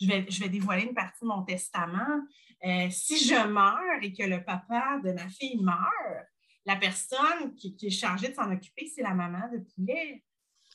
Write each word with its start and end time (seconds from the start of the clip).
je 0.00 0.06
vais, 0.06 0.26
je 0.28 0.40
vais 0.40 0.48
dévoiler 0.48 0.84
une 0.84 0.94
partie 0.94 1.22
de 1.22 1.28
mon 1.28 1.42
testament. 1.42 2.22
Euh, 2.64 2.88
si 2.90 3.18
je 3.18 3.46
meurs 3.46 4.02
et 4.02 4.12
que 4.12 4.24
le 4.24 4.42
papa 4.42 5.00
de 5.04 5.12
ma 5.12 5.28
fille 5.28 5.60
meurt, 5.62 6.26
la 6.64 6.76
personne 6.76 7.54
qui, 7.56 7.76
est 7.80 7.90
chargée 7.90 8.28
de 8.28 8.34
s'en 8.34 8.52
occuper, 8.52 8.90
c'est 8.94 9.02
la 9.02 9.14
maman 9.14 9.48
de 9.52 9.58
poulet. 9.74 10.22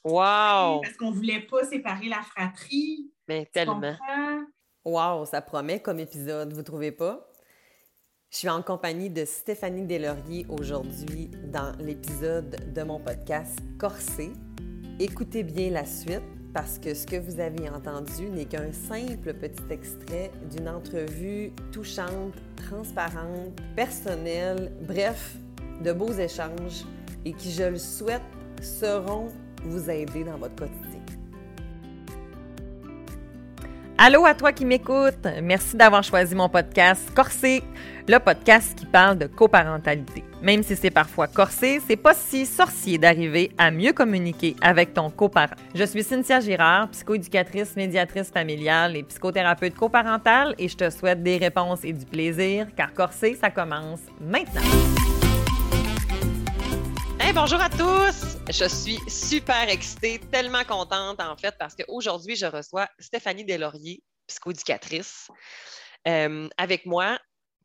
Wow! 0.03 0.81
Parce 0.81 0.97
qu'on 0.97 1.11
ne 1.11 1.15
voulait 1.15 1.41
pas 1.41 1.63
séparer 1.65 2.07
la 2.07 2.21
fratrie. 2.21 3.11
Mais 3.27 3.45
tellement. 3.45 3.95
Wow, 4.85 5.25
ça 5.25 5.41
promet 5.41 5.81
comme 5.81 5.99
épisode, 5.99 6.51
vous 6.53 6.63
trouvez 6.63 6.91
pas? 6.91 7.29
Je 8.31 8.39
suis 8.39 8.49
en 8.49 8.63
compagnie 8.63 9.11
de 9.11 9.25
Stéphanie 9.25 9.85
Deslauriers 9.85 10.45
aujourd'hui 10.49 11.29
dans 11.45 11.71
l'épisode 11.79 12.73
de 12.73 12.81
mon 12.81 12.99
podcast 12.99 13.59
Corsé. 13.77 14.33
Écoutez 14.99 15.43
bien 15.43 15.69
la 15.69 15.85
suite 15.85 16.23
parce 16.53 16.77
que 16.77 16.93
ce 16.93 17.05
que 17.05 17.15
vous 17.15 17.39
avez 17.39 17.67
entendu 17.69 18.29
n'est 18.29 18.45
qu'un 18.45 18.71
simple 18.71 19.33
petit 19.33 19.63
extrait 19.71 20.31
d'une 20.51 20.69
entrevue 20.69 21.51
touchante, 21.71 22.35
transparente, 22.55 23.59
personnelle, 23.75 24.71
bref, 24.87 25.35
de 25.83 25.91
beaux 25.91 26.13
échanges 26.13 26.85
et 27.25 27.33
qui, 27.33 27.51
je 27.51 27.63
le 27.63 27.77
souhaite, 27.77 28.21
sauront 28.61 29.29
vous 29.63 29.89
aider 29.89 30.23
dans 30.23 30.37
votre 30.37 30.55
quotidien. 30.55 30.92
Allô 34.05 34.25
à 34.25 34.33
toi 34.33 34.51
qui 34.51 34.65
m'écoutes. 34.65 35.25
Merci 35.41 35.77
d'avoir 35.77 36.03
choisi 36.03 36.35
mon 36.35 36.49
podcast 36.49 37.09
Corsé, 37.15 37.63
le 38.05 38.17
podcast 38.19 38.77
qui 38.77 38.85
parle 38.85 39.17
de 39.17 39.27
coparentalité. 39.27 40.25
Même 40.41 40.61
si 40.61 40.75
c'est 40.75 40.91
parfois 40.91 41.27
corsé, 41.27 41.79
c'est 41.87 41.95
pas 41.95 42.13
si 42.13 42.45
sorcier 42.45 42.97
d'arriver 42.97 43.53
à 43.57 43.71
mieux 43.71 43.93
communiquer 43.93 44.57
avec 44.61 44.93
ton 44.93 45.09
coparent. 45.09 45.55
Je 45.73 45.85
suis 45.85 46.03
Cynthia 46.03 46.41
Girard, 46.41 46.89
psychoéducatrice, 46.89 47.77
médiatrice 47.77 48.29
familiale 48.29 48.97
et 48.97 49.03
psychothérapeute 49.03 49.75
coparentale 49.75 50.53
et 50.59 50.67
je 50.67 50.75
te 50.75 50.89
souhaite 50.89 51.23
des 51.23 51.37
réponses 51.37 51.85
et 51.85 51.93
du 51.93 52.05
plaisir 52.05 52.67
car 52.75 52.93
corsé, 52.93 53.37
ça 53.39 53.51
commence 53.51 54.01
maintenant. 54.19 54.63
Hey, 57.21 57.31
bonjour 57.31 57.61
à 57.61 57.69
tous! 57.69 58.32
Je 58.49 58.65
suis 58.67 58.99
super 59.09 59.69
excitée, 59.69 60.19
tellement 60.31 60.63
contente 60.65 61.21
en 61.21 61.35
fait, 61.37 61.55
parce 61.57 61.75
qu'aujourd'hui, 61.75 62.35
je 62.35 62.45
reçois 62.45 62.87
Stéphanie 62.99 63.45
Deslauriers, 63.45 64.03
psychoéducatrice, 64.27 65.29
euh, 66.07 66.49
avec 66.57 66.85
moi 66.85 67.19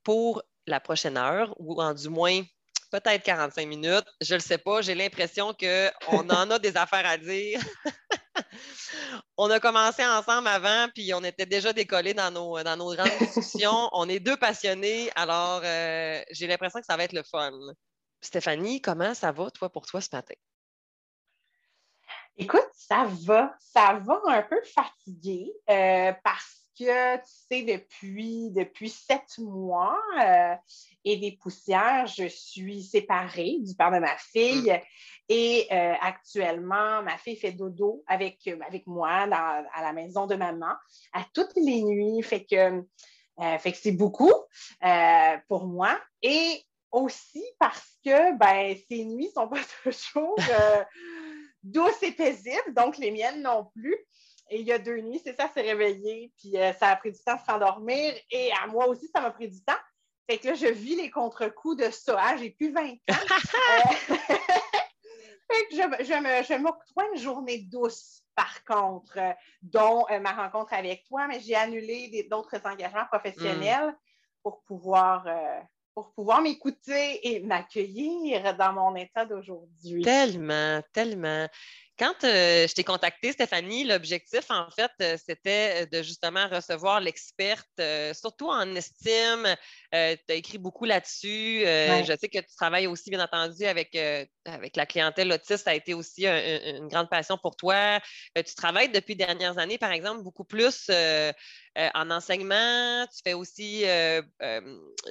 pour 0.04 0.42
la 0.66 0.78
prochaine 0.80 1.16
heure, 1.16 1.52
ou 1.58 1.82
en 1.82 1.94
du 1.94 2.08
moins 2.08 2.42
peut-être 2.90 3.22
45 3.24 3.66
minutes. 3.66 4.06
Je 4.20 4.34
ne 4.34 4.38
le 4.38 4.42
sais 4.42 4.58
pas, 4.58 4.80
j'ai 4.80 4.94
l'impression 4.94 5.52
qu'on 5.52 5.90
en 6.30 6.50
a 6.50 6.58
des 6.58 6.76
affaires 6.76 7.06
à 7.06 7.18
dire. 7.18 7.60
on 9.36 9.50
a 9.50 9.60
commencé 9.60 10.06
ensemble 10.06 10.48
avant, 10.48 10.88
puis 10.94 11.12
on 11.12 11.24
était 11.24 11.46
déjà 11.46 11.72
décollés 11.72 12.14
dans 12.14 12.30
nos, 12.30 12.62
dans 12.62 12.76
nos 12.76 12.94
grandes 12.94 13.18
discussions. 13.18 13.88
On 13.92 14.08
est 14.08 14.20
deux 14.20 14.36
passionnés, 14.36 15.10
alors 15.16 15.60
euh, 15.64 16.22
j'ai 16.30 16.46
l'impression 16.46 16.80
que 16.80 16.86
ça 16.86 16.96
va 16.96 17.04
être 17.04 17.12
le 17.12 17.24
fun. 17.24 17.52
Stéphanie, 18.20 18.80
comment 18.80 19.14
ça 19.14 19.32
va, 19.32 19.50
toi, 19.50 19.70
pour 19.70 19.86
toi, 19.86 20.00
ce 20.00 20.08
matin? 20.12 20.34
Écoute, 22.40 22.68
ça 22.72 23.08
va. 23.24 23.52
Ça 23.58 24.00
va 24.04 24.20
un 24.26 24.42
peu 24.42 24.60
fatigué 24.62 25.52
euh, 25.68 26.12
parce 26.22 26.62
que, 26.78 27.16
tu 27.16 27.22
sais, 27.26 27.62
depuis, 27.62 28.50
depuis 28.52 28.90
sept 28.90 29.38
mois 29.38 29.98
euh, 30.22 30.54
et 31.04 31.16
des 31.16 31.32
poussières, 31.32 32.06
je 32.06 32.28
suis 32.28 32.84
séparée 32.84 33.56
du 33.58 33.74
père 33.74 33.90
de 33.90 33.98
ma 33.98 34.16
fille. 34.16 34.70
Mm. 34.70 34.80
Et 35.30 35.66
euh, 35.72 35.94
actuellement, 36.00 37.02
ma 37.02 37.18
fille 37.18 37.34
fait 37.34 37.50
dodo 37.50 38.04
avec, 38.06 38.48
avec 38.64 38.86
moi 38.86 39.10
à 39.10 39.82
la 39.82 39.92
maison 39.92 40.28
de 40.28 40.36
maman 40.36 40.74
à 41.12 41.24
toutes 41.34 41.56
les 41.56 41.82
nuits. 41.82 42.22
Fait 42.22 42.44
que, 42.44 42.84
fait 43.58 43.72
que 43.72 43.78
c'est 43.78 43.92
beaucoup 43.92 44.32
pour 45.48 45.66
moi. 45.66 46.00
Et 46.22 46.62
aussi 46.92 47.44
parce 47.58 47.98
que 48.04 48.38
ben, 48.38 48.76
ces 48.88 49.04
nuits 49.04 49.26
ne 49.26 49.32
sont 49.32 49.48
pas 49.48 49.60
toujours 49.82 50.36
douces 51.70 52.02
et 52.02 52.12
paisibles, 52.12 52.74
donc 52.74 52.98
les 52.98 53.10
miennes 53.10 53.42
non 53.42 53.66
plus. 53.74 53.96
Et 54.50 54.60
il 54.60 54.66
y 54.66 54.72
a 54.72 54.78
deux 54.78 55.00
nuits, 55.00 55.20
c'est 55.22 55.36
ça, 55.36 55.50
s'est 55.52 55.60
réveillé, 55.60 56.32
puis 56.38 56.56
euh, 56.56 56.72
ça 56.74 56.88
a 56.88 56.96
pris 56.96 57.12
du 57.12 57.18
temps 57.18 57.36
de 57.36 57.40
s'endormir. 57.46 58.14
Et 58.30 58.50
à 58.62 58.66
moi 58.66 58.86
aussi, 58.86 59.08
ça 59.14 59.20
m'a 59.20 59.30
pris 59.30 59.48
du 59.48 59.62
temps. 59.62 59.76
Fait 60.28 60.38
que 60.38 60.48
là, 60.48 60.54
je 60.54 60.66
vis 60.66 60.96
les 60.96 61.10
contre-coups 61.10 61.76
de 61.76 61.90
ça. 61.90 62.18
Hein, 62.20 62.36
j'ai 62.38 62.50
plus 62.50 62.72
20 62.72 62.82
ans. 62.82 62.96
Euh, 64.10 64.14
fait 65.50 65.66
que 65.70 65.76
je, 65.76 66.46
je 66.48 66.58
m'octroie 66.58 67.04
une 67.14 67.20
journée 67.20 67.58
douce, 67.58 68.22
par 68.34 68.64
contre, 68.64 69.18
dont 69.62 70.04
ma 70.20 70.32
rencontre 70.32 70.74
avec 70.74 71.04
toi, 71.04 71.26
mais 71.26 71.40
j'ai 71.40 71.54
annulé 71.54 72.26
d'autres 72.30 72.60
engagements 72.66 73.06
professionnels 73.06 73.88
hmm. 73.88 73.96
pour 74.42 74.62
pouvoir 74.64 75.26
pour 75.98 76.12
pouvoir 76.12 76.40
m'écouter 76.40 77.26
et 77.28 77.40
m'accueillir 77.40 78.56
dans 78.56 78.72
mon 78.72 78.94
état 78.94 79.24
d'aujourd'hui. 79.24 80.02
Tellement, 80.02 80.80
tellement. 80.92 81.48
Quand 81.98 82.22
euh, 82.22 82.68
je 82.68 82.74
t'ai 82.74 82.84
contacté, 82.84 83.32
Stéphanie, 83.32 83.82
l'objectif, 83.82 84.48
en 84.50 84.70
fait, 84.70 84.92
euh, 85.02 85.16
c'était 85.16 85.86
de 85.86 86.00
justement 86.02 86.46
recevoir 86.46 87.00
l'experte, 87.00 87.66
euh, 87.80 88.14
surtout 88.14 88.48
en 88.48 88.72
estime. 88.76 89.56
tu 89.92 89.96
as 89.96 90.34
écrit 90.34 90.58
beaucoup 90.58 90.84
là-dessus. 90.84 91.62
Je 91.64 92.16
sais 92.18 92.28
que 92.28 92.38
tu 92.38 92.54
travailles 92.56 92.86
aussi, 92.86 93.10
bien 93.10 93.22
entendu, 93.22 93.64
avec, 93.64 93.98
avec 94.44 94.76
la 94.76 94.86
clientèle 94.86 95.32
autiste. 95.32 95.64
Ça 95.64 95.70
a 95.70 95.74
été 95.74 95.92
aussi 95.92 96.26
une 96.26 96.86
grande 96.86 97.10
passion 97.10 97.36
pour 97.36 97.56
toi. 97.56 97.98
tu 98.36 98.54
travailles 98.54 98.90
depuis 98.90 99.14
les 99.14 99.26
dernières 99.26 99.58
années, 99.58 99.78
par 99.78 99.90
exemple, 99.90 100.22
beaucoup 100.22 100.44
plus 100.44 100.88
en 100.90 102.10
enseignement. 102.10 103.06
Tu 103.06 103.20
fais 103.24 103.34
aussi, 103.34 103.84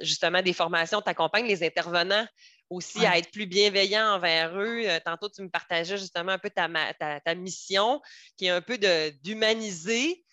justement, 0.00 0.40
des 0.40 0.54
formations. 0.54 1.02
Tu 1.02 1.10
accompagnes 1.10 1.46
les 1.46 1.62
intervenants 1.62 2.26
aussi 2.70 3.04
à 3.06 3.18
être 3.18 3.30
plus 3.30 3.46
bienveillant 3.46 4.14
envers 4.14 4.58
eux. 4.58 4.82
Euh, 4.86 4.98
tantôt, 5.04 5.28
tu 5.28 5.42
me 5.42 5.48
partageais 5.48 5.96
justement 5.96 6.32
un 6.32 6.38
peu 6.38 6.50
ta, 6.50 6.68
ta, 6.94 7.34
mission, 7.34 8.00
qui 8.36 8.46
est 8.46 8.50
un 8.50 8.60
peu 8.60 8.78
d'humaniser 9.22 10.24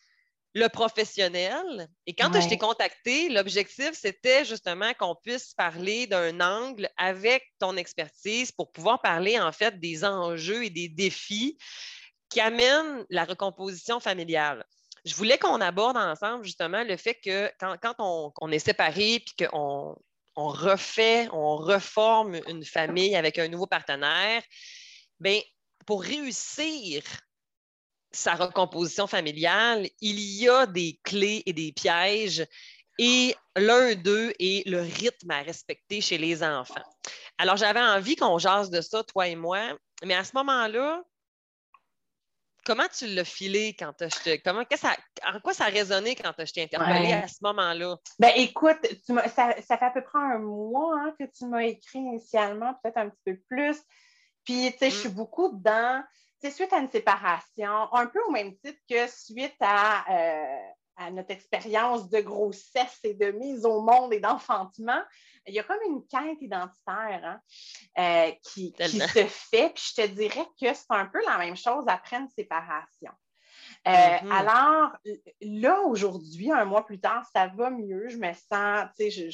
le 0.53 0.69
professionnel. 0.69 1.89
Et 2.05 2.15
quand 2.15 2.31
je 2.39 2.47
t'ai 2.47 2.57
contacté, 2.57 3.27
l'objectif, 3.29 3.91
c'était 3.93 4.45
justement 4.45 4.93
qu'on 4.93 5.15
puisse 5.15 5.53
parler 5.53 6.07
d'un 6.07 6.39
angle 6.39 6.89
avec 6.95 7.43
ton 7.59 7.75
expertise 7.75 8.53
pour 8.53 8.71
pouvoir 8.71 9.01
parler 9.01 9.37
en 9.37 9.51
fait 9.51 9.79
des 9.81 10.05
enjeux 10.05 10.63
et 10.63 10.69
des 10.69 10.87
défis 10.87 11.57
qui 12.29 12.39
amènent 12.39 13.05
la 13.09 13.25
recomposition 13.25 13.99
familiale. 13.99 14.65
Je 15.03 15.13
voulais 15.13 15.37
qu'on 15.37 15.61
aborde 15.61 15.97
ensemble 15.97 16.45
justement 16.45 16.83
le 16.83 16.97
fait 16.97 17.15
que 17.15 17.51
quand, 17.59 17.95
on, 17.99 18.51
est 18.51 18.59
séparé 18.59 19.19
puis 19.19 19.47
qu'on 19.47 19.95
on 20.35 20.47
refait, 20.47 21.27
on 21.31 21.55
reforme 21.57 22.39
une 22.47 22.65
famille 22.65 23.15
avec 23.15 23.39
un 23.39 23.47
nouveau 23.47 23.67
partenaire, 23.67 24.43
bien, 25.19 25.39
pour 25.85 26.01
réussir 26.01 27.03
sa 28.11 28.35
recomposition 28.35 29.07
familiale, 29.07 29.87
il 30.01 30.19
y 30.19 30.47
a 30.47 30.65
des 30.65 30.99
clés 31.03 31.43
et 31.45 31.53
des 31.53 31.71
pièges 31.71 32.45
et 32.97 33.35
l'un 33.55 33.95
d'eux 33.95 34.33
est 34.39 34.67
le 34.67 34.81
rythme 34.81 35.31
à 35.31 35.41
respecter 35.41 36.01
chez 36.01 36.17
les 36.17 36.43
enfants. 36.43 36.75
Alors, 37.37 37.57
j'avais 37.57 37.81
envie 37.81 38.15
qu'on 38.15 38.37
jase 38.37 38.69
de 38.69 38.79
ça, 38.81 39.03
toi 39.03 39.27
et 39.27 39.35
moi, 39.35 39.77
mais 40.03 40.13
à 40.13 40.23
ce 40.23 40.31
moment-là, 40.35 41.03
comment 42.65 42.87
tu 42.97 43.07
l'as 43.07 43.23
filé 43.23 43.75
quand 43.77 43.93
je. 43.99 44.41
Comment, 44.43 44.63
ça, 44.75 44.95
en 45.25 45.39
quoi 45.39 45.53
ça 45.53 45.65
a 45.65 45.69
résonné 45.69 46.15
quand 46.15 46.33
je 46.37 46.51
t'ai 46.51 46.63
interpellé 46.63 47.13
à 47.13 47.27
ce 47.27 47.37
moment-là? 47.41 47.97
Ben 48.19 48.31
écoute, 48.35 48.79
ça, 49.07 49.53
fait 49.53 49.85
à 49.85 49.91
peu 49.91 50.03
près 50.03 50.19
un 50.19 50.39
mois 50.39 50.95
hein, 50.99 51.13
que 51.19 51.25
tu 51.25 51.45
m'as 51.45 51.63
écrit 51.63 51.99
initialement, 51.99 52.73
peut-être 52.83 52.97
un 52.97 53.09
petit 53.09 53.21
peu 53.25 53.39
plus. 53.47 53.77
Puis, 54.43 54.71
tu 54.73 54.77
sais, 54.77 54.89
je 54.89 54.95
suis 54.95 55.09
mm. 55.09 55.13
beaucoup 55.15 55.49
dans. 55.53 56.03
C'est 56.41 56.51
suite 56.51 56.73
à 56.73 56.79
une 56.79 56.91
séparation, 56.91 57.93
un 57.93 58.07
peu 58.07 58.19
au 58.27 58.31
même 58.31 58.55
titre 58.57 58.79
que 58.89 59.07
suite 59.07 59.55
à, 59.61 60.05
euh, 60.11 60.69
à 60.97 61.11
notre 61.11 61.31
expérience 61.31 62.09
de 62.09 62.19
grossesse 62.19 62.99
et 63.03 63.13
de 63.13 63.31
mise 63.31 63.65
au 63.65 63.81
monde 63.81 64.13
et 64.13 64.19
d'enfantement, 64.19 65.01
il 65.47 65.53
y 65.53 65.59
a 65.59 65.63
comme 65.63 65.79
une 65.87 66.05
quête 66.07 66.41
identitaire 66.41 67.21
hein, 67.23 67.39
euh, 67.97 68.31
qui, 68.43 68.73
se 68.79 69.25
fait. 69.25 69.71
Puis 69.73 69.91
je 69.95 70.01
te 70.01 70.07
dirais 70.07 70.45
que 70.59 70.73
c'est 70.73 70.85
un 70.89 71.05
peu 71.05 71.19
la 71.25 71.37
même 71.37 71.55
chose 71.55 71.85
après 71.87 72.17
une 72.17 72.29
séparation. 72.29 73.11
Euh, 73.87 73.91
mm-hmm. 73.91 74.31
Alors, 74.31 74.91
là, 75.41 75.81
aujourd'hui, 75.81 76.51
un 76.51 76.65
mois 76.65 76.85
plus 76.85 76.99
tard, 76.99 77.25
ça 77.31 77.47
va 77.47 77.69
mieux. 77.69 78.07
Je 78.09 78.17
me 78.17 78.33
sens, 78.33 78.87
tu 78.97 79.11
sais, 79.11 79.29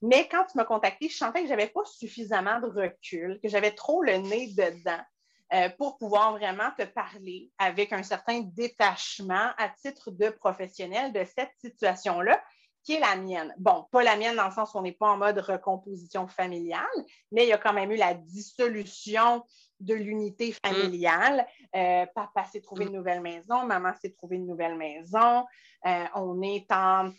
mais 0.00 0.26
quand 0.28 0.44
tu 0.44 0.56
m'as 0.56 0.64
contacté, 0.64 1.08
je 1.08 1.16
sentais 1.16 1.40
que 1.40 1.46
je 1.46 1.50
n'avais 1.50 1.68
pas 1.68 1.84
suffisamment 1.84 2.60
de 2.60 2.66
recul, 2.66 3.38
que 3.42 3.48
j'avais 3.48 3.72
trop 3.72 4.02
le 4.02 4.16
nez 4.16 4.48
dedans. 4.54 5.02
Euh, 5.52 5.68
pour 5.78 5.98
pouvoir 5.98 6.32
vraiment 6.32 6.70
te 6.78 6.84
parler 6.84 7.50
avec 7.58 7.92
un 7.92 8.04
certain 8.04 8.40
détachement 8.40 9.50
à 9.58 9.68
titre 9.68 10.12
de 10.12 10.30
professionnel 10.30 11.12
de 11.12 11.24
cette 11.24 11.50
situation-là 11.60 12.40
qui 12.84 12.94
est 12.94 13.00
la 13.00 13.16
mienne. 13.16 13.52
Bon, 13.58 13.84
pas 13.90 14.04
la 14.04 14.16
mienne 14.16 14.36
dans 14.36 14.46
le 14.46 14.52
sens 14.52 14.72
où 14.72 14.78
on 14.78 14.82
n'est 14.82 14.92
pas 14.92 15.10
en 15.10 15.16
mode 15.16 15.38
recomposition 15.38 16.28
familiale, 16.28 16.84
mais 17.32 17.44
il 17.44 17.48
y 17.48 17.52
a 17.52 17.58
quand 17.58 17.72
même 17.72 17.90
eu 17.90 17.96
la 17.96 18.14
dissolution 18.14 19.44
de 19.80 19.94
l'unité 19.94 20.52
familiale. 20.64 21.46
Euh, 21.74 22.06
papa 22.14 22.44
s'est 22.44 22.60
trouvé 22.60 22.84
une 22.84 22.92
nouvelle 22.92 23.20
maison, 23.20 23.66
maman 23.66 23.92
s'est 24.00 24.12
trouvé 24.12 24.36
une 24.36 24.46
nouvelle 24.46 24.76
maison. 24.76 25.44
Euh, 25.86 26.04
on 26.14 26.40
est 26.42 26.70
en. 26.70 27.10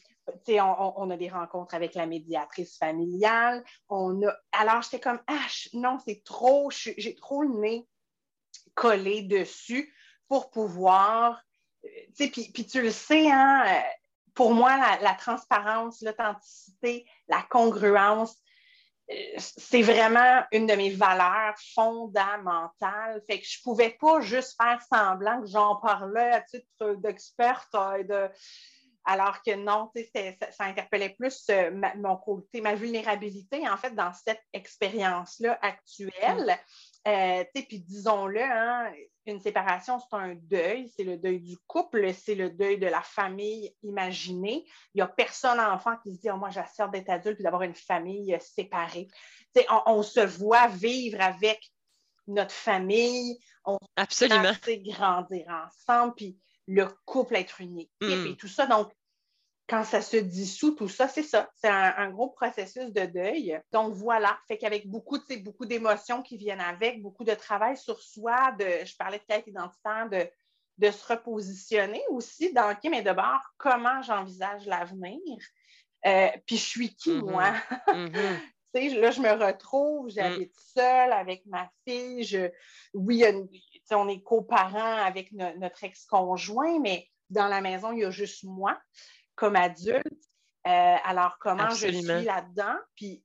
On, 0.48 0.94
on, 0.96 1.10
a 1.10 1.18
des 1.18 1.30
rencontres 1.30 1.74
avec 1.74 1.96
la 1.96 2.06
médiatrice 2.06 2.78
familiale. 2.78 3.66
On 3.90 4.22
a... 4.26 4.34
Alors, 4.54 4.82
j'étais 4.84 5.00
comme, 5.00 5.20
ah, 5.28 5.48
non, 5.74 5.98
c'est 6.06 6.24
trop, 6.24 6.70
j'ai 6.70 7.16
trop 7.16 7.42
le 7.42 7.60
nez 7.60 7.88
collé 8.76 9.24
dessus 9.24 9.94
pour 10.28 10.50
pouvoir. 10.50 11.42
Euh, 11.84 11.90
puis, 12.16 12.52
puis 12.54 12.66
tu 12.66 12.82
le 12.82 12.92
sais, 12.92 13.30
hein, 13.32 13.84
pour 14.34 14.54
moi, 14.54 14.78
la, 15.02 15.14
transparence, 15.14 16.02
l'authenticité, 16.02 17.06
la 17.28 17.42
congruence, 17.50 18.38
euh, 19.12 19.16
c'est 19.38 19.82
vraiment 19.82 20.44
une 20.52 20.68
de 20.68 20.74
mes 20.74 20.92
valeurs 20.92 21.56
fondamentales. 21.74 23.22
Fait 23.30 23.40
que 23.40 23.46
je 23.46 23.60
ne 23.60 23.64
pouvais 23.64 23.98
pas 24.00 24.22
juste 24.22 24.56
faire 24.62 24.82
semblant 24.92 25.42
que 25.42 25.48
j'en 25.48 25.76
parlais 25.78 26.32
à 26.32 26.42
titre 26.42 26.96
d'experte. 26.96 27.74
Euh, 27.76 28.30
alors 29.04 29.42
que 29.42 29.56
non, 29.56 29.92
ça, 30.16 30.66
interpellait 30.66 31.16
plus 31.18 31.46
euh, 31.50 31.72
mon 31.98 32.18
côté, 32.18 32.62
ma 32.62 32.76
vulnérabilité, 32.76 33.68
en 33.68 33.76
fait, 33.76 33.96
dans 33.96 34.14
cette 34.14 34.42
expérience-là 34.54 35.58
actuelle. 35.62 36.58
Euh, 37.08 37.44
puis 37.54 37.80
disons-le, 37.80 38.42
hein, 38.44 38.92
une 39.26 39.40
séparation, 39.40 40.00
c'est 40.00 40.16
un 40.16 40.36
deuil, 40.36 40.92
c'est 40.96 41.04
le 41.04 41.18
deuil 41.18 41.40
du 41.40 41.58
couple, 41.68 42.14
c'est 42.14 42.36
le 42.36 42.50
deuil 42.50 42.78
de 42.78 42.88
la 42.88 43.02
famille 43.02 43.74
imaginée. 43.84 44.66
Il 44.94 44.98
n'y 44.98 45.02
a 45.02 45.08
personne 45.08 45.60
enfant 45.60 45.98
qui 46.04 46.16
se 46.16 46.22
dit 46.22 46.30
oh, 46.30 46.38
Moi, 46.38 46.50
j'assure 46.52 46.90
d'être 46.90 47.10
adulte 47.10 47.40
et 47.40 47.44
d'avoir 47.44 47.64
une 47.64 47.76
famille 47.76 48.38
séparée. 48.40 49.08
On, 49.70 49.82
on, 49.88 50.04
se 50.04 50.20
voit 50.20 50.68
vivre 50.68 51.22
avec 51.22 51.72
notre 52.28 52.54
famille, 52.54 53.38
on 53.66 53.78
Absolument. 53.96 54.54
se 54.54 54.72
grandir 54.84 55.46
ensemble, 55.48 56.14
puis 56.16 56.38
le 56.68 56.88
couple 57.06 57.36
être 57.36 57.62
unique 57.62 57.92
mm. 58.02 58.28
et 58.28 58.36
tout 58.38 58.48
ça. 58.48 58.66
Donc, 58.68 58.92
quand 59.68 59.84
ça 59.84 60.02
se 60.02 60.18
dissout, 60.18 60.72
tout 60.72 60.90
ça, 60.90 61.08
c'est 61.08 61.24
ça. 61.24 61.50
C'est 61.56 61.70
un, 61.70 62.10
gros 62.10 62.30
processus 62.30 62.92
de 62.92 63.06
deuil. 63.06 63.60
Donc 63.72 63.94
voilà, 63.94 64.38
fait 64.48 64.58
qu'avec 64.58 64.88
beaucoup, 64.88 65.18
beaucoup 65.44 65.66
d'émotions 65.66 66.22
qui 66.22 66.38
viennent 66.38 66.62
avec, 66.62 67.02
beaucoup 67.02 67.24
de 67.24 67.34
travail 67.34 67.78
sur 67.78 68.02
soi, 68.02 68.52
de, 68.60 68.86
je 68.86 68.96
parlais 68.98 69.20
de 69.20 69.24
quête 69.24 69.48
identitaire, 69.48 70.10
de, 70.10 70.28
de 70.78 70.92
se 70.92 71.08
repositionner 71.08 72.02
aussi 72.10 72.52
dans, 72.54 72.72
OK, 72.72 72.80
mais 72.90 73.02
d'abord, 73.02 73.40
comment 73.58 74.02
j'envisage 74.02 74.66
l'avenir? 74.66 75.20
Euh, 76.06 76.30
puis 76.46 76.58
je 76.58 76.66
suis 76.66 76.96
qui, 76.96 77.12
mm-hmm. 77.12 77.32
moi? 77.32 77.54
Mm-hmm. 77.88 78.40
là, 79.00 79.12
je 79.12 79.22
me 79.22 79.46
retrouve, 79.46 80.10
j'habite 80.10 80.54
mm. 80.54 80.62
seule 80.76 81.14
avec 81.14 81.46
ma 81.46 81.70
fille. 81.88 82.24
Je, 82.24 82.50
oui, 82.94 83.24
on 83.92 84.08
est 84.10 84.22
coparents 84.22 84.98
avec 84.98 85.32
notre 85.32 85.84
ex-conjoint, 85.84 86.80
mais 86.80 87.08
dans 87.30 87.48
la 87.48 87.62
maison, 87.62 87.92
il 87.92 88.00
y 88.00 88.06
a 88.06 88.12
juste 88.12 88.44
moi 88.44 88.78
comme 89.36 89.56
adulte. 89.56 90.06
Euh, 90.68 90.96
alors, 91.04 91.38
comment 91.40 91.70
je 91.72 91.88
suis 91.88 92.02
là-dedans? 92.02 92.76
Puis, 92.96 93.24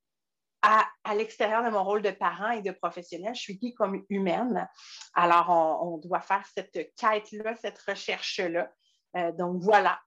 à, 0.63 1.15
l'extérieur 1.15 1.63
de 1.65 1.71
mon 1.71 1.85
rôle 1.85 2.03
de 2.03 2.11
parent 2.11 2.51
et 2.51 2.63
de 2.63 2.73
professionnel, 2.73 3.35
je 3.35 3.41
suis 3.41 3.59
qui 3.59 3.75
comme 3.75 4.05
humaine? 4.09 4.69
Alors, 5.15 5.51
on, 5.83 5.99
doit 5.99 6.21
faire 6.21 6.45
cette 6.55 6.73
quête-là, 6.97 7.55
cette 7.57 7.79
recherche-là. 7.79 8.73
Euh, 9.17 9.33
donc, 9.33 9.63
voilà. 9.63 10.01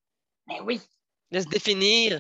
Mais 0.48 0.60
oui. 0.62 0.81
De 1.31 1.40
se 1.40 1.48
définir 1.48 2.19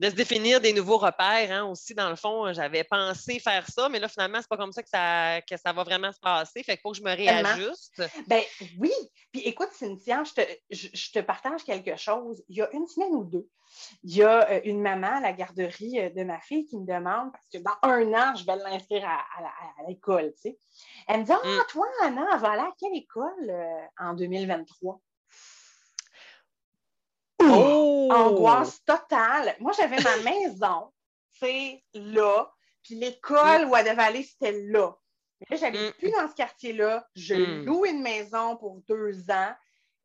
de 0.00 0.08
se 0.08 0.14
définir 0.14 0.62
des 0.62 0.72
nouveaux 0.72 0.96
repères 0.96 1.52
hein, 1.52 1.66
aussi. 1.66 1.94
Dans 1.94 2.08
le 2.08 2.16
fond, 2.16 2.52
j'avais 2.54 2.84
pensé 2.84 3.38
faire 3.38 3.66
ça, 3.70 3.90
mais 3.90 4.00
là, 4.00 4.08
finalement, 4.08 4.38
c'est 4.40 4.48
pas 4.48 4.56
comme 4.56 4.72
ça 4.72 4.82
que, 4.82 4.88
ça 4.88 5.42
que 5.42 5.56
ça 5.58 5.74
va 5.74 5.84
vraiment 5.84 6.10
se 6.10 6.18
passer. 6.18 6.62
Fait 6.62 6.72
qu'il 6.72 6.80
faut 6.80 6.92
que 6.92 6.96
je 6.96 7.02
me 7.02 7.14
réajuste. 7.14 8.02
Ben 8.26 8.42
oui. 8.78 8.92
Puis 9.30 9.42
écoute, 9.42 9.68
Cynthia, 9.72 10.24
je 10.24 10.32
te, 10.32 10.40
je, 10.70 11.12
te, 11.12 11.18
partage 11.20 11.64
quelque 11.64 11.96
chose. 11.96 12.42
Il 12.48 12.56
y 12.56 12.62
a 12.62 12.70
une 12.72 12.86
semaine 12.86 13.14
ou 13.14 13.24
deux, 13.24 13.46
il 14.02 14.16
y 14.16 14.22
a 14.22 14.50
euh, 14.50 14.60
une 14.64 14.80
maman 14.80 15.16
à 15.16 15.20
la 15.20 15.32
garderie 15.32 16.00
euh, 16.00 16.10
de 16.10 16.24
ma 16.24 16.40
fille 16.40 16.64
qui 16.64 16.78
me 16.78 16.86
demande, 16.86 17.30
parce 17.30 17.46
que 17.52 17.58
dans 17.58 17.76
un 17.82 18.12
an, 18.14 18.34
je 18.34 18.46
vais 18.46 18.56
l'inscrire 18.56 19.06
à, 19.06 19.86
l'école, 19.86 20.32
tu 20.34 20.50
sais. 20.50 20.58
Elle 21.08 21.20
me 21.20 21.24
dit, 21.24 21.32
ah, 21.32 21.46
mm. 21.46 21.66
toi, 21.68 21.86
Anna, 22.02 22.26
elle 22.32 22.40
va 22.40 22.50
aller 22.52 22.62
à 22.62 22.72
quelle 22.78 22.96
école 22.96 23.50
euh, 23.50 23.86
en 23.98 24.14
2023? 24.14 25.00
Oh! 27.42 28.08
Angoisse 28.10 28.84
totale. 28.84 29.54
Moi, 29.60 29.72
j'avais 29.76 30.00
ma 30.00 30.16
maison, 30.18 30.92
c'est 31.38 31.82
là. 31.94 32.50
Puis 32.82 32.94
l'école 32.96 33.66
où 33.66 33.76
elle 33.76 33.84
devait 33.84 34.02
aller, 34.02 34.22
c'était 34.22 34.60
là. 34.66 34.92
Mais 35.40 35.46
là, 35.50 35.56
j'habite 35.56 35.96
mm. 35.96 35.98
plus 35.98 36.10
dans 36.10 36.28
ce 36.28 36.34
quartier-là. 36.34 37.06
Je 37.14 37.34
mm. 37.34 37.64
loue 37.64 37.86
une 37.86 38.02
maison 38.02 38.56
pour 38.56 38.80
deux 38.88 39.30
ans. 39.30 39.54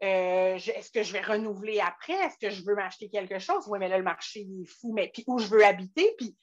Euh, 0.03 0.55
est-ce 0.55 0.91
que 0.91 1.03
je 1.03 1.13
vais 1.13 1.21
renouveler 1.21 1.79
après? 1.79 2.13
Est-ce 2.13 2.37
que 2.37 2.49
je 2.49 2.63
veux 2.65 2.75
m'acheter 2.75 3.09
quelque 3.09 3.39
chose? 3.39 3.65
Oui, 3.67 3.79
mais 3.79 3.87
là, 3.87 3.97
le 3.97 4.03
marché, 4.03 4.41
il 4.41 4.63
est 4.63 4.65
fou. 4.65 4.93
Mais 4.93 5.09
puis 5.13 5.23
où 5.27 5.39
je 5.39 5.47
veux 5.47 5.65
habiter? 5.65 6.13
Puis 6.17 6.35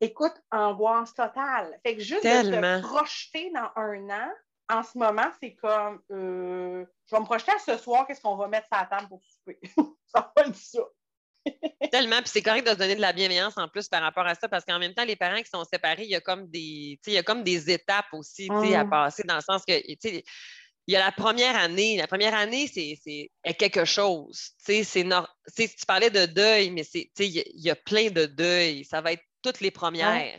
écoute, 0.00 0.34
angoisse 0.50 1.14
totale. 1.14 1.78
Fait 1.84 1.96
que 1.96 2.02
juste 2.02 2.24
de 2.24 2.28
se 2.28 2.82
projeter 2.82 3.50
dans 3.50 3.70
un 3.76 4.10
an, 4.10 4.30
en 4.70 4.82
ce 4.82 4.98
moment, 4.98 5.30
c'est 5.40 5.54
comme 5.54 6.00
euh, 6.10 6.84
je 7.06 7.14
vais 7.14 7.20
me 7.20 7.24
projeter 7.24 7.52
à 7.52 7.58
ce 7.58 7.76
soir, 7.82 8.06
qu'est-ce 8.06 8.20
qu'on 8.20 8.36
va 8.36 8.48
mettre 8.48 8.66
sur 8.66 8.76
la 8.76 8.86
table 8.86 9.08
pour 9.08 9.22
souper? 9.24 9.58
ça 10.06 10.32
va 10.36 10.44
être 10.44 10.56
ça. 10.56 10.80
Tellement, 11.90 12.18
puis 12.18 12.28
c'est 12.28 12.42
correct 12.42 12.66
de 12.66 12.72
se 12.72 12.76
donner 12.76 12.96
de 12.96 13.00
la 13.00 13.12
bienveillance 13.12 13.56
en 13.56 13.68
plus 13.68 13.88
par 13.88 14.02
rapport 14.02 14.26
à 14.26 14.34
ça, 14.34 14.48
parce 14.48 14.64
qu'en 14.64 14.78
même 14.78 14.94
temps, 14.94 15.04
les 15.04 15.16
parents 15.16 15.40
qui 15.40 15.48
sont 15.48 15.64
séparés, 15.64 16.04
il 16.04 16.10
y 16.10 16.16
a 16.16 16.20
comme 16.20 16.46
des, 16.48 17.00
il 17.06 17.12
y 17.12 17.18
a 17.18 17.22
comme 17.22 17.42
des 17.42 17.70
étapes 17.70 18.12
aussi 18.12 18.48
à 18.50 18.84
mm. 18.84 18.90
passer, 18.90 19.22
dans 19.22 19.36
le 19.36 19.40
sens 19.40 19.62
que 19.66 19.72
il 20.88 20.92
y 20.92 20.96
a 20.96 21.00
la 21.00 21.12
première 21.12 21.54
année. 21.54 21.98
La 21.98 22.06
première 22.06 22.34
année, 22.34 22.66
c'est 22.66 23.30
quelque 23.58 23.84
chose. 23.84 24.52
C'est 24.56 24.84
tu 24.84 25.86
parlais 25.86 26.08
de 26.08 26.24
deuil, 26.24 26.70
mais 26.70 26.82
il 27.18 27.44
y, 27.54 27.70
a 27.70 27.76
plein 27.76 28.08
de 28.08 28.24
deuils. 28.24 28.86
Ça 28.86 29.02
va 29.02 29.12
être 29.12 29.22
toutes 29.42 29.60
les 29.60 29.70
premières 29.70 30.38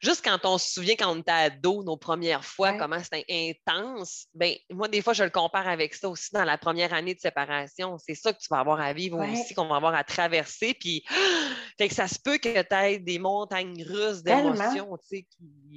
juste 0.00 0.24
quand 0.24 0.38
on 0.44 0.58
se 0.58 0.70
souvient 0.70 0.96
quand 0.96 1.14
on 1.14 1.20
était 1.20 1.30
ado, 1.30 1.84
nos 1.84 1.96
premières 1.96 2.44
fois, 2.44 2.72
comment 2.74 2.98
c'était 3.02 3.24
intense, 3.28 4.26
ben 4.34 4.54
moi, 4.70 4.88
des 4.88 5.02
fois, 5.02 5.12
je 5.12 5.24
le 5.24 5.30
compare 5.30 5.68
avec 5.68 5.94
ça 5.94 6.08
aussi 6.08 6.30
dans 6.32 6.44
la 6.44 6.58
première 6.58 6.94
année 6.94 7.14
de 7.14 7.20
séparation. 7.20 7.98
C'est 7.98 8.14
ça 8.14 8.32
que 8.32 8.38
tu 8.38 8.48
vas 8.50 8.60
avoir 8.60 8.80
à 8.80 8.92
vivre 8.92 9.18
aussi, 9.18 9.54
qu'on 9.54 9.68
va 9.68 9.76
avoir 9.76 9.94
à 9.94 10.02
traverser. 10.02 10.74
Puis, 10.74 11.04
fait 11.78 11.88
que 11.88 11.94
ça 11.94 12.08
se 12.08 12.18
peut 12.18 12.38
que 12.38 12.62
tu 12.62 12.74
aies 12.74 12.98
des 12.98 13.18
montagnes 13.18 13.84
russes 13.84 14.22
d'émotions. 14.22 14.96
Qui... 15.08 15.26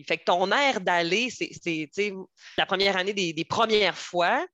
Fait 0.07 0.17
que 0.17 0.23
ton 0.23 0.51
air 0.51 0.79
d'aller, 0.79 1.29
c'est 1.29 1.89
la 2.57 2.65
première 2.65 2.95
année 2.95 3.13
des, 3.13 3.33
des 3.33 3.45
premières 3.45 3.97
fois. 3.97 4.45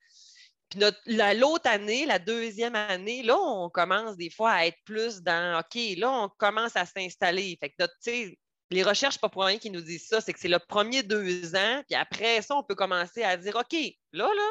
Puis 0.69 0.80
l'autre 1.07 1.68
année, 1.68 2.06
la 2.06 2.19
deuxième 2.19 2.75
année, 2.75 3.24
là, 3.24 3.38
on 3.39 3.69
commence 3.69 4.18
des 4.18 4.30
fois 4.30 4.51
à 4.51 4.66
être 4.68 4.77
plus 4.86 5.21
dans 5.21 5.60
OK, 5.60 5.81
là, 5.98 6.11
on 6.11 6.30
commence 6.38 6.76
à 6.76 6.85
s'installer. 6.85 7.57
Fait 7.59 7.69
que 7.69 7.76
notre, 7.80 7.95
les 8.71 8.83
recherches, 8.83 9.19
pas 9.19 9.30
pour 9.30 9.44
rien 9.44 9.57
qui 9.57 9.69
nous 9.69 9.81
disent 9.81 10.07
ça, 10.07 10.21
c'est 10.21 10.33
que 10.33 10.40
c'est 10.40 10.47
le 10.47 10.59
premier 10.59 11.04
deux 11.04 11.56
ans, 11.56 11.81
puis 11.88 11.95
après 11.95 12.42
ça, 12.42 12.56
on 12.56 12.64
peut 12.64 12.76
commencer 12.76 13.23
à 13.23 13.38
dire 13.38 13.56
OK, 13.56 13.76
là, 14.14 14.28
là, 14.28 14.49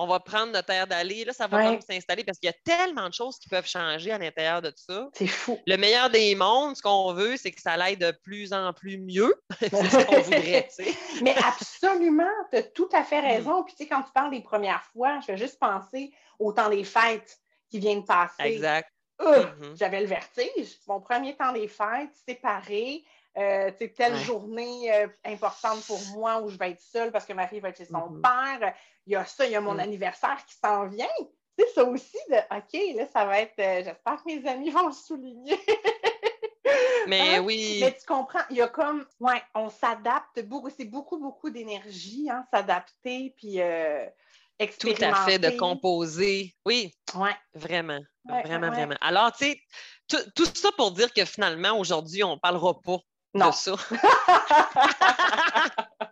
on 0.00 0.06
va 0.06 0.20
prendre 0.20 0.52
notre 0.52 0.70
air 0.70 0.86
d'aller, 0.86 1.24
là, 1.24 1.32
ça 1.32 1.48
va 1.48 1.80
s'installer 1.80 2.22
parce 2.22 2.38
qu'il 2.38 2.48
y 2.48 2.50
a 2.50 2.56
tellement 2.64 3.08
de 3.08 3.14
choses 3.14 3.36
qui 3.40 3.48
peuvent 3.48 3.66
changer 3.66 4.12
à 4.12 4.18
l'intérieur 4.18 4.62
de 4.62 4.70
tout 4.70 4.84
ça. 4.86 5.08
C'est 5.12 5.26
fou. 5.26 5.58
Le 5.66 5.76
meilleur 5.76 6.08
des 6.08 6.36
mondes, 6.36 6.76
ce 6.76 6.82
qu'on 6.82 7.12
veut, 7.14 7.36
c'est 7.36 7.50
que 7.50 7.60
ça 7.60 7.72
aille 7.72 7.96
de 7.96 8.12
plus 8.22 8.52
en 8.52 8.72
plus 8.72 8.96
mieux. 8.96 9.34
c'est 9.58 9.74
ce 9.74 10.06
qu'on 10.06 10.20
voudrait, 10.22 10.68
tu 10.68 10.84
sais. 10.84 10.94
Mais 11.20 11.34
absolument, 11.36 12.30
tu 12.52 12.58
as 12.58 12.62
tout 12.62 12.88
à 12.92 13.02
fait 13.02 13.20
mm. 13.20 13.26
raison. 13.26 13.64
Puis, 13.64 13.74
tu 13.74 13.82
sais, 13.82 13.88
quand 13.88 14.02
tu 14.02 14.12
parles 14.12 14.30
des 14.30 14.40
premières 14.40 14.84
fois, 14.92 15.18
je 15.20 15.32
vais 15.32 15.36
juste 15.36 15.58
penser 15.58 16.12
au 16.38 16.52
temps 16.52 16.70
des 16.70 16.84
fêtes 16.84 17.36
qui 17.68 17.80
viennent 17.80 18.04
passer. 18.04 18.44
Exact. 18.44 18.88
Mm-hmm. 19.18 19.76
J'avais 19.76 20.00
le 20.00 20.06
vertige. 20.06 20.78
Mon 20.86 21.00
premier 21.00 21.34
temps 21.36 21.52
des 21.52 21.66
fêtes, 21.66 22.14
séparé, 22.24 23.02
euh, 23.38 23.70
telle 23.96 24.16
journée 24.16 24.92
euh, 24.92 25.06
importante 25.24 25.80
pour 25.86 26.00
moi 26.16 26.40
où 26.40 26.48
je 26.48 26.58
vais 26.58 26.72
être 26.72 26.80
seule 26.80 27.12
parce 27.12 27.24
que 27.24 27.32
ma 27.32 27.46
fille 27.46 27.60
va 27.60 27.68
être 27.68 27.76
chez 27.76 27.84
son 27.84 27.98
mm-hmm. 27.98 28.20
père. 28.20 28.74
Il 29.06 29.12
y 29.12 29.16
a 29.16 29.24
ça, 29.24 29.46
il 29.46 29.52
y 29.52 29.56
a 29.56 29.60
mon 29.60 29.74
mm. 29.74 29.80
anniversaire 29.80 30.38
qui 30.46 30.56
s'en 30.56 30.86
vient. 30.88 31.06
C'est 31.56 31.68
ça 31.68 31.84
aussi 31.84 32.18
de 32.30 32.36
OK, 32.36 32.96
là, 32.96 33.06
ça 33.12 33.24
va 33.26 33.40
être. 33.40 33.58
Euh, 33.60 33.82
j'espère 33.84 34.16
que 34.16 34.26
mes 34.26 34.48
amis 34.48 34.70
vont 34.70 34.88
le 34.88 34.92
souligner. 34.92 35.58
Mais 37.06 37.36
hein? 37.36 37.42
oui. 37.42 37.78
Mais 37.80 37.96
tu 37.96 38.04
comprends, 38.06 38.42
il 38.50 38.56
y 38.56 38.60
a 38.60 38.68
comme. 38.68 39.06
Ouais, 39.20 39.42
on 39.54 39.70
s'adapte 39.70 40.42
beaucoup. 40.42 40.70
C'est 40.70 40.84
beaucoup, 40.84 41.18
beaucoup 41.18 41.50
d'énergie, 41.50 42.28
hein, 42.30 42.44
s'adapter, 42.52 43.34
puis. 43.36 43.60
Tout 44.80 44.94
à 45.00 45.14
fait, 45.24 45.38
de 45.38 45.50
composer. 45.56 46.56
Oui. 46.66 46.92
Ouais. 47.14 47.36
Vraiment. 47.54 48.00
vraiment, 48.24 48.70
vraiment. 48.70 48.96
Alors, 49.00 49.32
tu 49.32 49.44
sais, 49.44 49.62
tout, 50.08 50.44
ça 50.54 50.70
pour 50.76 50.90
dire 50.90 51.12
que 51.12 51.24
finalement, 51.24 51.78
aujourd'hui, 51.78 52.24
on 52.24 52.34
ne 52.34 52.40
parlera 52.40 52.80
pas 52.80 52.98
non. 53.34 53.52
ça. 53.52 53.76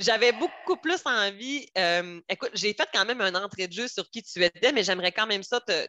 j'avais 0.00 0.32
beaucoup 0.32 0.76
plus 0.76 1.00
envie. 1.04 1.68
Euh, 1.78 2.20
écoute, 2.28 2.50
j'ai 2.54 2.74
fait 2.74 2.88
quand 2.92 3.04
même 3.04 3.20
un 3.20 3.34
entrée 3.34 3.68
de 3.68 3.72
jeu 3.72 3.88
sur 3.88 4.10
qui 4.10 4.22
tu 4.22 4.42
étais, 4.42 4.72
mais 4.72 4.82
j'aimerais 4.82 5.12
quand 5.12 5.26
même 5.26 5.42
ça 5.42 5.60
te, 5.60 5.86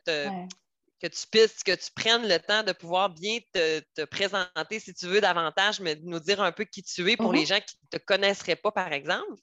que 1.02 1.08
tu 1.08 1.28
puisses, 1.32 1.64
que 1.64 1.72
tu 1.72 1.90
prennes 1.96 2.28
le 2.28 2.38
temps 2.38 2.64
de 2.64 2.74
pouvoir 2.74 3.10
bien 3.10 3.40
te, 3.54 4.06
présenter, 4.06 4.80
si 4.80 4.94
tu 4.94 5.08
veux, 5.08 5.22
davantage, 5.22 5.80
mais 5.80 5.98
nous 6.04 6.20
dire 6.20 6.42
un 6.42 6.52
peu 6.52 6.66
qui 6.66 6.84
tu 6.84 7.10
es 7.10 7.18
pour 7.18 7.34
les 7.34 7.44
mm-hmm. 7.44 7.48
gens 7.48 7.60
qui 7.60 7.76
ne 7.92 7.98
te 7.98 8.04
connaisseraient 8.04 8.56
pas, 8.56 8.72
par 8.72 8.92
exemple. 8.94 9.34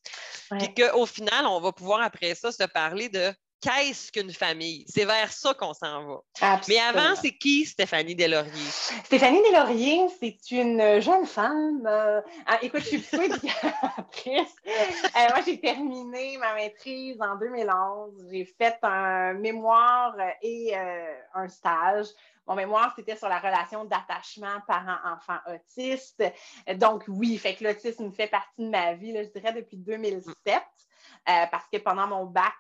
Puis 0.59 0.75
qu'au 0.75 1.07
final, 1.07 1.47
on 1.47 1.61
va 1.61 1.73
pouvoir 1.73 2.03
après 2.03 2.35
ça 2.35 2.53
se 2.53 2.65
parler 2.65 3.09
de 3.09 3.33
qu'est-ce 3.61 4.13
qu'une 4.13 4.33
famille? 4.33 4.85
C'est 4.89 5.05
vers 5.05 5.33
ça 5.33 5.55
qu'on 5.55 5.75
s'en 5.75 6.05
va. 6.05 6.61
Mais 6.69 6.79
avant, 6.79 7.15
c'est 7.17 7.37
qui 7.37 7.65
Stéphanie 7.65 8.15
Deslauriers? 8.15 8.71
Stéphanie 9.05 9.43
Deslauriers, 9.43 10.07
c'est 10.21 10.51
une 10.51 11.01
jeune 11.01 11.27
femme. 11.27 11.83
Euh, 11.87 12.21
écoute, 12.63 12.81
je 12.81 12.87
suis 12.87 12.99
plutôt 12.99 13.23
éducatrice. 13.23 14.55
Euh, 15.17 15.29
moi, 15.31 15.41
j'ai 15.45 15.59
terminé 15.59 16.37
ma 16.39 16.55
maîtrise 16.55 17.21
en 17.21 17.37
2011. 17.37 18.29
J'ai 18.31 18.45
fait 18.45 18.79
un 18.83 19.33
mémoire 19.35 20.15
et 20.43 20.77
euh, 20.77 21.15
un 21.35 21.49
stage. 21.49 22.07
Mon 22.47 22.55
mémoire, 22.55 22.93
c'était 22.95 23.17
sur 23.17 23.29
la 23.29 23.39
relation 23.39 23.85
d'attachement 23.85 24.61
parent-enfant 24.67 25.39
autiste. 25.53 26.23
Donc, 26.77 27.05
oui, 27.09 27.37
fait 27.39 27.55
que 27.55 27.65
l'autisme 27.65 28.13
fait 28.13 28.29
partie 28.29 28.65
de 28.65 28.71
ma 28.71 28.95
vie, 28.95 29.15
je 29.17 29.39
dirais, 29.39 29.53
depuis 29.53 29.79
2007. 29.79 30.63
parce 31.25 31.67
que 31.73 31.79
pendant 31.79 32.07
mon 32.07 32.27
bac, 32.27 32.55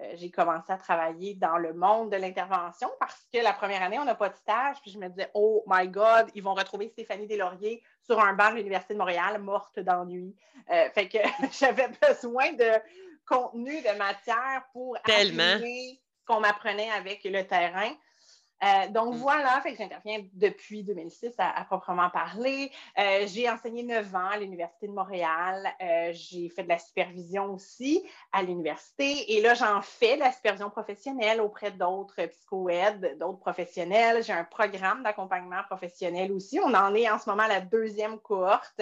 euh, 0.00 0.12
j'ai 0.16 0.30
commencé 0.30 0.72
à 0.72 0.76
travailler 0.76 1.34
dans 1.34 1.56
le 1.56 1.72
monde 1.72 2.10
de 2.10 2.16
l'intervention 2.16 2.90
parce 2.98 3.26
que 3.32 3.38
la 3.38 3.52
première 3.52 3.82
année, 3.82 3.98
on 3.98 4.04
n'a 4.04 4.16
pas 4.16 4.28
de 4.28 4.36
stage. 4.36 4.76
Puis 4.82 4.90
je 4.90 4.98
me 4.98 5.08
disais, 5.08 5.30
oh 5.34 5.62
my 5.68 5.86
God, 5.86 6.30
ils 6.34 6.42
vont 6.42 6.54
retrouver 6.54 6.88
Stéphanie 6.88 7.26
Deslauriers 7.26 7.82
sur 8.02 8.18
un 8.18 8.32
banc 8.32 8.50
de 8.50 8.56
l'Université 8.56 8.94
de 8.94 8.98
Montréal, 8.98 9.40
morte 9.40 9.78
d'ennui. 9.78 10.34
Euh, 10.70 10.88
fait 10.90 11.08
que 11.08 11.18
j'avais 11.58 11.88
besoin 12.08 12.52
de 12.52 12.70
contenu, 13.26 13.80
de 13.82 13.96
matière 13.96 14.64
pour 14.72 14.98
Tellement. 15.04 15.58
ce 15.58 15.94
qu'on 16.26 16.40
m'apprenait 16.40 16.90
avec 16.90 17.22
le 17.24 17.46
terrain. 17.46 17.90
Euh, 18.62 18.88
donc 18.88 19.14
mm. 19.14 19.18
voilà, 19.18 19.60
fait 19.60 19.72
que 19.72 19.78
j'interviens 19.78 20.20
depuis 20.32 20.82
2006 20.84 21.32
à, 21.38 21.64
proprement 21.64 22.08
parler. 22.10 22.70
Euh, 22.98 23.26
j'ai 23.26 23.48
enseigné 23.50 23.82
neuf 23.82 24.14
ans 24.14 24.28
à 24.32 24.38
l'Université 24.38 24.86
de 24.86 24.92
Montréal. 24.92 25.68
Euh, 25.82 26.10
j'ai 26.12 26.48
fait 26.48 26.62
de 26.62 26.68
la 26.68 26.78
supervision 26.78 27.54
aussi 27.54 28.04
à 28.32 28.42
l'université. 28.42 29.34
Et 29.34 29.42
là, 29.42 29.54
j'en 29.54 29.82
fais 29.82 30.16
de 30.16 30.20
la 30.20 30.32
supervision 30.32 30.70
professionnelle 30.70 31.40
auprès 31.40 31.70
d'autres 31.72 32.24
psycho-aides, 32.26 33.18
d'autres 33.18 33.40
professionnels. 33.40 34.22
J'ai 34.22 34.32
un 34.32 34.44
programme 34.44 35.02
d'accompagnement 35.02 35.62
professionnel 35.68 36.32
aussi. 36.32 36.58
On 36.60 36.72
en 36.74 36.94
est 36.94 37.10
en 37.10 37.18
ce 37.18 37.28
moment 37.28 37.42
à 37.42 37.48
la 37.48 37.60
deuxième 37.60 38.18
cohorte. 38.18 38.80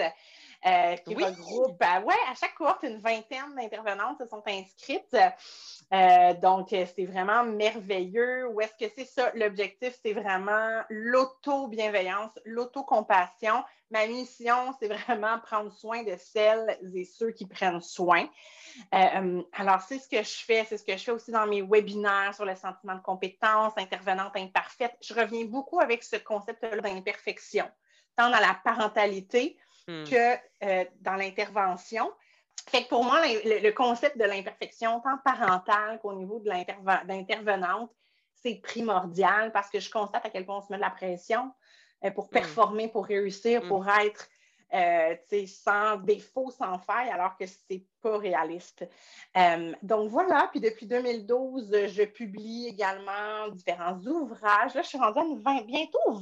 Euh, 0.65 0.95
qui 0.95 1.13
regroupe, 1.13 1.77
ben 1.77 2.01
ouais, 2.03 2.15
à 2.31 2.35
chaque 2.35 2.55
cohorte, 2.55 2.83
une 2.83 3.01
vingtaine 3.01 3.53
d'intervenantes 3.53 4.17
se 4.17 4.25
sont 4.25 4.41
inscrites. 4.47 5.17
Euh, 5.93 6.33
donc, 6.35 6.71
euh, 6.71 6.85
c'est 6.95 7.05
vraiment 7.05 7.43
merveilleux. 7.43 8.47
Où 8.47 8.61
est-ce 8.61 8.73
que 8.73 8.89
c'est 8.95 9.05
ça? 9.05 9.29
L'objectif, 9.35 9.99
c'est 10.01 10.13
vraiment 10.13 10.81
l'auto-bienveillance, 10.89 12.31
l'auto-compassion. 12.45 13.61
Ma 13.91 14.07
mission, 14.07 14.73
c'est 14.79 14.87
vraiment 14.87 15.37
prendre 15.39 15.69
soin 15.69 16.03
de 16.03 16.15
celles 16.17 16.79
et 16.95 17.03
ceux 17.03 17.31
qui 17.31 17.45
prennent 17.45 17.81
soin. 17.81 18.25
alors, 18.91 19.81
c'est 19.81 19.99
ce 19.99 20.07
que 20.07 20.23
je 20.23 20.45
fais. 20.45 20.65
C'est 20.69 20.77
ce 20.77 20.85
que 20.85 20.95
je 20.95 21.03
fais 21.03 21.11
aussi 21.11 21.31
dans 21.31 21.45
mes 21.45 21.61
webinaires 21.61 22.33
sur 22.33 22.45
le 22.45 22.55
sentiment 22.55 22.95
de 22.95 23.01
compétence, 23.01 23.73
intervenante 23.75 24.37
imparfaite. 24.37 24.95
Je 25.01 25.13
reviens 25.13 25.43
beaucoup 25.43 25.81
avec 25.81 26.03
ce 26.03 26.15
concept-là 26.15 26.77
d'imperfection, 26.77 27.69
tant 28.15 28.29
dans 28.29 28.39
la 28.39 28.57
parentalité 28.63 29.57
Hmm. 29.87 30.05
que 30.05 30.35
euh, 30.63 30.85
dans 31.01 31.15
l'intervention. 31.15 32.09
Fait 32.69 32.83
que 32.83 32.89
pour 32.89 33.03
moi, 33.03 33.19
le, 33.43 33.71
concept 33.71 34.17
de 34.17 34.23
l'imperfection, 34.23 35.01
tant 35.01 35.17
parentale 35.25 35.99
qu'au 35.99 36.13
niveau 36.13 36.39
de 36.39 36.49
l'intervenante, 36.49 37.91
c'est 38.35 38.61
primordial 38.63 39.51
parce 39.51 39.69
que 39.69 39.81
je 39.81 39.91
constate 39.91 40.25
à 40.25 40.29
quel 40.29 40.45
point 40.45 40.59
on 40.59 40.61
se 40.61 40.71
met 40.71 40.77
de 40.77 40.81
la 40.81 40.89
pression 40.89 41.51
euh, 42.05 42.11
pour 42.11 42.27
hmm. 42.27 42.29
performer, 42.29 42.87
pour 42.87 43.05
réussir, 43.05 43.65
hmm. 43.65 43.67
pour 43.67 43.85
être 43.89 44.29
euh, 44.73 45.15
sans 45.47 45.97
défaut, 45.97 46.49
sans 46.49 46.79
faille, 46.79 47.09
alors 47.09 47.35
que 47.35 47.45
ce 47.45 47.57
n'est 47.69 47.85
pas 48.01 48.17
réaliste. 48.17 48.87
donc 49.81 50.09
voilà, 50.09 50.47
puis 50.51 50.61
depuis 50.61 50.87
2012, 50.87 51.87
je 51.87 52.03
publie 52.03 52.67
également 52.67 53.49
différents 53.49 53.99
ouvrages. 53.99 54.73
Là, 54.75 54.81
je 54.81 54.87
suis 54.87 54.97
rendue 54.97 55.19
à 55.45 55.61
bientôt 55.63 56.13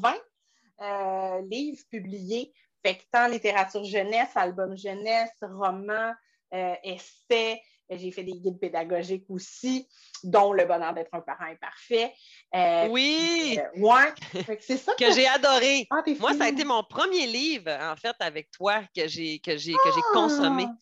20 0.80 1.41
livres 1.44 1.84
publiés 1.91 2.51
fait 2.84 2.96
que 2.96 3.04
tant 3.12 3.28
littérature 3.28 3.84
jeunesse, 3.84 4.30
album 4.36 4.76
jeunesse, 4.78 5.32
roman, 5.42 6.14
euh, 6.54 6.76
essais, 6.84 7.62
euh, 7.92 7.98
j'ai 7.98 8.12
fait 8.12 8.24
des 8.24 8.34
guides 8.34 8.60
pédagogiques 8.60 9.26
aussi, 9.30 9.88
dont 10.24 10.52
Le 10.54 10.66
bonheur 10.66 10.94
d'être 10.94 11.14
un 11.14 11.22
parent 11.22 11.46
imparfait. 11.46 12.14
Euh, 12.54 12.88
oui! 12.90 13.60
ouais, 13.78 14.14
c'est 14.60 14.78
ça 14.78 14.94
que, 14.96 15.14
j'ai 15.14 15.28
adoré. 15.28 15.88
Ah, 15.90 16.02
Moi, 16.20 16.34
ça 16.34 16.46
a 16.46 16.50
été 16.50 16.64
mon 16.64 16.84
premier 16.84 17.28
livre, 17.28 17.72
en 17.72 17.96
fait, 17.96 18.16
avec 18.20 18.50
toi, 18.52 18.82
que 18.96 19.08
j'ai, 19.08 19.40
que 19.40 19.58
j'ai, 19.58 19.74
que 19.74 19.92
j'ai 19.96 20.02
consommé. 20.14 20.66
Ah! 20.68 20.76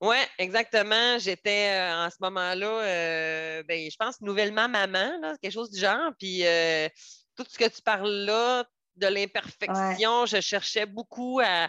Oui, 0.00 0.16
exactement. 0.38 1.18
J'étais 1.18 1.76
en 1.92 2.08
ce 2.08 2.16
moment-là, 2.20 3.62
ben, 3.64 3.90
je 3.90 3.96
pense, 3.96 4.20
nouvellement 4.20 4.68
maman, 4.68 5.10
quelque 5.42 5.52
chose 5.52 5.70
du 5.70 5.80
genre. 5.80 6.12
Puis 6.16 6.44
tout 7.36 7.44
ce 7.48 7.58
que 7.58 7.68
tu 7.68 7.82
parles 7.82 8.24
là, 8.24 8.64
de 8.98 9.06
l'imperfection. 9.06 10.26
Je 10.26 10.40
cherchais 10.40 10.86
beaucoup 10.86 11.40
à, 11.42 11.68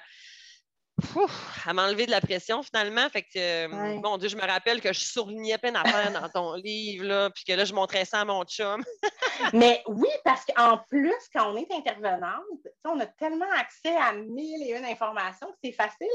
à 1.65 1.73
m'enlever 1.73 2.05
de 2.05 2.11
la 2.11 2.21
pression 2.21 2.63
finalement. 2.63 3.09
Fait 3.09 3.23
que, 3.23 3.37
euh, 3.37 3.67
mon 4.01 4.17
Dieu, 4.17 4.29
je 4.29 4.35
me 4.35 4.45
rappelle 4.45 4.81
que 4.81 4.93
je 4.93 4.99
soulignais 4.99 5.57
plein 5.57 5.71
d'affaires 5.71 6.11
dans 6.11 6.29
ton 6.29 6.53
livre, 6.63 7.05
là, 7.05 7.29
puis 7.29 7.43
que 7.43 7.53
là, 7.53 7.65
je 7.65 7.73
montrais 7.73 8.05
ça 8.05 8.21
à 8.21 8.25
mon 8.25 8.43
chum. 8.43 8.83
Mais 9.53 9.81
oui, 9.87 10.09
parce 10.23 10.45
qu'en 10.45 10.79
plus, 10.89 11.15
quand 11.33 11.51
on 11.51 11.57
est 11.57 11.71
intervenante, 11.71 12.43
on 12.85 12.99
a 12.99 13.05
tellement 13.05 13.51
accès 13.57 13.95
à 13.95 14.13
mille 14.13 14.63
et 14.63 14.77
une 14.77 14.85
informations 14.85 15.47
que 15.47 15.57
c'est 15.63 15.71
facile 15.71 16.07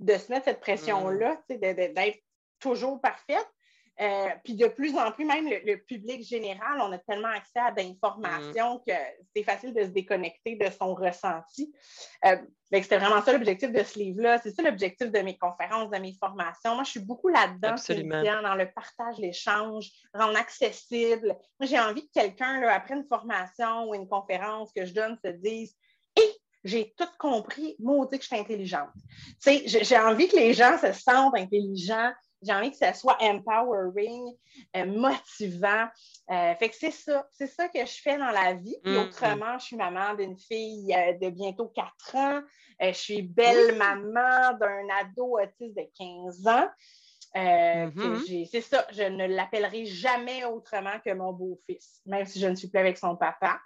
de 0.00 0.16
se 0.16 0.30
mettre 0.30 0.46
cette 0.46 0.60
pression-là, 0.60 1.40
mm. 1.48 1.56
d'être 1.58 2.18
toujours 2.60 3.00
parfaite. 3.00 3.48
Euh, 4.00 4.28
puis 4.42 4.54
de 4.54 4.66
plus 4.66 4.96
en 4.96 5.12
plus, 5.12 5.24
même 5.24 5.48
le, 5.48 5.76
public 5.76 6.22
général, 6.22 6.80
on 6.80 6.90
a 6.92 6.98
tellement 6.98 7.28
accès 7.28 7.60
à 7.60 7.70
d'informations 7.70 8.76
mm. 8.76 8.82
que 8.86 8.94
c'est 9.34 9.44
facile 9.44 9.72
de 9.72 9.82
se 9.82 9.88
déconnecter 9.88 10.56
de 10.56 10.68
son 10.70 10.94
ressenti. 10.94 11.72
Euh, 12.24 12.36
c'était 12.72 12.98
vraiment 12.98 13.22
ça 13.22 13.32
l'objectif 13.32 13.70
de 13.70 13.82
ce 13.84 13.98
livre-là. 13.98 14.38
C'est 14.38 14.50
ça 14.50 14.62
l'objectif 14.62 15.12
de 15.12 15.18
mes 15.20 15.38
conférences, 15.38 15.90
de 15.90 15.98
mes 15.98 16.14
formations. 16.14 16.74
Moi, 16.74 16.82
je 16.82 16.90
suis 16.90 17.00
beaucoup 17.00 17.28
là-dedans, 17.28 17.76
dans 18.42 18.54
le 18.56 18.72
partage, 18.72 19.18
l'échange, 19.18 19.90
rendre 20.12 20.36
accessible. 20.36 21.36
Moi, 21.60 21.68
j'ai 21.68 21.78
envie 21.78 22.06
que 22.08 22.20
quelqu'un, 22.20 22.62
après 22.68 22.94
une 22.94 23.06
formation 23.06 23.88
ou 23.88 23.94
une 23.94 24.08
conférence 24.08 24.72
que 24.72 24.84
je 24.84 24.92
donne, 24.92 25.16
se 25.24 25.30
dise 25.30 25.76
Hé, 26.16 26.22
j'ai 26.64 26.94
tout 26.96 27.08
compris, 27.18 27.76
maudit 27.78 28.18
que 28.18 28.24
je 28.24 28.28
suis 28.28 28.38
intelligente. 28.38 28.90
J'ai 29.44 29.98
envie 29.98 30.28
que 30.28 30.36
les 30.36 30.54
gens 30.54 30.78
se 30.78 30.92
sentent 30.92 31.36
intelligents, 31.36 32.12
j'ai 32.44 32.52
envie 32.52 32.70
que 32.70 32.76
ça 32.76 32.92
soit 32.92 33.16
empowering, 33.20 34.34
euh, 34.76 34.86
motivant. 34.86 35.86
Euh, 36.30 36.54
fait 36.54 36.68
que 36.68 36.76
c'est 36.76 36.90
ça, 36.90 37.26
c'est 37.32 37.46
ça 37.46 37.68
que 37.68 37.80
je 37.80 38.00
fais 38.02 38.18
dans 38.18 38.30
la 38.30 38.54
vie. 38.54 38.76
Puis 38.82 38.92
mm-hmm. 38.92 39.08
autrement, 39.08 39.58
je 39.58 39.64
suis 39.66 39.76
maman 39.76 40.14
d'une 40.14 40.38
fille 40.38 40.94
euh, 40.94 41.12
de 41.14 41.30
bientôt 41.30 41.72
4 41.74 42.16
ans. 42.16 42.42
je 42.80 42.92
suis 42.92 43.22
belle 43.22 43.76
maman 43.76 44.56
d'un 44.58 44.88
ado 45.00 45.38
autiste 45.38 45.76
de 45.76 45.84
15 45.98 46.46
ans. 46.46 46.68
Mm-hmm. 47.36 48.48
C'est 48.48 48.60
ça, 48.60 48.86
je 48.92 49.02
ne 49.02 49.26
l'appellerai 49.26 49.86
jamais 49.86 50.44
autrement 50.44 51.00
que 51.04 51.12
mon 51.12 51.32
beau-fils, 51.32 52.00
même 52.06 52.26
si 52.26 52.38
je 52.38 52.46
ne 52.46 52.54
suis 52.54 52.68
plus 52.68 52.78
avec 52.78 52.96
son 52.96 53.16
papa. 53.16 53.58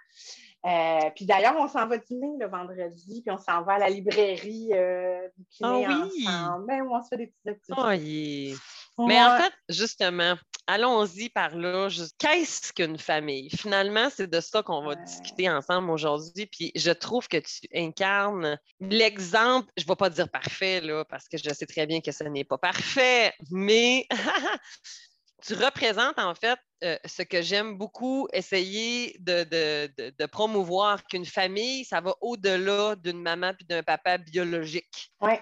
Euh, 0.65 1.09
puis 1.15 1.25
d'ailleurs, 1.25 1.55
on 1.57 1.67
s'en 1.67 1.87
va 1.87 1.97
dîner 1.97 2.33
le 2.37 2.47
vendredi, 2.47 3.21
puis 3.21 3.31
on 3.31 3.37
s'en 3.37 3.63
va 3.63 3.73
à 3.73 3.79
la 3.79 3.89
librairie 3.89 4.69
euh, 4.73 5.27
ah 5.61 5.77
oui. 5.77 6.27
ensemble. 6.27 6.87
On 6.91 7.01
se 7.01 7.07
fait 7.09 7.17
des 7.17 7.27
petites 7.27 7.47
activités. 7.47 8.55
Mais 8.97 9.21
en 9.23 9.37
fait, 9.37 9.53
justement, 9.69 10.35
allons-y 10.67 11.29
par 11.29 11.55
là. 11.55 11.87
Qu'est-ce 12.17 12.73
qu'une 12.73 12.97
famille? 12.97 13.49
Finalement, 13.49 14.09
c'est 14.09 14.29
de 14.29 14.39
ça 14.41 14.61
qu'on 14.61 14.83
va 14.83 14.95
discuter 14.95 15.49
ensemble 15.49 15.89
aujourd'hui. 15.89 16.45
Puis 16.45 16.71
je 16.75 16.91
trouve 16.91 17.27
que 17.27 17.37
tu 17.37 17.67
incarnes 17.73 18.59
l'exemple, 18.81 19.71
je 19.77 19.83
ne 19.83 19.87
vais 19.87 19.95
pas 19.95 20.09
dire 20.09 20.29
parfait, 20.29 20.81
là, 20.81 21.05
parce 21.05 21.27
que 21.27 21.37
je 21.37 21.49
sais 21.53 21.65
très 21.65 21.87
bien 21.87 22.01
que 22.01 22.11
ce 22.11 22.23
n'est 22.25 22.43
pas 22.43 22.57
parfait, 22.57 23.33
mais 23.49 24.05
tu 25.41 25.53
représentes 25.53 26.19
en 26.19 26.35
fait 26.35 26.59
euh, 26.83 26.97
ce 27.05 27.23
que 27.23 27.41
j'aime 27.41 27.77
beaucoup 27.77 28.27
essayer 28.33 29.15
de, 29.19 30.25
promouvoir, 30.27 31.03
qu'une 31.05 31.25
famille, 31.25 31.85
ça 31.85 32.01
va 32.01 32.13
au-delà 32.21 32.95
d'une 32.95 33.21
maman 33.21 33.53
puis 33.53 33.65
d'un 33.65 33.83
papa 33.83 34.17
biologique. 34.17 35.11
Oui. 35.21 35.33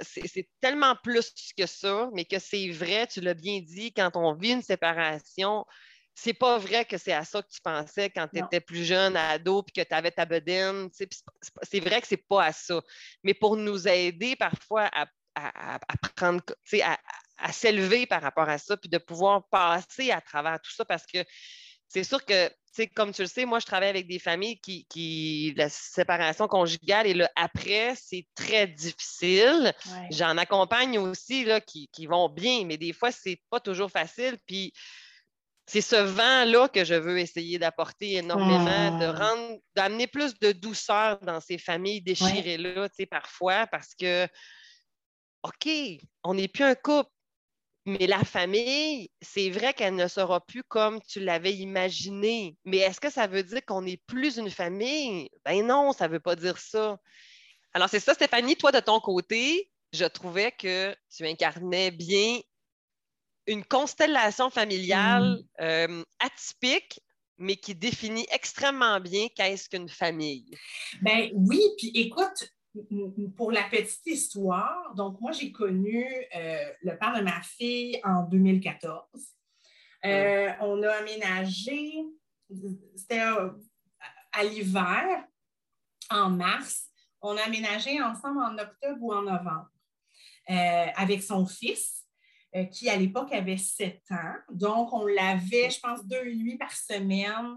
c'est 0.00 0.48
tellement 0.60 0.96
plus 1.02 1.32
que 1.56 1.66
ça, 1.66 2.08
mais 2.12 2.24
que 2.24 2.38
c'est 2.38 2.70
vrai, 2.70 3.06
tu 3.06 3.20
l'as 3.20 3.34
bien 3.34 3.60
dit, 3.60 3.92
quand 3.92 4.16
on 4.16 4.34
vit 4.34 4.52
une 4.52 4.62
séparation, 4.62 5.64
c'est 6.14 6.34
pas 6.34 6.58
vrai 6.58 6.84
que 6.84 6.98
c'est 6.98 7.12
à 7.12 7.24
ça 7.24 7.42
que 7.42 7.48
tu 7.48 7.60
pensais 7.62 8.10
quand 8.10 8.28
tu 8.28 8.38
étais 8.38 8.60
plus 8.60 8.84
jeune, 8.84 9.16
ado, 9.16 9.62
puis 9.62 9.72
que 9.72 9.88
tu 9.88 9.94
avais 9.94 10.10
ta 10.10 10.26
bedaine. 10.26 10.90
C'est 10.92 11.80
vrai 11.80 12.00
que 12.00 12.06
c'est 12.06 12.28
pas 12.28 12.44
à 12.44 12.52
ça. 12.52 12.82
Mais 13.22 13.34
pour 13.34 13.56
nous 13.56 13.88
aider 13.88 14.36
parfois 14.36 14.90
à 14.92 15.06
à, 15.34 15.78
prendre, 16.16 16.42
à, 16.82 16.98
à 17.42 17.52
s'élever 17.52 18.06
par 18.06 18.22
rapport 18.22 18.48
à 18.48 18.58
ça, 18.58 18.76
puis 18.76 18.88
de 18.88 18.98
pouvoir 18.98 19.48
passer 19.48 20.10
à 20.10 20.20
travers 20.20 20.60
tout 20.60 20.72
ça 20.72 20.84
parce 20.84 21.04
que 21.06 21.24
c'est 21.88 22.04
sûr 22.04 22.24
que, 22.24 22.50
comme 22.94 23.12
tu 23.12 23.20
le 23.20 23.28
sais, 23.28 23.44
moi, 23.44 23.58
je 23.58 23.66
travaille 23.66 23.90
avec 23.90 24.06
des 24.06 24.18
familles 24.18 24.58
qui, 24.60 25.52
la 25.56 25.68
séparation 25.68 26.48
conjugale 26.48 27.06
et 27.06 27.12
le 27.12 27.26
après, 27.36 27.94
c'est 27.96 28.26
très 28.34 28.66
difficile. 28.66 29.74
J'en 30.10 30.38
accompagne 30.38 30.98
aussi 30.98 31.44
là, 31.44 31.60
qui, 31.60 32.06
vont 32.06 32.30
bien, 32.30 32.64
mais 32.64 32.78
des 32.78 32.94
fois, 32.94 33.12
c'est 33.12 33.38
pas 33.50 33.60
toujours 33.60 33.90
facile. 33.90 34.38
Puis 34.46 34.72
c'est 35.66 35.82
ce 35.82 35.96
vent-là 35.96 36.68
que 36.68 36.82
je 36.82 36.94
veux 36.94 37.18
essayer 37.18 37.58
d'apporter 37.58 38.14
énormément, 38.14 38.98
de 38.98 39.06
rendre, 39.06 39.58
d'amener 39.74 40.06
plus 40.06 40.38
de 40.38 40.52
douceur 40.52 41.18
dans 41.20 41.40
ces 41.40 41.58
familles 41.58 42.00
déchirées-là, 42.00 42.88
parfois, 43.10 43.66
parce 43.66 43.94
que, 43.94 44.26
OK, 45.42 45.68
on 46.24 46.34
n'est 46.34 46.48
plus 46.48 46.64
un 46.64 46.74
couple, 46.74 47.10
mais 47.84 48.06
la 48.06 48.22
famille, 48.24 49.10
c'est 49.20 49.50
vrai 49.50 49.74
qu'elle 49.74 49.96
ne 49.96 50.06
sera 50.06 50.40
plus 50.40 50.62
comme 50.62 51.00
tu 51.02 51.20
l'avais 51.20 51.54
imaginé. 51.54 52.56
Mais 52.64 52.78
est-ce 52.78 53.00
que 53.00 53.10
ça 53.10 53.26
veut 53.26 53.42
dire 53.42 53.64
qu'on 53.64 53.82
n'est 53.82 54.00
plus 54.06 54.38
une 54.38 54.50
famille? 54.50 55.28
Ben 55.44 55.66
non, 55.66 55.92
ça 55.92 56.06
ne 56.06 56.12
veut 56.12 56.20
pas 56.20 56.36
dire 56.36 56.58
ça. 56.58 56.98
Alors, 57.74 57.88
c'est 57.88 58.00
ça, 58.00 58.14
Stéphanie, 58.14 58.56
toi, 58.56 58.70
de 58.70 58.80
ton 58.80 59.00
côté, 59.00 59.70
je 59.92 60.04
trouvais 60.04 60.52
que 60.52 60.94
tu 61.14 61.26
incarnais 61.26 61.90
bien 61.90 62.40
une 63.46 63.64
constellation 63.64 64.50
familiale 64.50 65.38
mm. 65.58 65.62
euh, 65.62 66.04
atypique, 66.20 67.00
mais 67.38 67.56
qui 67.56 67.74
définit 67.74 68.26
extrêmement 68.30 69.00
bien 69.00 69.26
qu'est-ce 69.34 69.68
qu'une 69.68 69.88
famille. 69.88 70.56
Ben 71.00 71.30
oui, 71.34 71.60
puis 71.78 71.90
écoute, 71.94 72.52
pour 73.36 73.52
la 73.52 73.64
petite 73.64 74.06
histoire, 74.06 74.94
donc 74.94 75.20
moi, 75.20 75.32
j'ai 75.32 75.52
connu 75.52 76.06
euh, 76.34 76.72
le 76.82 76.96
père 76.96 77.14
de 77.14 77.22
ma 77.22 77.40
fille 77.42 78.00
en 78.04 78.22
2014. 78.24 79.02
Euh, 80.04 80.50
on 80.60 80.82
a 80.82 80.90
aménagé, 80.90 82.04
c'était 82.96 83.20
à, 83.20 84.44
l'hiver, 84.44 85.24
en 86.10 86.30
mars. 86.30 86.88
On 87.20 87.36
a 87.36 87.42
aménagé 87.42 88.00
ensemble 88.02 88.40
en 88.42 88.58
octobre 88.58 88.98
ou 89.00 89.12
en 89.12 89.22
novembre 89.22 89.70
euh, 90.50 90.86
avec 90.96 91.22
son 91.22 91.46
fils, 91.46 91.98
qui 92.70 92.90
à 92.90 92.96
l'époque 92.96 93.32
avait 93.32 93.56
7 93.56 94.02
ans. 94.10 94.34
Donc, 94.50 94.92
on 94.92 95.06
l'avait, 95.06 95.70
je 95.70 95.80
pense, 95.80 96.04
deux 96.04 96.34
nuits 96.34 96.58
par 96.58 96.72
semaine 96.72 97.56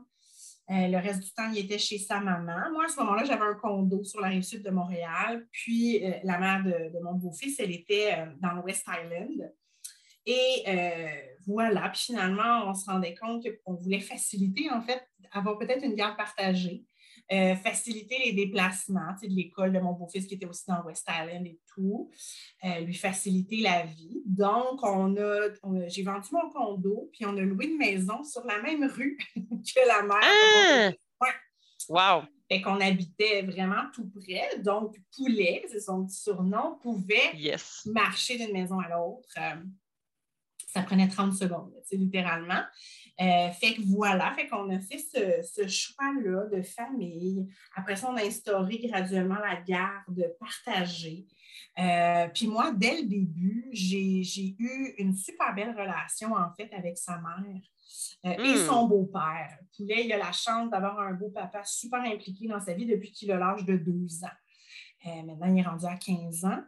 euh, 0.71 0.87
le 0.87 0.97
reste 0.97 1.23
du 1.23 1.31
temps, 1.31 1.51
il 1.51 1.59
était 1.59 1.77
chez 1.77 1.99
sa 1.99 2.19
maman. 2.19 2.71
Moi, 2.71 2.85
à 2.85 2.87
ce 2.87 2.99
moment-là, 3.01 3.23
j'avais 3.23 3.45
un 3.45 3.53
condo 3.53 4.03
sur 4.03 4.19
la 4.21 4.29
rive 4.29 4.41
sud 4.41 4.63
de 4.63 4.71
Montréal. 4.71 5.45
Puis, 5.51 6.03
euh, 6.03 6.13
la 6.23 6.39
mère 6.39 6.63
de, 6.63 6.99
mon 7.03 7.13
beau-fils, 7.13 7.59
elle 7.59 7.71
était 7.71 8.13
euh, 8.17 8.25
dans 8.41 8.53
le 8.53 8.61
West 8.61 8.87
Island. 8.87 9.53
Et 10.25 10.63
voilà, 11.45 11.89
puis 11.89 12.01
finalement, 12.05 12.67
on 12.67 12.73
se 12.73 12.89
rendait 12.89 13.13
compte 13.13 13.45
qu'on 13.63 13.75
voulait 13.75 13.99
faciliter, 13.99 14.71
en 14.71 14.81
fait, 14.81 15.07
avoir 15.31 15.59
peut-être 15.59 15.83
une 15.83 15.93
garde 15.93 16.17
partagée. 16.17 16.83
Euh, 17.31 17.55
faciliter 17.55 18.19
les 18.23 18.33
déplacements 18.33 19.15
de 19.19 19.27
l'école 19.27 19.73
de 19.73 19.79
mon 19.79 19.93
beau-fils 19.93 20.27
qui 20.27 20.35
était 20.35 20.45
aussi 20.45 20.65
dans 20.67 20.83
West 20.83 21.09
Island 21.09 21.47
et 21.47 21.59
tout, 21.73 22.11
euh, 22.63 22.81
lui 22.81 22.93
faciliter 22.93 23.61
la 23.61 23.83
vie. 23.83 24.21
Donc, 24.27 24.83
on 24.83 25.15
a, 25.17 25.49
j'ai 25.87 26.03
vendu 26.03 26.27
mon 26.31 26.51
condo, 26.51 27.09
puis 27.11 27.25
on 27.25 27.35
a 27.35 27.41
loué 27.41 27.65
une 27.65 27.77
maison 27.79 28.23
sur 28.23 28.45
la 28.45 28.61
même 28.61 28.83
rue 28.85 29.17
que 29.35 29.87
la 29.87 30.03
mère. 30.03 30.19
Ah! 30.21 30.91
Ouais. 31.19 31.33
Wow! 31.89 32.27
Fait 32.47 32.61
qu'on 32.61 32.79
habitait 32.79 33.41
vraiment 33.41 33.89
tout 33.91 34.07
près. 34.07 34.59
Donc, 34.59 34.95
Poulet, 35.15 35.65
c'est 35.67 35.79
son 35.79 36.05
petit 36.05 36.21
surnom, 36.21 36.77
pouvait 36.83 37.33
marcher 37.87 38.37
d'une 38.37 38.53
maison 38.53 38.79
à 38.79 38.89
l'autre. 38.89 39.33
Ça 40.75 40.81
prenait 40.81 41.07
30 41.07 41.33
secondes, 41.33 41.71
littéralement. 41.93 42.61
Euh, 43.21 43.49
fait 43.51 43.75
que 43.75 43.81
voilà, 43.85 44.33
fait 44.33 44.49
qu'on 44.49 44.69
a 44.69 44.77
fait 44.77 44.97
ce, 44.97 45.65
choix-là 45.69 46.47
de 46.51 46.61
famille. 46.63 47.47
Après 47.77 47.95
ça, 47.95 48.09
on 48.11 48.17
a 48.17 48.25
instauré 48.25 48.79
graduellement 48.79 49.39
la 49.39 49.55
garde 49.61 50.35
partagée. 50.37 51.27
Euh, 51.79 52.27
puis 52.33 52.47
moi, 52.47 52.73
dès 52.75 53.03
le 53.03 53.07
début, 53.07 53.69
j'ai 53.71 54.57
eu 54.59 54.95
une 54.97 55.15
super 55.15 55.55
belle 55.55 55.71
relation, 55.71 56.33
en 56.33 56.51
fait, 56.57 56.69
avec 56.73 56.97
sa 56.97 57.21
mère. 57.21 57.61
Euh, 58.25 58.43
et 58.43 58.55
hmm. 58.55 58.67
son 58.67 58.85
beau-père. 58.85 59.57
Poulet, 59.77 60.03
il 60.03 60.11
a 60.11 60.17
la 60.17 60.33
chance 60.33 60.69
d'avoir 60.69 60.99
un 60.99 61.13
beau-papa 61.13 61.63
super 61.63 62.01
impliqué 62.01 62.49
dans 62.49 62.59
sa 62.59 62.73
vie 62.73 62.85
depuis 62.85 63.13
qu'il 63.13 63.31
a 63.31 63.37
l'âge 63.37 63.63
de 63.63 63.77
12 63.77 64.25
ans. 64.25 65.23
maintenant, 65.25 65.47
il 65.47 65.57
est 65.57 65.65
rendu 65.65 65.85
à 65.85 65.95
15 65.95 66.43
ans. 66.43 66.63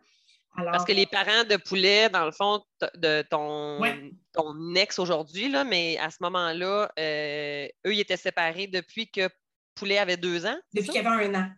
Parce 0.65 0.85
que 0.85 0.91
les 0.91 1.05
parents 1.05 1.43
de 1.43 1.55
Poulet, 1.57 2.09
dans 2.09 2.25
le 2.25 2.31
fond, 2.31 2.63
de 2.95 3.21
ton, 3.29 3.79
ton 4.33 4.75
ex 4.75 4.97
aujourd'hui, 4.97 5.53
mais 5.67 5.97
à 5.99 6.09
ce 6.09 6.17
moment-là, 6.21 6.91
euh, 6.97 7.67
eux, 7.85 7.93
ils 7.93 7.99
étaient 7.99 8.17
séparés 8.17 8.67
depuis 8.67 9.09
que 9.09 9.29
Poulet 9.75 9.99
avait 9.99 10.17
deux 10.17 10.45
ans. 10.47 10.57
Depuis 10.73 10.89
qu'il 10.89 11.05
avait 11.05 11.27
un 11.27 11.35
an. 11.35 11.51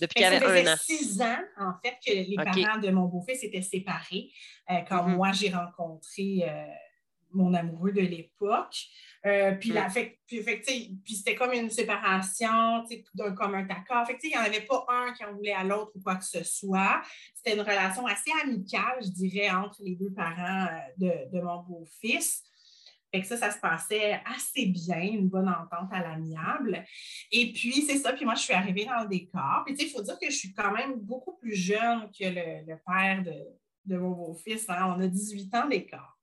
Depuis 0.00 0.14
qu'il 0.14 0.24
avait 0.24 0.66
un 0.66 0.72
an. 0.72 0.76
six 0.80 1.20
ans, 1.20 1.38
en 1.58 1.72
fait, 1.84 1.96
que 2.04 2.12
les 2.12 2.36
parents 2.36 2.78
de 2.78 2.90
mon 2.90 3.04
beau-fils 3.04 3.44
étaient 3.44 3.60
séparés 3.60 4.30
euh, 4.70 4.78
quand 4.88 5.06
mm-hmm. 5.06 5.14
moi, 5.14 5.32
j'ai 5.32 5.50
rencontré 5.50 6.44
euh, 6.48 6.64
mon 7.34 7.54
amoureux 7.54 7.92
de 7.92 8.00
l'époque. 8.00 8.76
Euh, 9.24 9.52
puis, 9.52 9.70
mm. 9.70 9.86
puis, 10.26 11.14
c'était 11.14 11.36
comme 11.36 11.52
une 11.52 11.70
séparation 11.70 12.84
d'un 13.14 13.32
commun 13.32 13.66
accord. 13.68 14.06
Fait 14.06 14.18
il 14.22 14.30
n'y 14.30 14.36
en 14.36 14.40
avait 14.40 14.62
pas 14.62 14.84
un 14.88 15.12
qui 15.12 15.24
en 15.24 15.32
voulait 15.34 15.52
à 15.52 15.62
l'autre 15.62 15.92
ou 15.94 16.00
quoi 16.00 16.16
que 16.16 16.24
ce 16.24 16.42
soit. 16.42 17.02
C'était 17.34 17.56
une 17.56 17.62
relation 17.62 18.06
assez 18.06 18.32
amicale, 18.42 18.98
je 19.00 19.10
dirais, 19.10 19.50
entre 19.50 19.80
les 19.82 19.94
deux 19.94 20.12
parents 20.12 20.66
euh, 21.02 21.26
de, 21.32 21.40
mon 21.40 21.62
beau-fils. 21.62 22.42
Fait 23.14 23.20
que 23.20 23.26
ça, 23.26 23.36
ça 23.36 23.50
se 23.50 23.60
passait 23.60 24.20
assez 24.24 24.66
bien, 24.66 25.02
une 25.02 25.28
bonne 25.28 25.48
entente 25.48 25.90
à 25.92 26.00
l'amiable. 26.00 26.82
Et 27.30 27.52
puis, 27.52 27.82
c'est 27.82 27.98
ça. 27.98 28.14
Puis 28.14 28.24
moi, 28.24 28.34
je 28.34 28.40
suis 28.40 28.54
arrivée 28.54 28.86
dans 28.86 29.02
le 29.02 29.08
décor. 29.08 29.62
Puis, 29.64 29.76
il 29.78 29.90
faut 29.90 30.02
dire 30.02 30.18
que 30.18 30.30
je 30.30 30.36
suis 30.36 30.52
quand 30.52 30.72
même 30.72 30.94
beaucoup 30.96 31.36
plus 31.36 31.54
jeune 31.54 32.10
que 32.10 32.24
le, 32.24 32.76
père 32.86 33.22
de, 33.22 33.96
mon 33.96 34.10
beau-fils. 34.10 34.64
Hein. 34.68 34.94
On 34.96 35.00
a 35.00 35.06
18 35.06 35.54
ans 35.54 35.68
d'écart. 35.68 36.18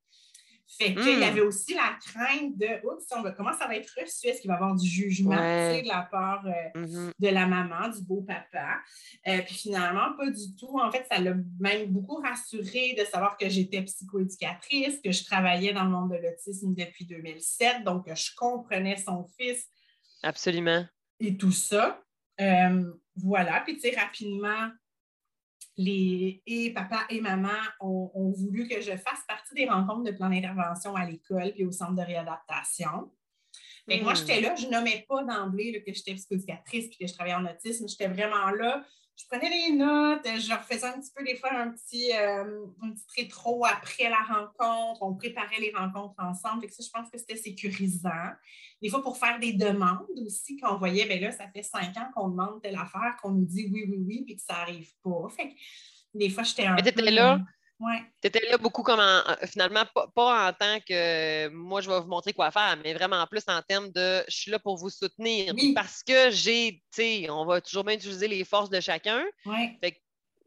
Fait 0.80 0.94
qu'il 0.94 1.10
y 1.10 1.16
hmm. 1.16 1.22
avait 1.24 1.42
aussi 1.42 1.74
la 1.74 1.94
crainte 2.02 2.56
de 2.56 2.66
Oups, 2.86 3.04
comment 3.36 3.52
ça 3.52 3.66
va 3.66 3.76
être 3.76 3.92
reçu? 4.00 4.28
Est-ce 4.28 4.40
qu'il 4.40 4.48
va 4.48 4.54
y 4.54 4.56
avoir 4.56 4.74
du 4.74 4.88
jugement 4.88 5.36
de 5.36 5.86
la 5.86 6.08
part 6.10 6.42
euh, 6.46 6.80
mm-hmm. 6.80 7.12
de 7.18 7.28
la 7.28 7.46
maman, 7.46 7.90
du 7.90 8.02
beau-papa? 8.02 8.78
Euh, 9.28 9.42
puis 9.42 9.56
finalement, 9.56 10.16
pas 10.16 10.30
du 10.30 10.56
tout. 10.58 10.78
En 10.80 10.90
fait, 10.90 11.06
ça 11.12 11.18
l'a 11.18 11.34
même 11.58 11.90
beaucoup 11.90 12.16
rassuré 12.16 12.96
de 12.98 13.04
savoir 13.04 13.36
que 13.36 13.46
j'étais 13.50 13.82
psychoéducatrice, 13.82 15.02
que 15.04 15.12
je 15.12 15.22
travaillais 15.22 15.74
dans 15.74 15.84
le 15.84 15.90
monde 15.90 16.12
de 16.12 16.16
l'autisme 16.16 16.74
depuis 16.74 17.04
2007, 17.04 17.84
donc 17.84 18.06
que 18.06 18.14
je 18.14 18.34
comprenais 18.34 18.96
son 18.96 19.26
fils. 19.38 19.66
Absolument. 20.22 20.86
Et 21.18 21.36
tout 21.36 21.52
ça. 21.52 22.02
Euh, 22.40 22.90
voilà. 23.16 23.60
Puis, 23.66 23.74
tu 23.74 23.80
sais, 23.80 23.94
rapidement, 24.00 24.70
les, 25.76 26.42
et 26.46 26.72
papa 26.72 27.06
et 27.08 27.20
maman 27.20 27.48
ont, 27.80 28.32
voulu 28.36 28.68
que 28.68 28.80
je 28.80 28.92
fasse 28.92 29.24
partie 29.26 29.54
des 29.54 29.68
rencontres 29.68 30.04
de 30.04 30.16
plan 30.16 30.28
d'intervention 30.28 30.94
à 30.94 31.06
l'école 31.06 31.52
puis 31.52 31.64
au 31.64 31.72
centre 31.72 31.94
de 31.94 32.02
réadaptation. 32.02 33.10
Moi, 33.88 34.12
hmm. 34.12 34.16
j'étais 34.16 34.40
là, 34.40 34.54
je 34.54 34.66
nommais 34.66 35.04
pas 35.08 35.24
d'emblée 35.24 35.82
que 35.84 35.92
j'étais 35.92 36.14
psychoéducatrice 36.14 36.88
puis 36.88 36.98
que 36.98 37.06
je 37.06 37.14
travaillais 37.14 37.36
en 37.36 37.46
autisme. 37.46 37.88
J'étais 37.88 38.08
vraiment 38.08 38.50
là. 38.50 38.84
Je 39.20 39.26
prenais 39.26 39.50
les 39.50 39.76
notes, 39.76 40.24
je 40.24 40.52
refaisais 40.52 40.86
un 40.86 40.98
petit 40.98 41.10
peu 41.14 41.22
des 41.22 41.36
fois 41.36 41.52
un 41.52 41.70
petit, 41.72 42.10
euh, 42.14 42.64
un 42.82 42.90
petit 42.90 43.04
rétro 43.22 43.66
après 43.66 44.08
la 44.08 44.22
rencontre. 44.22 45.02
On 45.02 45.14
préparait 45.14 45.60
les 45.60 45.72
rencontres 45.76 46.14
ensemble. 46.18 46.66
ça, 46.70 46.82
je 46.82 46.90
pense 46.90 47.10
que 47.10 47.18
c'était 47.18 47.36
sécurisant. 47.36 48.30
Des 48.80 48.88
fois, 48.88 49.02
pour 49.02 49.18
faire 49.18 49.38
des 49.38 49.52
demandes 49.52 50.06
aussi, 50.24 50.56
quand 50.56 50.74
on 50.74 50.78
voyait, 50.78 51.04
bien 51.06 51.20
là, 51.20 51.32
ça 51.32 51.48
fait 51.48 51.62
cinq 51.62 51.96
ans 51.98 52.08
qu'on 52.14 52.28
demande 52.28 52.62
telle 52.62 52.76
affaire, 52.76 53.16
qu'on 53.22 53.32
nous 53.32 53.44
dit 53.44 53.68
oui, 53.70 53.84
oui, 53.88 53.98
oui, 54.06 54.22
puis 54.24 54.36
que 54.36 54.42
ça 54.42 54.54
n'arrive 54.54 54.90
pas. 55.02 55.28
Fait 55.36 55.54
des 56.14 56.30
fois, 56.30 56.42
j'étais 56.42 56.64
un 56.64 56.76
Mais 56.76 56.90
peu... 56.90 57.10
là, 57.10 57.40
ouais. 57.80 58.02
tu 58.22 58.28
étais 58.28 58.48
là 58.50 58.58
beaucoup 58.58 58.82
comme 58.82 59.00
en, 59.00 59.22
finalement, 59.46 59.84
pas, 60.14 60.48
en 60.48 60.52
tant 60.52 60.78
que 60.80 61.48
moi, 61.48 61.80
je 61.80 61.90
vais 61.90 62.00
vous 62.00 62.08
montrer 62.08 62.32
quoi 62.32 62.50
faire, 62.50 62.78
mais 62.84 62.94
vraiment 62.94 63.26
plus 63.26 63.44
en 63.48 63.60
termes 63.62 63.90
de 63.90 64.22
je 64.28 64.36
suis 64.36 64.50
là 64.50 64.58
pour 64.58 64.76
vous 64.76 64.90
soutenir. 64.90 65.54
Parce 65.74 66.02
que 66.02 66.30
j'ai, 66.30 66.82
tu 66.94 67.02
sais, 67.02 67.30
on 67.30 67.44
va 67.44 67.60
toujours 67.60 67.84
bien 67.84 67.94
utiliser 67.94 68.28
les 68.28 68.44
forces 68.44 68.70
de 68.70 68.80
chacun. 68.80 69.24
Ouais 69.46 69.78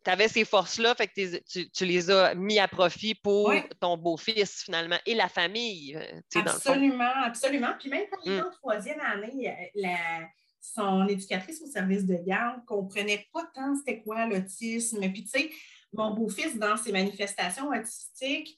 tu 0.04 0.12
avais 0.12 0.28
ces 0.28 0.46
forces-là, 0.46 0.96
fait 0.96 1.08
que 1.08 1.70
tu, 1.70 1.86
les 1.86 2.12
as 2.12 2.36
mis 2.36 2.60
à 2.60 2.68
profit 2.68 3.16
pour 3.16 3.54
ton 3.80 3.98
beau-fils, 3.98 4.64
finalement, 4.64 4.98
et 5.06 5.16
la 5.16 5.30
famille. 5.30 5.96
Euh, 5.96 6.42
absolument, 6.42 7.12
absolument. 7.24 7.74
Puis 7.80 7.90
même 7.90 8.06
quand 8.12 8.18
il 8.26 8.34
était 8.34 8.42
en 8.42 8.52
troisième 8.52 9.00
année, 9.00 9.72
euh, 9.78 10.26
son 10.60 11.08
éducatrice 11.08 11.62
au 11.62 11.68
service 11.68 12.06
de 12.06 12.16
garde 12.16 12.62
ne 12.62 12.66
comprenait 12.66 13.28
pas 13.34 13.44
tant 13.54 13.76
c'était 13.76 14.02
quoi 14.02 14.26
l'autisme. 14.26 15.00
Puis, 15.12 15.24
tu 15.24 15.30
sais, 15.30 15.52
mon 15.94 16.14
beau-fils, 16.14 16.58
dans 16.58 16.78
ses 16.78 16.92
manifestations 16.92 17.70
autistiques, 17.70 18.58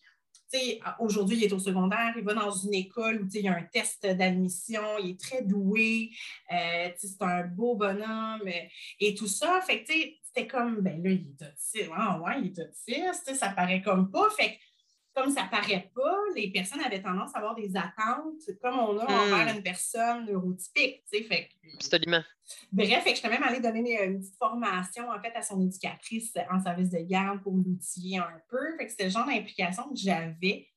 aujourd'hui, 1.00 1.38
il 1.38 1.43
est 1.43 1.54
au 1.54 1.60
secondaire, 1.60 2.13
il 2.17 2.24
va 2.24 2.34
dans 2.34 2.52
une 2.52 2.74
école 2.74 3.21
où 3.21 3.28
il 3.34 3.41
y 3.41 3.48
a 3.48 3.56
un 3.56 3.63
test 3.63 4.06
d'admission, 4.06 4.82
il 5.04 5.12
est 5.12 5.19
très 5.19 5.41
doué, 5.41 6.12
euh, 6.52 6.89
c'est 6.98 7.21
un 7.21 7.43
beau 7.43 7.76
bonhomme 7.76 8.50
et 9.00 9.15
tout 9.15 9.28
ça. 9.28 9.62
Fait 9.62 9.84
c'était 9.88 10.48
comme, 10.48 10.82
ben 10.82 11.02
là, 11.02 11.10
il 11.12 11.28
est 11.30 11.48
autiste. 11.48 11.89
Ah 11.95 12.19
ouais, 12.19 12.41
il 12.41 12.48
est 12.48 12.60
autiste. 12.60 13.36
Ça 13.36 13.50
paraît 13.50 13.82
comme 13.82 14.12
pas. 14.12 14.30
Fait 14.32 14.60
comme 15.15 15.32
ça 15.32 15.45
paraît 15.49 15.89
pas, 15.95 16.17
les 16.36 16.51
personnes 16.51 16.82
avaient 16.82 17.01
tendance 17.01 17.34
à 17.36 17.39
avoir 17.39 17.56
des 17.56 17.75
attentes 17.78 18.41
comme 18.62 18.78
on 18.78 18.97
a 18.99 19.04
envers 19.06 19.54
Hmm. 19.54 19.58
une 19.58 19.63
personne 19.63 20.25
neurotypique. 20.25 21.04
tu 21.12 21.17
sais. 21.19 21.23
Fait 21.23 21.47
que- 21.47 21.75
Absolument. 21.75 22.21
Bref, 22.71 23.04
fait 23.04 23.12
que 23.12 23.15
je 23.15 23.21
suis 23.21 23.30
même 23.30 23.41
allée 23.43 23.60
donner 23.62 23.80
une, 24.04 24.13
une 24.13 24.19
petite 24.19 24.38
formation 24.38 25.10
en 25.10 25.19
fait 25.21 25.34
à 25.36 25.41
son 25.41 25.62
éducatrice 25.62 26.34
en 26.51 26.62
service 26.62 26.89
de 26.91 26.99
garde 26.99 27.41
pour 27.41 27.54
l'outiller 27.54 28.17
un 28.19 28.41
peu. 28.49 28.78
Fait 28.78 28.86
que 28.86 28.91
c'était 28.91 29.06
le 29.06 29.10
genre 29.10 29.25
d'implication 29.25 29.84
que 29.89 29.95
j'avais 29.95 30.67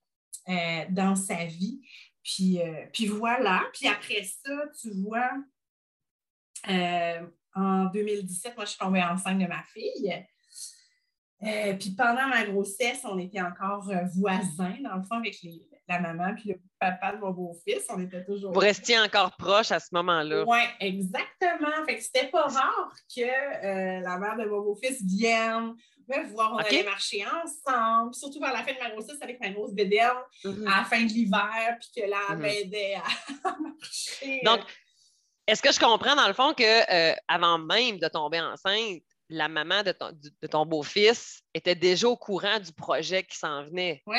euh, 0.49 0.85
dans 0.91 1.15
sa 1.17 1.45
vie. 1.45 1.81
Puis, 2.23 2.61
euh, 2.63 2.87
puis 2.93 3.07
voilà. 3.07 3.65
Puis 3.75 3.87
après 3.89 4.23
ça, 4.23 4.53
tu 4.81 4.91
vois, 5.03 5.31
euh, 6.69 7.27
en 7.55 7.87
2017, 7.87 8.55
moi, 8.57 8.65
je 8.65 8.71
suis 8.71 8.79
tombée 8.79 9.03
enceinte 9.03 9.39
de 9.39 9.47
ma 9.47 9.63
fille. 9.65 10.27
Euh, 11.43 11.75
puis 11.75 11.91
pendant 11.97 12.27
ma 12.29 12.45
grossesse, 12.45 13.01
on 13.05 13.19
était 13.19 13.41
encore 13.41 13.89
euh, 13.91 14.05
voisins, 14.17 14.75
dans 14.83 14.97
le 14.97 15.03
fond, 15.05 15.17
avec 15.19 15.37
les- 15.43 15.63
la 15.89 16.01
maman 16.01 16.35
puis 16.35 16.51
le 16.51 16.61
papa 16.79 17.13
de 17.13 17.19
mon 17.19 17.31
beau-fils. 17.31 17.87
On 17.91 18.01
était 18.01 18.25
toujours. 18.25 18.53
Vous 18.53 18.59
restiez 18.61 18.99
encore 18.99 19.35
proche 19.37 19.71
à 19.71 19.81
ce 19.81 19.89
moment-là. 19.93 20.45
Oui, 20.47 20.59
exactement. 20.81 21.71
Fait 21.87 21.97
que 21.97 22.03
c'était 22.03 22.27
pas 22.27 22.43
rare 22.43 22.93
que 23.15 23.23
euh, 23.23 24.01
la 24.01 24.19
mère 24.19 24.37
de 24.37 24.45
mon 24.45 24.61
beau-fils 24.63 25.03
vienne 25.03 25.75
me 26.09 26.27
voir. 26.31 26.53
On 26.55 26.59
allait 26.59 26.83
marcher 26.85 27.25
ensemble, 27.27 28.15
surtout 28.15 28.41
vers 28.41 28.53
la 28.53 28.63
fin 28.65 28.73
de 28.75 28.79
ma 28.81 28.91
grossesse 28.91 29.17
avec 29.23 29.41
ma 29.41 29.51
grosse 29.51 29.73
bédaine 29.73 30.11
Mhm. 30.45 30.67
à 30.67 30.79
la 30.79 30.85
fin 30.85 31.01
de 31.03 31.09
l'hiver, 31.09 31.79
puis 31.81 32.03
que 32.03 32.09
là, 32.11 32.17
elle 32.31 32.37
Mhm. 32.37 32.43
m'aidait 32.43 32.95
à 32.97 33.05
marcher. 33.61 34.41
Donc, 34.45 34.61
Est-ce 35.47 35.63
que 35.63 35.73
je 35.73 35.81
comprends 35.81 36.15
dans 36.15 36.27
le 36.29 36.35
fond 36.35 36.53
que 36.53 36.63
euh, 36.63 37.15
avant 37.29 37.57
même 37.59 37.99
de 37.99 38.09
tomber 38.09 38.39
enceinte, 38.39 39.01
la 39.29 39.49
maman 39.49 39.83
de 39.83 39.93
ton, 39.93 40.11
de 40.13 40.47
ton 40.47 40.65
beau-fils 40.67 41.43
était 41.55 41.75
déjà 41.75 42.09
au 42.09 42.17
courant 42.17 42.59
du 42.61 42.73
projet 42.73 43.23
qui 43.25 43.37
s'en 43.37 43.65
venait? 43.65 44.03
Oui, 44.07 44.19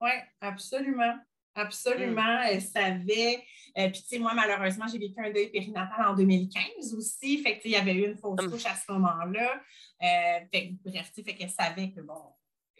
oui, 0.00 0.10
absolument. 0.40 1.16
Absolument, 1.54 2.42
elle 2.42 2.62
savait. 2.62 3.42
Euh, 3.76 3.88
Puis, 3.90 4.02
tu 4.02 4.08
sais, 4.08 4.18
moi, 4.20 4.32
malheureusement, 4.32 4.86
j'ai 4.86 4.98
vécu 4.98 5.14
un 5.18 5.30
deuil 5.32 5.50
périnatal 5.50 6.06
en 6.06 6.14
2015 6.14 6.94
aussi. 6.94 7.42
Fait 7.42 7.58
que, 7.58 7.62
il 7.64 7.72
y 7.72 7.76
avait 7.76 7.94
eu 7.94 8.06
une 8.06 8.16
fausse 8.16 8.38
Hum. 8.40 8.50
couche 8.50 8.66
à 8.66 8.76
ce 8.76 8.92
moment-là. 8.92 9.60
Euh, 10.02 10.46
fait 10.52 10.72
bref, 10.84 11.10
tu 11.12 11.14
sais, 11.16 11.22
fait 11.24 11.34
qu'elle 11.34 11.50
savait 11.50 11.90
que, 11.90 12.00
bon, 12.00 12.22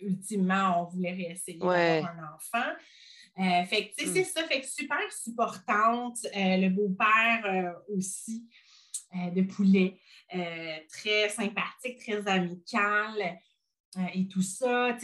ultimement, 0.01 0.83
on 0.83 0.85
voulait 0.85 1.11
réessayer 1.13 1.59
Ouais. 1.61 2.03
d'avoir 2.03 2.19
un 2.19 2.35
enfant. 2.37 2.73
Euh, 3.41 3.65
fait 3.67 3.89
que, 3.89 3.95
tu 3.97 4.05
sais, 4.05 4.11
Hum. 4.11 4.15
c'est 4.15 4.25
ça. 4.25 4.45
Fait 4.45 4.61
que 4.61 4.67
super 4.69 5.13
supportante. 5.13 6.19
Le 6.35 6.69
beau-père 6.69 7.75
aussi 7.89 8.45
de 9.15 9.43
poulet. 9.43 9.99
Euh, 10.35 10.77
très 10.91 11.31
sympathique, 11.31 12.01
très 12.01 12.29
amical 12.29 13.41
euh, 13.97 14.01
et 14.13 14.29
tout 14.29 14.43
ça. 14.43 14.95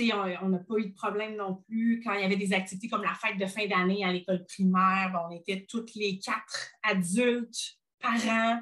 On 0.43 0.49
n'a 0.51 0.59
pas 0.59 0.77
eu 0.77 0.91
de 0.91 0.95
problème 0.95 1.37
non 1.37 1.63
plus. 1.67 2.03
Quand 2.05 2.13
il 2.13 2.21
y 2.21 2.25
avait 2.25 2.37
des 2.37 2.53
activités 2.53 2.89
comme 2.89 3.03
la 3.03 3.15
fête 3.15 3.39
de 3.39 3.47
fin 3.47 3.67
d'année 3.67 4.05
à 4.05 4.13
l'école 4.13 4.45
primaire, 4.45 5.19
on 5.27 5.35
était 5.35 5.65
toutes 5.67 5.95
les 5.95 6.19
quatre 6.19 6.73
adultes, 6.83 7.79
parents. 7.99 8.61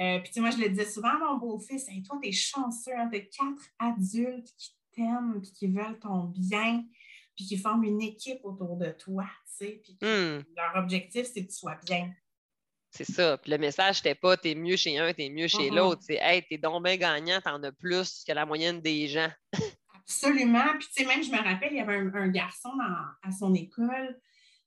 Euh, 0.00 0.18
puis, 0.18 0.28
tu 0.28 0.32
sais, 0.34 0.40
moi, 0.40 0.50
je 0.50 0.58
le 0.58 0.68
disais 0.68 0.84
souvent 0.84 1.08
à 1.08 1.18
mon 1.18 1.38
beau-fils, 1.38 1.88
Hey, 1.88 2.02
toi, 2.02 2.18
t'es 2.22 2.32
chanceux, 2.32 2.92
hein, 2.94 3.08
t'as 3.10 3.20
quatre 3.20 3.62
adultes 3.78 4.52
qui 4.58 4.76
t'aiment, 4.90 5.40
puis 5.40 5.52
qui 5.52 5.68
veulent 5.68 5.98
ton 5.98 6.24
bien, 6.24 6.84
puis 7.34 7.46
qui 7.46 7.56
forment 7.56 7.84
une 7.84 8.02
équipe 8.02 8.40
autour 8.44 8.76
de 8.76 8.90
toi, 8.90 9.24
tu 9.46 9.66
sais, 9.66 9.82
puis 9.82 9.96
Hmm, 10.02 10.42
leur 10.54 10.76
objectif, 10.76 11.24
c'est 11.24 11.46
que 11.46 11.50
tu 11.50 11.56
sois 11.56 11.78
bien. 11.86 12.12
C'est 12.92 13.04
ça. 13.10 13.38
Puis 13.38 13.50
le 13.50 13.58
message, 13.58 13.96
c'était 13.96 14.14
pas 14.14 14.36
t'es 14.36 14.54
mieux 14.54 14.76
chez 14.76 14.98
un, 14.98 15.12
t'es 15.12 15.28
mieux 15.30 15.48
chez 15.48 15.70
l'autre. 15.70 16.02
C'est 16.06 16.18
hey, 16.20 16.44
t'es 16.48 16.58
donc 16.58 16.84
bien 16.84 16.96
gagnant, 16.96 17.40
t'en 17.40 17.62
as 17.62 17.72
plus 17.72 18.22
que 18.26 18.32
la 18.32 18.46
moyenne 18.46 18.80
des 18.80 19.08
gens. 19.08 19.30
Absolument. 19.94 20.76
Puis, 20.78 20.88
tu 20.94 21.02
sais, 21.02 21.06
même, 21.08 21.22
je 21.22 21.30
me 21.30 21.38
rappelle, 21.38 21.72
il 21.72 21.78
y 21.78 21.80
avait 21.80 21.96
un, 21.96 22.12
un 22.14 22.28
garçon 22.28 22.70
dans- 22.76 23.28
à 23.28 23.32
son 23.32 23.54
école 23.54 24.18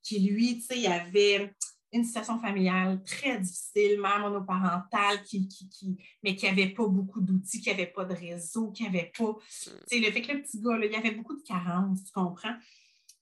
qui, 0.02 0.20
lui, 0.20 0.56
tu 0.60 0.66
sais, 0.66 0.80
il 0.80 0.88
avait 0.88 1.54
une 1.92 2.04
situation 2.04 2.40
familiale 2.40 3.02
très 3.04 3.40
difficile, 3.40 4.00
mère 4.02 4.20
monoparentale, 4.20 5.22
qui, 5.24 5.48
qui, 5.48 5.70
qui- 5.70 5.98
mais 6.24 6.36
qui 6.36 6.46
n'avait 6.46 6.70
pas 6.70 6.88
beaucoup 6.88 7.22
d'outils, 7.22 7.62
qui 7.62 7.70
n'avait 7.70 7.86
pas 7.88 8.06
de 8.06 8.14
réseau, 8.14 8.72
qui 8.72 8.84
n'avait 8.84 9.12
pas. 9.18 9.36
Tu 9.50 9.70
sais, 9.88 10.00
le 10.00 10.12
fait 10.12 10.22
que 10.22 10.32
le 10.34 10.42
petit 10.42 10.60
gars, 10.62 10.78
là, 10.78 10.86
il 10.86 10.96
avait 10.96 11.12
beaucoup 11.12 11.36
de 11.36 11.44
carences, 11.44 12.04
tu 12.06 12.12
comprends? 12.12 12.56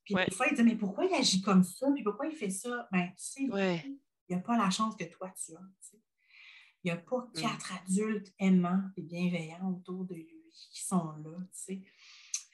Puis, 0.06 0.16
Ouais. 0.16 0.26
des 0.26 0.36
fois, 0.36 0.48
il 0.50 0.56
dit, 0.56 0.64
mais 0.64 0.76
pourquoi 0.76 1.06
il 1.06 1.14
agit 1.14 1.42
comme 1.42 1.64
ça? 1.64 1.88
Puis, 1.94 2.04
pourquoi 2.04 2.28
il 2.28 2.36
fait 2.36 2.50
ça? 2.50 2.88
Ben, 2.92 3.08
tu 3.10 3.14
sais, 3.18 3.44
Ouais. 3.52 3.86
Il 4.34 4.38
n'a 4.38 4.42
pas 4.44 4.58
la 4.58 4.70
chance 4.70 4.96
que 4.96 5.04
toi, 5.06 5.30
tu 5.46 5.54
as. 5.56 5.60
tu 5.60 5.90
sais. 5.92 5.98
Il 6.84 6.92
n'y 6.92 6.98
a 6.98 6.98
pas 6.98 7.28
Mm. 7.36 7.42
quatre 7.42 7.74
adultes 7.74 8.34
aimants 8.40 8.82
et 8.98 9.02
bienveillants 9.02 9.70
autour 9.70 10.06
de 10.06 10.16
lui 10.16 10.28
qui 10.72 10.84
sont 10.84 11.14
là. 11.24 11.38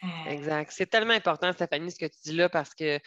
Euh, 0.04 0.30
Exact. 0.30 0.72
C'est 0.72 0.86
tellement 0.86 1.14
important, 1.14 1.52
Stéphanie, 1.52 1.92
ce 1.92 1.98
que 1.98 2.06
tu 2.06 2.18
dis 2.24 2.34
là, 2.36 2.48
parce 2.50 2.74
que 2.76 3.00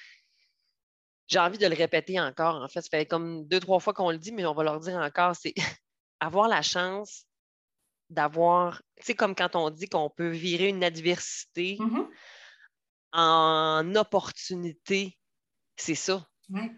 j'ai 1.28 1.38
envie 1.38 1.58
de 1.58 1.66
le 1.66 1.74
répéter 1.76 2.18
encore. 2.20 2.56
En 2.62 2.68
fait, 2.68 2.82
ça 2.82 2.88
fait 2.90 3.06
comme 3.06 3.46
deux, 3.46 3.60
trois 3.60 3.78
fois 3.78 3.94
qu'on 3.94 4.10
le 4.10 4.18
dit, 4.18 4.32
mais 4.32 4.44
on 4.44 4.54
va 4.54 4.64
leur 4.64 4.80
dire 4.80 4.96
encore, 4.96 5.36
c'est 5.36 5.54
avoir 6.20 6.48
la 6.48 6.60
chance 6.62 7.24
d'avoir, 8.10 8.82
tu 8.96 9.06
sais, 9.06 9.14
comme 9.14 9.34
quand 9.34 9.54
on 9.56 9.70
dit 9.70 9.88
qu'on 9.88 10.10
peut 10.10 10.28
virer 10.28 10.68
une 10.68 10.84
adversité 10.84 11.76
mhm, 11.80 12.08
en 13.12 13.94
opportunité, 13.94 15.18
c'est 15.76 15.94
ça. 15.94 16.26
ouais. 16.50 16.70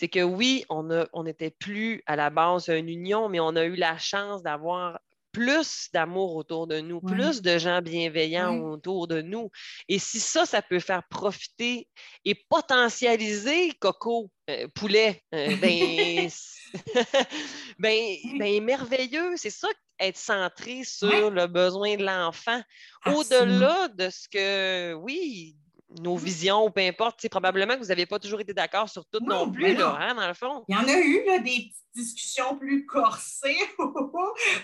C'est 0.00 0.08
que 0.08 0.22
oui, 0.22 0.64
on 0.70 1.24
n'était 1.24 1.50
plus 1.50 2.02
à 2.06 2.16
la 2.16 2.30
base 2.30 2.68
une 2.68 2.88
union, 2.88 3.28
mais 3.28 3.38
on 3.38 3.54
a 3.54 3.64
eu 3.64 3.76
la 3.76 3.98
chance 3.98 4.42
d'avoir 4.42 4.98
plus 5.30 5.90
d'amour 5.92 6.36
autour 6.36 6.66
de 6.66 6.80
nous, 6.80 7.02
plus 7.02 7.42
de 7.42 7.58
gens 7.58 7.82
bienveillants 7.82 8.56
autour 8.60 9.08
de 9.08 9.20
nous. 9.20 9.50
Et 9.90 9.98
si 9.98 10.18
ça, 10.18 10.46
ça 10.46 10.62
peut 10.62 10.80
faire 10.80 11.02
profiter 11.10 11.86
et 12.24 12.34
potentialiser 12.34 13.72
Coco, 13.78 14.30
euh, 14.48 14.68
poulet, 14.74 15.22
euh, 15.34 15.54
ben, 15.56 16.30
ben, 17.78 18.16
ben, 18.38 18.64
merveilleux. 18.64 19.34
C'est 19.36 19.50
ça, 19.50 19.68
être 19.98 20.16
centré 20.16 20.82
sur 20.82 21.30
le 21.30 21.46
besoin 21.46 21.98
de 21.98 22.06
l'enfant. 22.06 22.62
Au-delà 23.04 23.88
de 23.88 24.08
ce 24.08 24.26
que, 24.30 24.94
oui, 24.94 25.56
nos 25.98 26.16
visions, 26.16 26.64
ou 26.66 26.70
peu 26.70 26.80
importe, 26.80 27.28
probablement 27.28 27.74
que 27.74 27.80
vous 27.80 27.86
n'avez 27.86 28.06
pas 28.06 28.18
toujours 28.18 28.40
été 28.40 28.54
d'accord 28.54 28.88
sur 28.88 29.04
tout 29.06 29.18
Non, 29.22 29.46
non, 29.46 29.52
plus, 29.52 29.74
là, 29.74 29.96
hein, 30.00 30.14
dans 30.14 30.28
le 30.28 30.34
fond. 30.34 30.64
Il 30.68 30.74
y 30.74 30.78
en 30.78 30.86
a 30.86 30.98
eu 30.98 31.24
là, 31.26 31.38
des 31.38 31.50
petites 31.50 31.74
discussions 31.94 32.56
plus 32.56 32.86
corsées. 32.86 33.56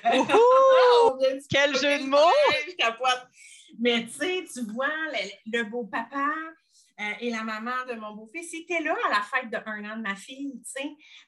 Quel 1.51 1.77
jeu 1.77 1.99
de 1.99 2.07
mots! 2.07 2.19
Mais 3.79 4.07
tu 4.07 4.13
sais, 4.13 4.45
tu 4.53 4.61
vois, 4.73 4.87
le, 5.13 5.59
le 5.59 5.65
beau-papa 5.65 6.29
euh, 6.99 7.13
et 7.21 7.31
la 7.31 7.43
maman 7.43 7.75
de 7.89 7.95
mon 7.95 8.15
beau-fils 8.15 8.55
étaient 8.55 8.81
là 8.81 8.95
à 9.07 9.11
la 9.11 9.21
fête 9.23 9.51
de 9.51 9.59
un 9.69 9.85
an 9.93 9.97
de 9.99 10.03
ma 10.03 10.15
fille. 10.17 10.55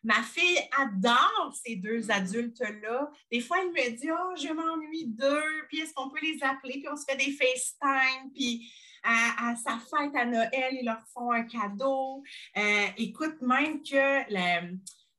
Ma 0.02 0.22
fille 0.22 0.58
adore 0.78 1.52
ces 1.62 1.76
deux 1.76 2.06
Mm. 2.06 2.10
adultes-là. 2.10 3.10
Des 3.30 3.40
fois, 3.40 3.58
elle 3.60 3.68
me 3.72 3.96
dit 3.96 4.08
Oh, 4.10 4.34
je 4.36 4.52
m'ennuie 4.52 5.06
d'eux, 5.08 5.66
puis 5.68 5.80
est-ce 5.80 5.92
qu'on 5.92 6.08
peut 6.08 6.20
les 6.22 6.38
appeler? 6.42 6.74
Puis 6.74 6.88
on 6.90 6.96
se 6.96 7.04
fait 7.06 7.16
des 7.16 7.32
FaceTime, 7.32 8.30
puis 8.34 8.72
à, 9.02 9.50
à 9.50 9.56
sa 9.56 9.78
fête 9.78 10.14
à 10.16 10.24
Noël, 10.24 10.72
ils 10.72 10.84
leur 10.84 11.00
font 11.12 11.32
un 11.32 11.42
cadeau. 11.44 12.22
Euh, 12.56 12.86
écoute, 12.96 13.40
même 13.42 13.82
que 13.82 14.32
la, 14.32 14.62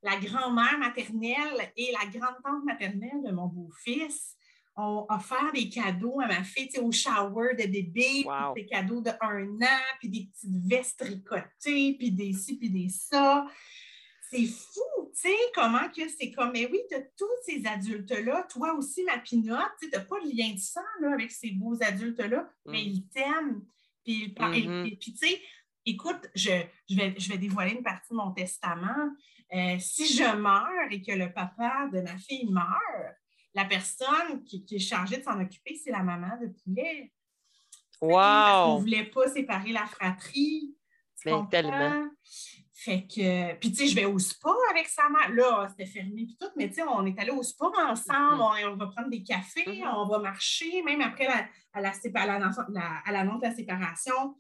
la 0.04 0.18
grand-mère 0.18 0.78
maternelle 0.80 1.72
et 1.76 1.92
la 1.92 2.08
grande-tante 2.10 2.64
maternelle 2.66 3.22
de 3.26 3.32
mon 3.32 3.48
beau-fils 3.48 4.36
ont 4.76 5.06
offert 5.10 5.52
des 5.54 5.68
cadeaux 5.68 6.22
à 6.22 6.28
ma 6.28 6.44
fille, 6.44 6.70
au 6.82 6.92
shower 6.92 7.54
de 7.60 7.68
bébé, 7.68 8.24
Wow. 8.26 8.54
des 8.56 8.66
cadeaux 8.66 9.02
de 9.02 9.12
un 9.22 9.46
an, 9.62 9.82
puis 10.00 10.08
des 10.08 10.30
petites 10.32 10.66
vestes 10.70 11.00
tricotées, 11.00 11.96
puis 12.00 12.12
des 12.12 12.32
ci, 12.34 12.58
puis 12.58 12.70
des 12.70 12.88
ça. 12.88 13.46
C'est 14.32 14.46
fou, 14.46 15.12
tu 15.14 15.22
sais, 15.22 15.36
comment 15.56 15.90
que 15.90 16.08
c'est 16.08 16.32
comme, 16.32 16.52
mais 16.52 16.68
oui, 16.72 16.80
tu 16.90 16.96
as 16.96 17.02
tous 17.18 17.26
ces 17.46 17.66
adultes-là, 17.66 18.46
toi 18.52 18.74
aussi, 18.76 19.04
ma 19.04 19.18
pinotte, 19.18 19.72
tu 19.82 19.90
n'as 19.90 20.02
pas 20.02 20.20
de 20.20 20.30
lien 20.36 20.54
de 20.54 20.60
sang 20.60 20.82
là, 21.02 21.14
avec 21.14 21.32
ces 21.32 21.52
beaux 21.52 21.76
adultes-là, 21.82 22.48
mais 22.66 22.84
Mm. 22.84 22.88
ils 22.88 23.08
t'aiment. 23.08 23.66
Puis, 24.04 24.36
ils 24.38 24.70
Mhm. 24.70 24.86
et- 24.86 24.96
puis, 24.98 25.14
tu 25.14 25.28
sais, 25.28 25.42
écoute, 25.86 26.30
je, 26.36 26.52
je, 26.90 26.96
vais, 26.96 27.16
je 27.18 27.30
vais 27.30 27.38
dévoiler 27.40 27.72
une 27.72 27.84
partie 27.84 28.10
de 28.12 28.18
mon 28.18 28.32
testament. 28.32 29.16
Euh, 29.52 29.80
si 29.80 30.06
je 30.06 30.36
meurs 30.36 30.92
et 30.92 31.02
que 31.02 31.12
le 31.12 31.34
papa 31.34 31.90
de 31.92 32.02
ma 32.02 32.18
fille 32.20 32.46
meurt, 32.52 33.16
la 33.56 33.66
personne 33.66 34.44
qui, 34.46 34.64
qui 34.64 34.76
est 34.76 34.80
chargée 34.80 35.18
de 35.18 35.24
s'en 35.24 35.42
occuper, 35.42 35.76
c'est 35.76 35.90
la 35.92 36.04
maman 36.04 36.38
de 36.40 36.48
poulet. 36.64 37.12
Parce 38.00 38.62
qu'on 38.62 38.74
ne 38.76 38.76
Wow! 38.76 38.80
voulait 38.82 39.06
pas 39.06 39.28
séparer 39.28 39.72
la 39.72 39.86
fratrie. 39.88 40.78
Tu 41.20 41.24
Mais 41.26 41.32
comprends? 41.32 41.50
tellement. 41.50 42.10
Fait 42.82 43.06
que, 43.06 43.56
puis 43.56 43.72
tu 43.72 43.76
sais, 43.80 43.88
je 43.88 43.96
vais 43.96 44.06
au 44.06 44.18
spa 44.20 44.52
avec 44.72 44.88
sa 44.88 45.10
mère. 45.10 45.30
Là, 45.34 45.68
c'était 45.70 45.86
fermé 45.86 46.26
puis 46.26 46.38
tout, 46.40 46.48
mais 46.56 46.70
tu 46.70 46.76
sais, 46.76 46.84
on 46.84 47.06
est 47.06 47.20
allé 47.20 47.32
au 47.32 47.44
spa 47.44 47.66
ensemble, 47.90 48.36
Mhm. 48.36 48.68
on, 48.70 48.72
on 48.74 48.76
va 48.78 48.88
prendre 48.88 49.10
des 49.10 49.22
cafés, 49.22 49.66
Mhm. 49.68 49.90
on 49.98 50.08
va 50.08 50.20
marcher, 50.20 50.82
même 50.84 51.02
après 51.02 51.26
la, 51.26 51.46
à 51.74 51.82
la, 51.82 51.90
à 51.92 52.26
la- 52.26 53.02
à 53.06 53.12
l'annonce 53.12 53.42
de 53.42 53.48
la 53.48 53.54
séparation. 53.54 54.36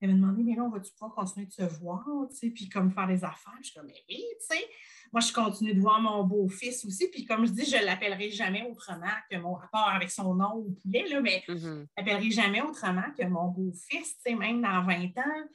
Elle 0.00 0.08
m'a 0.10 0.14
demandé, 0.16 0.42
mais 0.42 0.56
là, 0.56 0.64
on 0.64 0.70
va-tu 0.70 0.90
pouvoir 0.92 1.14
continuer 1.14 1.46
de 1.46 1.52
se 1.52 1.62
voir, 1.80 2.04
tu 2.30 2.36
sais, 2.36 2.50
puis 2.50 2.68
comme 2.68 2.90
faire 2.90 3.06
des 3.06 3.22
affaires? 3.24 3.54
Je 3.62 3.68
suis 3.68 3.74
comme, 3.78 3.86
mais 3.86 4.04
oui, 4.08 4.22
tu 4.40 4.56
sais. 4.56 4.66
Moi, 5.12 5.20
je 5.20 5.32
continue 5.32 5.72
de 5.72 5.80
voir 5.80 6.00
mon 6.00 6.24
beau-fils 6.24 6.84
aussi, 6.84 7.08
puis 7.10 7.24
comme 7.24 7.46
je 7.46 7.52
dis, 7.52 7.64
je 7.64 7.76
ne 7.76 7.84
l'appellerai 7.84 8.30
jamais 8.32 8.66
autrement 8.68 9.06
que 9.30 9.36
mon, 9.36 9.54
rapport 9.54 9.88
avec 9.88 10.10
son 10.10 10.34
nom 10.34 10.54
au 10.54 10.70
poulet, 10.82 11.06
là, 11.08 11.20
mais 11.20 11.44
je 11.46 11.52
ne 11.54 11.84
l'appellerai 11.96 12.30
jamais 12.32 12.60
autrement 12.60 13.04
que 13.16 13.24
mon 13.24 13.46
beau-fils, 13.48 14.16
tu 14.16 14.22
sais, 14.30 14.34
même 14.34 14.60
dans 14.60 14.82
20 14.84 15.16
ans, 15.18 15.48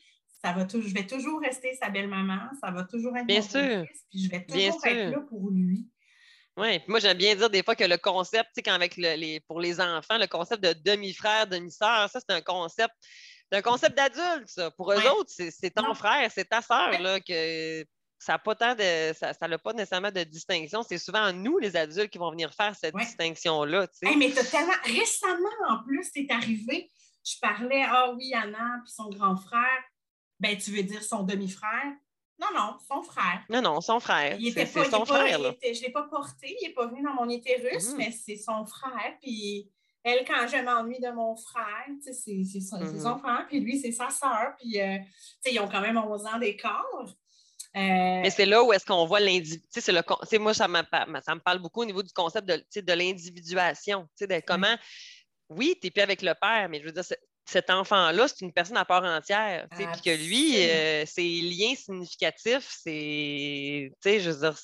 ça 0.43 0.53
va 0.53 0.65
je 0.67 0.93
vais 0.93 1.05
toujours 1.05 1.41
rester 1.41 1.75
sa 1.75 1.89
belle-maman, 1.89 2.49
ça 2.61 2.71
va 2.71 2.83
toujours 2.83 3.15
être 3.17 3.27
bien 3.27 3.41
mon 3.41 3.47
sûr. 3.47 3.85
fils 3.87 4.05
puis 4.09 4.23
je 4.23 4.29
vais 4.29 4.45
toujours 4.45 4.85
être 4.85 5.11
là 5.11 5.19
pour 5.21 5.49
lui. 5.51 5.87
Oui, 6.57 6.79
moi 6.87 6.99
j'aime 6.99 7.17
bien 7.17 7.35
dire 7.35 7.49
des 7.49 7.63
fois 7.63 7.75
que 7.75 7.83
le 7.83 7.97
concept, 7.97 8.49
tu 8.55 8.61
sais, 8.63 8.69
avec 8.69 8.97
les, 8.97 9.39
pour 9.47 9.59
les 9.59 9.79
enfants, 9.79 10.17
le 10.17 10.27
concept 10.27 10.63
de 10.63 10.73
demi-frère, 10.73 11.47
demi-sœur, 11.47 12.09
ça 12.09 12.19
c'est 12.19 12.33
un 12.33 12.41
concept, 12.41 12.93
un 13.51 13.61
concept 13.61 13.95
d'adulte, 13.95 14.47
ça. 14.47 14.71
Pour 14.71 14.91
eux 14.91 15.07
autres, 15.09 15.31
c'est 15.31 15.71
ton 15.71 15.93
frère, 15.93 16.29
c'est 16.33 16.45
ta 16.45 16.61
sœur, 16.61 16.99
là, 16.99 17.19
que 17.19 17.85
ça 18.19 18.33
n'a 18.33 18.39
pas 18.39 18.55
tant 18.55 18.75
de. 18.75 19.13
Ça 19.13 19.47
n'a 19.47 19.57
pas 19.57 19.73
nécessairement 19.73 20.11
de 20.11 20.23
distinction. 20.23 20.83
C'est 20.83 20.97
souvent 20.97 21.31
nous, 21.31 21.57
les 21.57 21.75
adultes, 21.75 22.09
qui 22.09 22.17
vont 22.17 22.31
venir 22.31 22.53
faire 22.53 22.75
cette 22.75 22.95
distinction-là. 22.95 23.87
Tu 23.87 24.07
sais. 24.07 24.15
mais 24.15 24.31
totalement. 24.31 24.73
Récemment, 24.83 25.49
en 25.69 25.83
plus, 25.83 26.09
c'est 26.13 26.27
arrivé. 26.29 26.91
Je 27.25 27.35
parlais, 27.41 27.83
ah 27.87 28.11
oui, 28.13 28.33
Anna, 28.33 28.81
puis 28.83 28.91
son 28.93 29.09
grand 29.09 29.37
frère. 29.37 29.83
Ben, 30.39 30.57
tu 30.57 30.71
veux 30.71 30.83
dire 30.83 31.03
son 31.03 31.23
demi-frère? 31.23 31.93
Non, 32.39 32.47
non, 32.55 32.77
son 32.87 33.03
frère. 33.03 33.43
Non, 33.49 33.61
non, 33.61 33.81
son 33.81 33.99
frère. 33.99 34.37
Il 34.39 34.47
était 34.49 34.65
pas, 34.65 34.89
son 34.89 35.05
frère. 35.05 35.37
je 35.37 35.67
ne 35.67 35.81
l'ai 35.81 35.91
pas 35.91 36.03
porté, 36.03 36.55
il 36.61 36.67
n'est 36.67 36.73
pas 36.73 36.87
venu 36.87 37.03
dans 37.03 37.13
mon 37.13 37.29
utérus, 37.29 37.89
mm. 37.89 37.97
mais 37.97 38.11
c'est 38.11 38.37
son 38.37 38.65
frère. 38.65 39.17
Puis 39.21 39.69
elle, 40.03 40.25
quand 40.25 40.47
je 40.47 40.63
m'ennuie 40.63 40.99
de 40.99 41.11
mon 41.11 41.35
frère, 41.35 41.87
c'est 42.01 42.13
son, 42.13 42.31
mm-hmm. 42.31 43.01
son, 43.01 43.17
frère, 43.19 43.45
puis 43.47 43.59
lui, 43.59 43.77
c'est 43.77 43.91
sa 43.91 44.09
sœur. 44.09 44.53
Puis, 44.57 44.79
euh, 44.79 44.97
ils 45.45 45.59
ont 45.59 45.67
quand 45.67 45.81
même 45.81 45.97
11 45.97 46.25
ans 46.25 46.39
d'écart. 46.39 46.85
Euh, 47.03 47.09
mais 47.75 48.29
c'est 48.29 48.45
là 48.45 48.63
où 48.63 48.73
est-ce 48.73 48.85
qu'on 48.85 49.05
voit 49.05 49.19
l'individu. 49.19 49.61
Moi, 50.39 50.53
ça, 50.53 50.67
ça 50.67 51.35
me 51.35 51.39
parle 51.39 51.59
beaucoup 51.59 51.81
au 51.81 51.85
niveau 51.85 52.01
du 52.01 52.13
concept 52.13 52.47
de, 52.47 52.63
de 52.81 52.93
l'individuation. 52.93 54.07
De 54.19 54.41
comment, 54.45 54.75
oui, 55.49 55.75
tu 55.79 55.87
n'es 55.87 55.91
plus 55.91 56.01
avec 56.01 56.21
le 56.21 56.33
père, 56.33 56.67
mais 56.69 56.79
je 56.79 56.85
veux 56.85 56.91
dire, 56.91 57.03
cet 57.49 57.69
enfant-là, 57.69 58.27
c'est 58.27 58.41
une 58.41 58.53
personne 58.53 58.77
à 58.77 58.85
part 58.85 59.03
entière. 59.03 59.67
Puis 59.71 59.85
que 60.05 60.15
lui, 60.15 60.55
euh, 60.57 61.05
ses 61.05 61.41
liens 61.41 61.73
significatifs, 61.75 62.79
c'est, 62.83 63.91
je 64.05 64.29
veux 64.29 64.39
dire, 64.39 64.55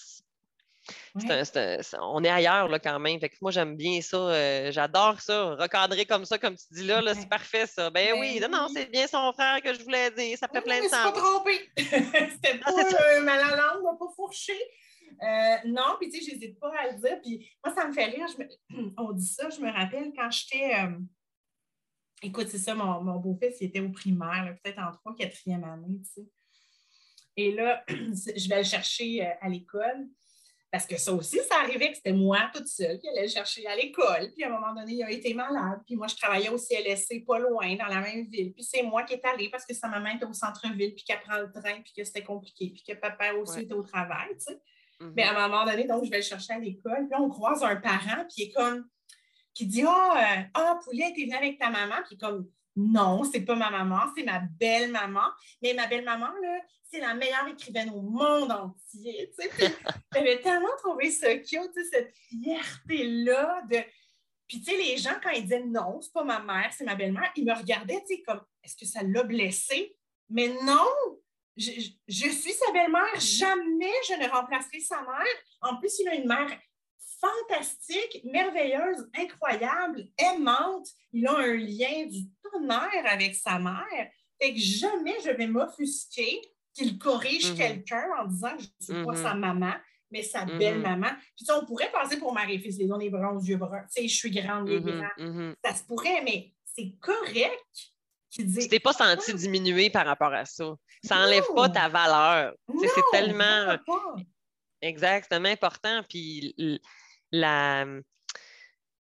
on 2.02 2.24
est 2.24 2.30
ailleurs 2.30 2.68
là, 2.68 2.78
quand 2.78 3.00
même. 3.00 3.20
Fait 3.20 3.30
que 3.30 3.38
moi, 3.42 3.52
j'aime 3.52 3.76
bien 3.76 4.02
ça. 4.02 4.18
Euh, 4.18 4.72
j'adore 4.72 5.20
ça. 5.20 5.56
Recadrer 5.56 6.06
comme 6.06 6.26
ça, 6.26 6.38
comme 6.38 6.56
tu 6.56 6.66
dis 6.72 6.86
là, 6.86 7.02
là 7.02 7.16
c'est 7.16 7.28
parfait 7.28 7.66
ça. 7.66 7.90
Ben, 7.90 8.14
ben 8.14 8.20
oui, 8.20 8.40
non, 8.52 8.68
c'est 8.72 8.92
bien 8.92 9.08
son 9.08 9.34
frère 9.34 9.62
que 9.64 9.74
je 9.74 9.82
voulais 9.84 10.12
dire. 10.12 10.38
Ça 10.38 10.48
fait 10.48 10.62
plein 10.62 10.82
de 10.82 10.88
temps. 10.88 11.12
pas 11.12 11.20
trompé. 11.20 11.70
C'était 11.78 12.60
pas 12.60 12.72
un 13.18 13.22
mal 13.22 13.40
à 13.40 13.56
langue, 13.56 13.84
on 13.84 13.98
pas 13.98 14.14
fourché. 14.16 14.54
Euh, 15.24 15.56
non, 15.66 15.96
puis 16.00 16.10
tu 16.10 16.20
sais, 16.20 16.32
j'hésite 16.32 16.60
pas 16.60 16.72
à 16.78 16.92
le 16.92 17.00
dire. 17.00 17.20
Puis 17.22 17.50
moi, 17.64 17.74
ça 17.74 17.88
me 17.88 17.94
fait 17.94 18.06
rire. 18.06 18.28
On 18.98 19.12
dit 19.14 19.28
ça, 19.28 19.50
je 19.50 19.60
me 19.62 19.72
rappelle 19.72 20.12
quand 20.16 20.30
j'étais. 20.30 20.74
Écoute, 22.26 22.48
c'est 22.50 22.58
ça, 22.58 22.74
mon, 22.74 23.20
beau-fils, 23.20 23.58
il 23.62 23.68
était 23.68 23.80
au 23.80 23.90
primaire, 23.90 24.58
peut-être 24.64 24.80
en 24.80 24.92
trois, 24.92 25.16
quatrième 25.16 25.64
année, 25.64 26.00
tu 26.04 26.24
sais. 26.24 26.28
Et 27.38 27.52
là, 27.52 27.84
je 27.88 28.50
vais 28.50 28.58
le 28.58 28.64
chercher 28.64 29.24
euh, 29.24 29.30
à 29.42 29.50
l'école. 29.50 30.08
Parce 30.72 30.88
que 30.88 30.98
ça 30.98 31.14
aussi, 31.14 31.40
ça 31.48 31.62
arrivait 31.62 31.92
que 31.92 31.96
c'était 31.96 32.12
moi 32.12 32.50
toute 32.54 32.68
seule 32.68 33.00
qui 33.00 33.08
allait 33.08 33.22
le 33.22 33.30
chercher 33.30 33.66
à 33.68 33.76
l'école. 33.76 34.32
Puis 34.34 34.44
à 34.44 34.48
un 34.48 34.60
moment 34.60 34.74
donné, 34.74 34.94
il 34.94 35.04
a 35.04 35.12
été 35.12 35.34
malade. 35.34 35.80
Puis 35.86 35.96
moi, 35.96 36.08
je 36.08 36.16
travaillais 36.16 36.50
au 36.50 36.58
CLSC 36.58 37.24
pas 37.26 37.40
loin, 37.40 37.76
dans 37.76 37.86
la 37.86 38.02
même 38.02 38.26
ville. 38.26 38.52
Puis 38.52 38.64
c'est 38.64 38.84
moi 38.84 39.04
qui 39.04 39.14
est 39.14 39.24
allée 39.24 39.50
parce 39.50 39.66
que 39.66 39.74
sa 39.74 39.88
maman 39.88 40.10
était 40.16 40.26
au 40.26 40.34
centre-ville, 40.34 40.94
puis 40.94 41.06
qu'elle 41.06 41.22
prend 41.22 41.38
le 41.38 41.50
train, 41.50 41.82
puis 41.82 41.94
que 41.96 42.04
c'était 42.04 42.24
compliqué, 42.24 42.72
puis 42.72 42.84
que 42.86 43.00
papa 43.00 43.34
aussi 43.36 43.62
était 43.62 43.74
au 43.74 43.84
travail, 43.84 44.30
tu 44.32 44.52
sais. 44.52 44.60
Mm-hmm. 45.00 45.14
Mais 45.16 45.24
à 45.24 45.38
un 45.38 45.48
moment 45.48 45.64
donné, 45.64 45.86
donc, 45.86 46.04
je 46.04 46.10
vais 46.10 46.18
le 46.18 46.24
chercher 46.24 46.54
à 46.54 46.60
l'école. 46.60 47.08
Puis 47.08 47.22
on 47.22 47.30
croise 47.30 47.64
un 47.64 47.78
parent, 47.78 48.26
puis 48.28 48.36
il 48.38 48.44
est 48.50 48.52
comme 48.52 48.86
qui 49.56 49.66
dit 49.66 49.84
Ah, 49.88 50.46
oh, 50.56 50.60
oh, 50.60 50.80
Poulet, 50.84 51.14
t'es 51.16 51.24
venu 51.24 51.36
avec 51.36 51.58
ta 51.58 51.72
maman? 51.72 51.96
Puis 52.06 52.18
comme 52.18 52.48
Non, 52.76 53.24
c'est 53.24 53.42
pas 53.42 53.56
ma 53.56 53.72
maman, 53.72 54.02
c'est 54.16 54.24
ma 54.24 54.40
belle-maman. 54.40 55.32
Mais 55.64 55.74
ma 55.74 55.88
belle-maman, 55.88 56.28
là, 56.44 56.60
c'est 56.84 57.00
la 57.00 57.16
meilleure 57.16 57.48
écrivaine 57.48 57.90
au 57.90 58.02
monde 58.02 58.52
entier. 58.52 59.32
J'avais 60.14 60.42
tellement 60.42 60.76
trouvé 60.78 61.10
ça 61.10 61.34
cute, 61.38 61.72
cette 61.90 62.14
fierté-là 62.30 63.64
de. 63.72 63.78
Puis, 64.48 64.62
tu 64.62 64.66
sais, 64.66 64.78
les 64.78 64.98
gens, 64.98 65.16
quand 65.24 65.32
ils 65.32 65.42
disaient 65.42 65.64
non, 65.64 66.00
c'est 66.02 66.14
pas 66.14 66.24
ma 66.24 66.40
mère, 66.40 66.72
c'est 66.78 66.84
ma 66.84 66.94
belle-mère, 66.94 67.32
ils 67.36 67.46
me 67.46 67.54
regardaient, 67.54 68.02
tu 68.08 68.18
sais, 68.18 68.22
comme 68.22 68.42
est-ce 68.62 68.76
que 68.76 68.86
ça 68.86 69.02
l'a 69.02 69.24
blessé? 69.24 69.96
Mais 70.30 70.50
non! 70.50 70.86
Je, 71.58 71.72
je, 72.08 72.30
suis 72.30 72.52
sa 72.52 72.72
belle-mère, 72.74 73.18
jamais 73.18 73.94
je 74.08 74.22
ne 74.22 74.30
remplacerai 74.30 74.82
sa 74.82 75.02
mère. 75.02 75.36
En 75.62 75.78
plus, 75.78 76.00
il 76.00 76.10
a 76.10 76.16
une 76.16 76.28
mère 76.28 76.50
fantastique, 77.26 78.22
merveilleuse, 78.26 79.08
incroyable, 79.18 80.08
aimante. 80.18 80.88
Il 81.14 81.28
a 81.28 81.38
un 81.38 81.56
lien 81.56 82.06
du 82.06 82.28
tonnerre 82.44 83.06
avec 83.06 83.36
sa 83.36 83.60
mère. 83.60 84.10
Fait 84.42 84.54
que 84.54 84.60
jamais 84.60 85.16
je 85.24 85.32
vais 85.32 85.48
m'offusquer 85.48 86.42
qu'il 86.74 86.98
corrige 86.98 87.52
mm-hmm. 87.52 87.58
quelqu'un 87.58 88.06
en 88.20 88.26
disant 88.26 88.56
que 88.58 88.64
je 88.64 88.68
ne 88.92 88.98
suis 88.98 89.06
pas 89.06 89.14
mm-hmm. 89.14 89.24
sa 89.24 89.34
maman, 89.34 89.74
mais 90.12 90.24
sa 90.24 90.46
mm-hmm. 90.46 90.58
belle-maman. 90.58 91.10
Puis 91.38 91.46
on 91.52 91.66
pourrait 91.66 91.92
passer 91.92 92.18
pour 92.18 92.34
Marie-Fils, 92.34 92.78
les 92.78 92.90
les 93.00 93.10
bras 93.10 93.34
aux 93.34 93.42
yeux 93.42 93.58
bruns. 93.58 93.86
Tu 93.94 94.02
sais, 94.02 94.08
je 94.08 94.16
suis 94.16 94.32
grande, 94.32 94.68
les 94.68 94.82
grands. 94.82 95.54
Ça 95.64 95.76
se 95.76 95.84
pourrait, 95.84 96.22
mais 96.24 96.54
c'est 96.66 96.94
correct. 97.00 97.94
Tu 98.30 98.68
t'es 98.68 98.80
pas 98.80 98.92
senti 98.92 99.34
diminuer 99.34 99.90
par 99.90 100.06
rapport 100.06 100.34
à 100.34 100.44
ça. 100.44 100.76
Ça 101.02 101.16
n'enlève 101.16 101.46
pas 101.56 101.70
ta 101.70 101.88
valeur. 101.88 102.54
C'est 102.82 103.04
tellement. 103.12 103.78
Exactement 104.82 105.48
important. 105.48 106.04
Puis 106.10 106.54
la, 107.40 107.86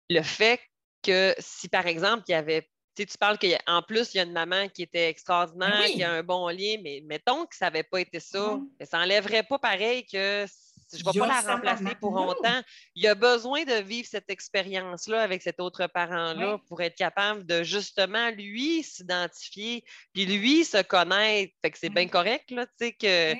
le 0.09 0.21
fait 0.21 0.59
que 1.03 1.35
si, 1.39 1.69
par 1.69 1.87
exemple, 1.87 2.23
il 2.27 2.31
y 2.31 2.35
avait 2.35 2.69
tu 3.05 3.17
parles 3.19 3.37
qu'en 3.37 3.81
plus, 3.83 4.13
il 4.13 4.17
y 4.17 4.19
a 4.19 4.23
une 4.23 4.31
maman 4.33 4.67
qui 4.69 4.81
était 4.81 5.09
extraordinaire, 5.09 5.85
qui 5.85 6.03
a 6.03 6.11
un 6.11 6.23
bon 6.23 6.47
lien, 6.47 6.77
mais 6.81 7.03
mettons 7.05 7.45
que 7.45 7.55
ça 7.55 7.65
n'avait 7.65 7.83
pas 7.83 8.01
été 8.01 8.19
ça, 8.19 8.39
mm-hmm. 8.39 8.85
ça 8.85 8.97
n'enlèverait 8.97 9.43
pas 9.43 9.59
pareil 9.59 10.03
que 10.05 10.45
je 10.93 11.03
ne 11.03 11.11
vais 11.11 11.19
pas 11.19 11.27
la 11.27 11.41
remplacer 11.41 11.95
pour 11.99 12.15
longtemps. 12.15 12.61
Il 12.95 13.03
y 13.03 13.07
a 13.07 13.15
besoin 13.15 13.65
de 13.65 13.81
vivre 13.81 14.07
cette 14.09 14.29
expérience-là 14.29 15.21
avec 15.21 15.41
cet 15.41 15.59
autre 15.59 15.85
parent-là 15.87 16.59
pour 16.67 16.81
être 16.81 16.95
capable 16.95 17.45
de 17.45 17.61
justement, 17.61 18.29
lui, 18.31 18.83
s'identifier, 18.83 19.83
puis 20.13 20.25
lui, 20.25 20.63
se 20.63 20.81
connaître. 20.81 21.53
Fait 21.61 21.71
que 21.71 21.77
c'est 21.77 21.89
bien 21.89 22.07
correct, 22.07 22.51
là, 22.51 22.65
tu 22.65 22.73
sais, 22.79 22.93
que 22.93 23.33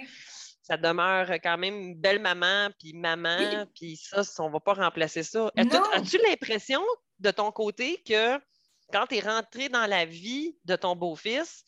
ça 0.67 0.75
demeure 0.75 1.31
quand 1.41 1.57
même 1.57 1.79
une 1.79 1.95
belle 1.95 2.19
maman, 2.19 2.69
puis 2.77 2.91
maman, 2.91 3.65
puis 3.73 3.95
ça, 3.95 4.21
on 4.39 4.47
ne 4.47 4.51
va 4.51 4.59
pas 4.59 4.73
remplacer 4.73 5.23
ça. 5.23 5.49
As-tu 5.55 6.17
l'impression 6.27 6.81
de 7.19 7.31
ton 7.31 7.53
côté 7.53 8.03
que 8.05 8.37
quand 8.91 9.07
tu 9.07 9.15
es 9.15 9.19
rentré 9.21 9.69
dans 9.69 9.85
la 9.85 10.03
vie 10.03 10.57
de 10.65 10.75
ton 10.75 10.93
beau-fils, 10.93 11.63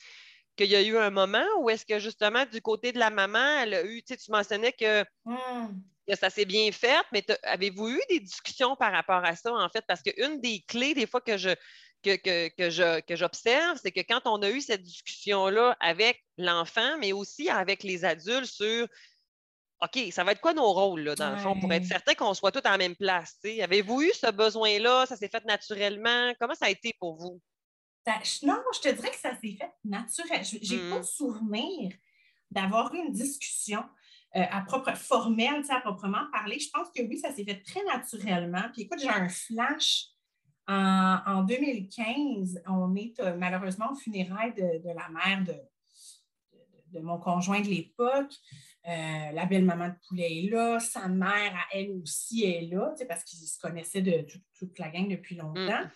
qu'il 0.58 0.68
y 0.68 0.76
a 0.76 0.82
eu 0.82 0.98
un 0.98 1.12
moment 1.12 1.46
où 1.60 1.70
est-ce 1.70 1.86
que 1.86 1.98
justement 1.98 2.46
du 2.46 2.62
côté 2.62 2.92
de 2.92 3.00
la 3.00 3.10
maman, 3.10 3.62
elle 3.62 3.74
a 3.74 3.84
eu, 3.86 4.04
tu 4.04 4.16
mentionnais 4.28 4.74
que, 4.74 5.04
hmm. 5.24 5.68
que 6.06 6.18
ça 6.18 6.30
s'est 6.30 6.44
bien 6.44 6.70
fait, 6.74 7.02
mais 7.14 7.26
avez-vous 7.44 7.88
eu 7.88 8.02
des 8.10 8.20
discussions 8.20 8.76
par 8.76 8.92
rapport 8.92 9.24
à 9.24 9.38
ça, 9.38 9.54
en 9.54 9.70
fait? 9.70 9.86
Parce 9.88 10.02
qu'une 10.02 10.42
des 10.42 10.62
clés, 10.68 10.94
des 10.94 11.08
fois, 11.08 11.22
que 11.22 11.38
je, 11.38 11.52
que, 12.04 13.00
que, 13.02 13.16
j'observe, 13.16 13.80
c'est 13.82 13.92
que 13.92 14.02
quand 14.02 14.22
on 14.26 14.42
a 14.42 14.50
eu 14.50 14.62
cette 14.62 14.84
discussion-là 14.84 15.76
avec 15.80 16.24
l'enfant, 16.38 16.98
mais 17.00 17.14
aussi 17.14 17.50
avec 17.50 17.84
les 17.84 18.06
adultes 18.06 18.46
sur 18.46 18.88
OK, 19.82 20.12
ça 20.12 20.26
va 20.26 20.34
être 20.34 20.42
quoi 20.42 20.54
nos 20.54 20.74
rôles, 20.74 21.02
là, 21.02 21.16
dans 21.16 21.32
le 21.32 21.38
fond, 21.38 21.58
pour 21.58 21.72
être 21.72 21.86
certain 21.86 22.14
qu'on 22.14 22.34
soit 22.34 22.52
tous 22.52 22.66
à 22.66 22.72
la 22.72 22.78
même 22.78 22.98
place? 22.98 23.38
Avez-vous 23.62 24.02
eu 24.02 24.12
ce 24.14 24.30
besoin-là? 24.30 25.06
Ça 25.06 25.16
s'est 25.16 25.30
fait 25.30 25.44
naturellement? 25.46 26.34
Comment 26.40 26.56
ça 26.56 26.66
a 26.66 26.70
été 26.70 26.94
pour 27.00 27.16
vous? 27.16 27.42
non, 28.44 28.62
je 28.74 28.80
te 28.80 28.90
dirais 28.90 29.12
que 29.12 29.18
ça 29.18 29.36
s'est 29.40 29.56
fait 29.56 29.72
naturellement. 29.84 30.44
Je 30.44 30.76
n'ai 30.76 30.90
pas 30.90 30.96
de 30.96 31.02
mmh. 31.02 31.04
souvenir 31.04 31.94
d'avoir 32.50 32.94
eu 32.94 32.98
une 32.98 33.12
discussion 33.12 33.84
euh, 34.36 34.44
à 34.50 34.62
propre, 34.62 34.96
formelle, 34.98 35.64
à 35.70 35.80
proprement 35.82 36.26
parler. 36.32 36.60
Je 36.60 36.70
pense 36.72 36.88
que 36.96 37.02
oui, 37.04 37.18
ça 37.18 37.32
s'est 37.32 37.46
fait 37.46 37.62
très 37.62 37.84
naturellement. 37.84 38.64
Puis 38.74 38.84
écoute, 38.84 39.00
j'ai 39.00 39.10
un 39.10 39.30
flash 39.30 40.08
en, 40.70 41.44
2015, 41.44 42.62
on 42.68 42.96
est 42.96 43.20
euh, 43.20 43.36
malheureusement 43.38 43.92
au 43.92 43.96
funérailles 43.96 44.54
de, 44.54 44.88
la 44.88 45.10
mère 45.10 45.44
de, 45.44 47.00
mon 47.00 47.18
conjoint 47.18 47.62
de 47.62 47.68
l'époque. 47.68 48.32
Euh, 48.88 49.32
la 49.34 49.46
belle-maman 49.46 49.90
de 49.90 49.96
poulet 50.08 50.40
est 50.40 50.50
là, 50.50 50.80
sa 50.80 51.08
mère, 51.08 51.54
elle 51.74 51.92
aussi, 52.02 52.46
est 52.46 52.62
là, 52.62 52.94
parce 53.08 53.24
qu'ils 53.24 53.40
se 53.40 53.60
connaissaient 53.60 54.02
de 54.02 54.26
toute 54.58 54.78
la 54.80 54.90
gang 54.90 55.08
depuis 55.08 55.36
longtemps. 55.36 55.84
Mm. 55.84 55.92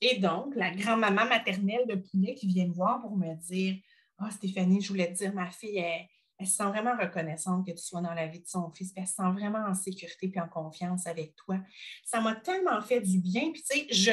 Et 0.00 0.18
donc, 0.18 0.54
la 0.56 0.74
grand-maman 0.74 1.26
maternelle 1.26 1.86
de 1.86 1.96
poulet 1.96 2.34
qui 2.34 2.46
vient 2.46 2.66
me 2.66 2.72
voir 2.72 3.00
pour 3.00 3.16
me 3.16 3.34
dire 3.46 3.76
Ah, 4.18 4.30
Stéphanie, 4.30 4.80
je 4.80 4.88
voulais 4.88 5.12
te 5.12 5.18
dire, 5.18 5.34
ma 5.34 5.50
fille, 5.50 5.78
elle 5.78 6.06
se 6.44 6.56
sent 6.56 6.64
vraiment 6.64 6.94
reconnaissante 7.00 7.66
que 7.66 7.72
tu 7.72 7.82
sois 7.82 8.02
dans 8.02 8.12
la 8.12 8.26
vie 8.26 8.40
de 8.40 8.46
son 8.46 8.70
fils, 8.70 8.92
puis 8.92 9.00
elle 9.00 9.08
se 9.08 9.14
sent 9.14 9.30
vraiment 9.32 9.64
en 9.66 9.74
sécurité 9.74 10.28
puis 10.28 10.40
en 10.40 10.48
confiance 10.48 11.06
avec 11.06 11.34
toi. 11.36 11.56
Ça 12.04 12.20
m'a 12.20 12.34
tellement 12.34 12.80
fait 12.82 13.00
du 13.00 13.18
bien. 13.20 13.52
Puis, 13.52 13.62
tu 13.62 13.78
sais, 13.78 13.86
je, 13.90 14.10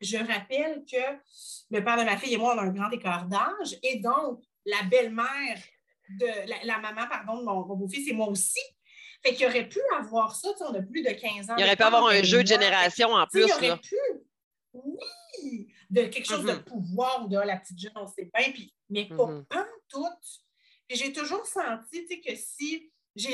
je 0.00 0.18
rappelle 0.18 0.84
que 0.84 1.18
le 1.70 1.82
père 1.82 1.96
de 1.96 2.04
ma 2.04 2.18
fille 2.18 2.34
et 2.34 2.36
moi, 2.36 2.54
on 2.54 2.58
a 2.58 2.62
un 2.62 2.72
grand 2.72 2.90
écart 2.90 3.26
d'âge, 3.26 3.78
et 3.82 4.00
donc, 4.00 4.42
la 4.66 4.82
belle-mère 4.82 5.58
de 6.10 6.66
la, 6.66 6.78
maman, 6.78 7.08
pardon, 7.08 7.40
de 7.40 7.44
mon, 7.44 7.62
beau-fils 7.62 8.08
et 8.08 8.12
moi 8.12 8.28
aussi. 8.28 8.60
Fait 9.24 9.34
qu'il 9.34 9.46
aurait 9.46 9.68
pu 9.68 9.80
avoir 9.98 10.36
ça, 10.36 10.50
tu 10.52 10.58
sais, 10.58 10.64
on 10.64 10.74
a 10.74 10.82
plus 10.82 11.02
de 11.02 11.10
15 11.10 11.50
ans. 11.50 11.54
Il 11.56 11.64
aurait 11.64 11.76
pu 11.76 11.82
avoir 11.82 12.06
un 12.06 12.22
jeu 12.22 12.42
de 12.42 12.48
génération 12.48 13.08
en 13.08 13.26
plus. 13.26 13.46
Il 13.46 13.52
aurait 13.52 13.78
pu, 13.78 13.96
oui, 14.74 15.68
de 15.90 16.02
quelque 16.02 16.26
chose 16.26 16.44
de 16.44 16.52
mm-hmm. 16.52 16.64
pouvoir, 16.64 17.28
de 17.28 17.38
la 17.38 17.56
petite 17.56 17.78
jeune, 17.78 17.92
on 17.96 18.06
sait 18.06 18.30
bien, 18.32 18.52
puis, 18.52 18.72
mais 18.90 19.06
pas 19.06 19.26
mm 19.26 19.46
tout 20.88 20.96
j'ai 20.96 21.12
toujours 21.12 21.46
senti 21.46 22.06
que 22.20 22.34
si. 22.34 22.90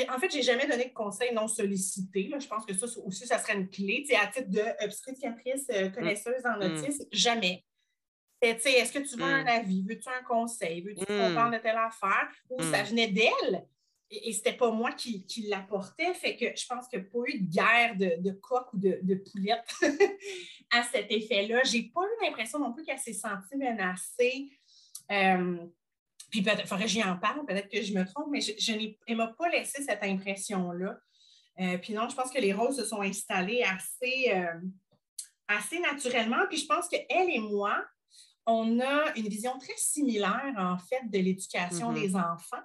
En 0.09 0.17
fait, 0.17 0.31
je 0.31 0.37
n'ai 0.37 0.43
jamais 0.43 0.65
donné 0.65 0.85
de 0.85 0.93
conseils 0.93 1.33
non 1.33 1.47
sollicités. 1.47 2.31
Je 2.39 2.47
pense 2.47 2.65
que 2.65 2.73
ça 2.73 2.85
aussi, 3.03 3.27
ça 3.27 3.37
serait 3.37 3.55
une 3.55 3.69
clé. 3.69 4.05
à 4.19 4.27
titre 4.27 4.49
de 4.49 4.59
euh, 4.59 4.87
psychiatrice 4.87 5.65
euh, 5.71 5.89
connaisseuse 5.89 6.45
en 6.45 6.57
mm. 6.57 6.77
autisme, 6.77 7.05
jamais. 7.11 7.65
Est-ce 8.41 8.91
que 8.91 8.99
tu 8.99 9.17
veux 9.17 9.23
un 9.23 9.43
mm. 9.43 9.47
avis? 9.47 9.83
Veux-tu 9.87 10.07
un 10.09 10.23
conseil? 10.23 10.81
Veux-tu 10.81 11.05
qu'on 11.05 11.29
mm. 11.31 11.35
parle 11.35 11.53
de 11.53 11.57
telle 11.59 11.77
affaire? 11.77 12.29
Ou 12.49 12.61
ça 12.61 12.83
venait 12.83 13.09
d'elle? 13.09 13.65
Et, 14.09 14.31
ce 14.31 14.37
n'était 14.37 14.53
pas 14.53 14.69
moi 14.71 14.91
qui, 14.91 15.25
qui 15.25 15.43
l'apportais. 15.43 16.13
Fait 16.13 16.35
que 16.35 16.45
je 16.55 16.65
pense 16.67 16.87
qu'il 16.87 16.99
n'y 16.99 17.05
a 17.05 17.09
pas 17.09 17.19
eu 17.27 17.39
de 17.39 17.51
guerre 17.51 17.95
de, 17.97 18.21
de 18.21 18.31
coq 18.31 18.73
ou 18.73 18.77
de, 18.77 18.99
de 19.01 19.15
poulette 19.15 19.67
à 20.71 20.83
cet 20.83 21.11
effet-là. 21.11 21.63
Je 21.63 21.77
n'ai 21.77 21.83
pas 21.93 22.01
eu 22.01 22.25
l'impression 22.25 22.59
non 22.59 22.73
plus 22.73 22.83
qu'elle 22.83 22.99
s'est 22.99 23.13
sentie 23.13 23.57
menacée. 23.57 24.49
Euh, 25.11 25.57
puis 26.33 26.41
il 26.41 26.67
faudrait 26.67 26.85
que 26.85 26.89
j'y 26.89 27.03
en 27.03 27.15
parle, 27.15 27.45
peut-être 27.45 27.69
que 27.69 27.83
je 27.83 27.93
me 27.93 28.03
trompe, 28.05 28.25
mais 28.31 28.41
je, 28.41 28.71
ne 28.71 29.15
m'a 29.15 29.27
pas 29.27 29.49
laissé 29.49 29.83
cette 29.83 30.01
impression-là. 30.01 30.97
Euh, 31.59 31.77
puis 31.77 31.93
non, 31.93 32.09
je 32.09 32.15
pense 32.15 32.31
que 32.31 32.41
les 32.41 32.53
rôles 32.53 32.73
se 32.73 32.83
sont 32.83 33.01
installés 33.01 33.61
assez, 33.61 34.31
euh, 34.33 34.59
assez 35.47 35.77
naturellement. 35.77 36.47
Puis 36.49 36.57
je 36.57 36.65
pense 36.65 36.87
qu'elle 36.87 37.05
et 37.29 37.37
moi, 37.37 37.85
on 38.47 38.79
a 38.79 39.15
une 39.15 39.27
vision 39.27 39.59
très 39.59 39.77
similaire, 39.77 40.55
en 40.57 40.79
fait, 40.79 41.07
de 41.07 41.19
l'éducation 41.19 41.93
mm-hmm. 41.93 42.01
des 42.01 42.15
enfants. 42.15 42.63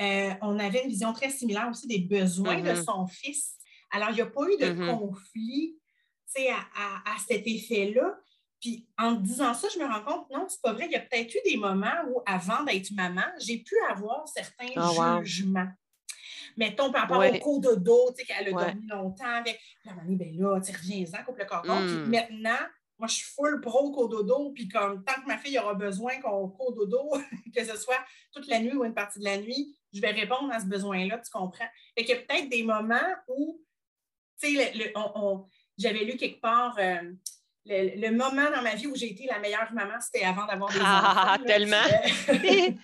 Euh, 0.00 0.34
on 0.42 0.56
avait 0.60 0.84
une 0.84 0.88
vision 0.88 1.12
très 1.12 1.30
similaire 1.30 1.68
aussi 1.68 1.88
des 1.88 1.98
besoins 1.98 2.60
de 2.60 2.70
mm-hmm. 2.70 2.84
son 2.84 3.08
fils. 3.08 3.56
Alors, 3.90 4.10
il 4.10 4.14
n'y 4.14 4.20
a 4.20 4.26
pas 4.26 4.44
eu 4.44 4.56
de 4.58 4.66
mm-hmm. 4.66 4.96
conflit 4.96 5.76
à, 6.76 7.14
à, 7.14 7.18
cet 7.26 7.48
effet-là. 7.48 8.16
Puis 8.60 8.86
en 8.98 9.12
disant 9.12 9.54
ça, 9.54 9.68
je 9.72 9.78
me 9.78 9.84
rends 9.84 10.02
compte, 10.02 10.30
non, 10.30 10.46
c'est 10.48 10.62
pas 10.62 10.72
vrai. 10.72 10.86
Il 10.86 10.92
y 10.92 10.96
a 10.96 11.00
peut-être 11.00 11.34
eu 11.34 11.38
des 11.44 11.56
moments 11.56 12.04
où, 12.08 12.22
avant 12.26 12.64
d'être 12.64 12.90
maman, 12.92 13.26
j'ai 13.38 13.58
pu 13.58 13.74
avoir 13.90 14.26
certains 14.28 14.68
ah, 14.76 15.20
jugements. 15.22 15.68
Mettons, 16.56 16.90
par 16.90 17.02
rapport 17.02 17.22
au 17.22 17.38
cours 17.38 17.60
de 17.60 17.74
dos, 17.74 18.12
tu 18.16 18.24
sais, 18.24 18.24
qu'elle 18.24 18.48
a 18.48 18.50
dormi 18.50 18.86
longtemps 18.86 19.24
avec 19.26 19.60
la 19.84 19.94
mamie, 19.94 20.16
ben 20.16 20.34
là, 20.38 20.60
tu 20.60 20.72
reviens-en, 20.72 21.22
coupe 21.24 21.38
le 21.38 21.44
cordon. 21.44 21.76
Puis 21.76 21.96
hmm. 21.96 22.10
maintenant, 22.10 22.66
moi, 22.98 23.08
je 23.08 23.16
suis 23.16 23.26
full 23.34 23.60
pro 23.60 23.92
cours 23.92 24.08
dodo, 24.08 24.52
puis 24.52 24.68
comme 24.68 25.04
tant 25.04 25.20
que 25.20 25.26
ma 25.26 25.36
fille 25.36 25.58
aura 25.58 25.74
besoin 25.74 26.18
qu'on 26.20 26.48
court 26.48 26.74
dodo, 26.74 27.12
que 27.54 27.64
ce 27.64 27.76
soit 27.76 28.02
toute 28.32 28.46
la 28.46 28.58
nuit 28.60 28.74
ou 28.74 28.84
une 28.84 28.94
partie 28.94 29.18
de 29.18 29.24
la 29.24 29.38
nuit, 29.38 29.76
je 29.92 30.00
vais 30.00 30.10
répondre 30.10 30.50
à 30.52 30.60
ce 30.60 30.66
besoin-là, 30.66 31.18
tu 31.18 31.30
comprends? 31.30 31.68
Fait 31.96 32.04
qu'il 32.04 32.16
y 32.16 32.18
a 32.18 32.22
peut-être 32.22 32.48
des 32.48 32.62
moments 32.62 32.96
où, 33.28 33.62
tu 34.40 34.56
sais, 34.56 34.92
j'avais 35.78 36.04
lu 36.04 36.16
quelque 36.16 36.40
part, 36.40 36.76
euh, 36.78 37.12
le, 37.66 38.10
moment 38.10 38.50
dans 38.50 38.62
ma 38.62 38.74
vie 38.74 38.86
où 38.86 38.94
j'ai 38.94 39.10
été 39.10 39.26
la 39.26 39.38
meilleure 39.38 39.72
maman, 39.72 39.94
c'était 40.00 40.24
avant 40.24 40.46
d'avoir 40.46 40.72
des 40.72 40.78
ah, 40.82 41.34
enfants. 41.34 41.44
tellement! 41.44 41.82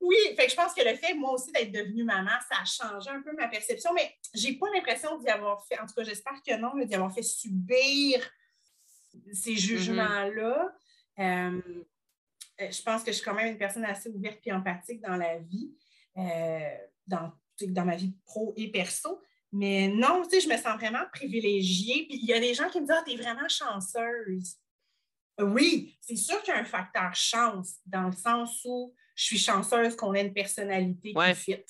oui, 0.00 0.16
fait 0.36 0.44
que 0.46 0.50
je 0.50 0.56
pense 0.56 0.74
que 0.74 0.82
le 0.82 0.94
fait, 0.96 1.14
moi 1.14 1.32
aussi, 1.32 1.50
d'être 1.52 1.72
devenue 1.72 2.04
maman, 2.04 2.30
ça 2.48 2.60
a 2.60 2.64
changé 2.64 3.10
un 3.10 3.22
peu 3.22 3.32
ma 3.32 3.48
perception, 3.48 3.92
mais 3.94 4.14
j'ai 4.34 4.54
pas 4.54 4.66
l'impression 4.74 5.18
d'y 5.18 5.28
avoir 5.28 5.64
fait, 5.66 5.78
en 5.78 5.86
tout 5.86 5.94
cas, 5.94 6.04
j'espère 6.04 6.42
que 6.46 6.56
non, 6.56 6.76
d'y 6.84 6.94
avoir 6.94 7.12
fait 7.12 7.22
subir 7.22 8.20
ces 9.32 9.52
mm-hmm. 9.52 9.58
jugements-là. 9.58 10.74
Euh, 11.20 11.60
je 12.58 12.82
pense 12.82 13.02
que 13.02 13.10
je 13.10 13.16
suis 13.16 13.24
quand 13.24 13.34
même 13.34 13.52
une 13.52 13.58
personne 13.58 13.84
assez 13.84 14.10
ouverte 14.10 14.40
et 14.44 14.52
empathique 14.52 15.00
dans 15.00 15.16
la 15.16 15.38
vie, 15.38 15.74
euh, 16.16 16.76
dans, 17.06 17.32
dans 17.62 17.84
ma 17.84 17.96
vie 17.96 18.14
pro 18.24 18.52
et 18.56 18.70
perso. 18.70 19.20
Mais 19.56 19.86
non, 19.86 20.22
tu 20.24 20.30
sais, 20.30 20.40
je 20.40 20.48
me 20.48 20.56
sens 20.56 20.76
vraiment 20.76 21.04
privilégiée. 21.12 22.06
Puis 22.08 22.18
il 22.20 22.28
y 22.28 22.32
a 22.32 22.40
des 22.40 22.54
gens 22.54 22.68
qui 22.68 22.80
me 22.80 22.86
disent 22.86 22.96
Ah, 22.98 23.04
t'es 23.06 23.14
vraiment 23.14 23.48
chanceuse. 23.48 24.56
Oui, 25.40 25.96
c'est 26.00 26.16
sûr 26.16 26.42
qu'il 26.42 26.52
y 26.52 26.56
a 26.56 26.60
un 26.60 26.64
facteur 26.64 27.14
chance, 27.14 27.76
dans 27.86 28.08
le 28.08 28.12
sens 28.12 28.60
où 28.64 28.92
je 29.14 29.24
suis 29.24 29.38
chanceuse 29.38 29.94
qu'on 29.94 30.12
ait 30.14 30.22
une 30.22 30.34
personnalité 30.34 31.14
qui 31.14 31.34
fit. 31.34 31.64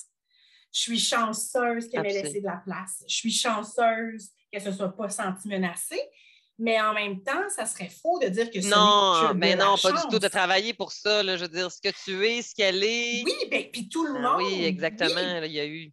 Je 0.72 0.80
suis 0.80 0.98
chanceuse 0.98 1.88
qu'elle 1.88 2.02
m'ait 2.02 2.22
laissé 2.22 2.40
de 2.40 2.46
la 2.46 2.56
place. 2.56 3.04
Je 3.06 3.14
suis 3.14 3.32
chanceuse 3.32 4.30
qu'elle 4.50 4.64
ne 4.64 4.70
se 4.70 4.76
soit 4.76 4.96
pas 4.96 5.10
sentie 5.10 5.48
menacée. 5.48 6.00
Mais 6.58 6.80
en 6.80 6.94
même 6.94 7.22
temps, 7.22 7.48
ça 7.54 7.66
serait 7.66 7.90
faux 7.90 8.18
de 8.20 8.28
dire 8.28 8.50
que 8.50 8.60
ce 8.60 8.68
Non, 8.68 9.34
mais 9.34 9.56
non, 9.56 9.76
pas 9.76 9.92
du 9.92 10.08
tout. 10.10 10.18
De 10.18 10.28
travailler 10.28 10.72
pour 10.72 10.92
ça, 10.92 11.22
je 11.22 11.42
veux 11.42 11.48
dire, 11.48 11.70
ce 11.70 11.80
que 11.82 11.94
tu 12.04 12.24
es, 12.26 12.40
ce 12.40 12.54
qu'elle 12.54 12.82
est. 12.82 13.24
Oui, 13.24 13.34
bien, 13.50 13.64
puis 13.72 13.88
tout 13.88 14.06
le 14.06 14.14
ah 14.16 14.20
monde. 14.20 14.42
oui, 14.42 14.64
exactement. 14.64 15.42
il 15.42 15.52
y 15.52 15.60
a 15.60 15.66
eu 15.66 15.92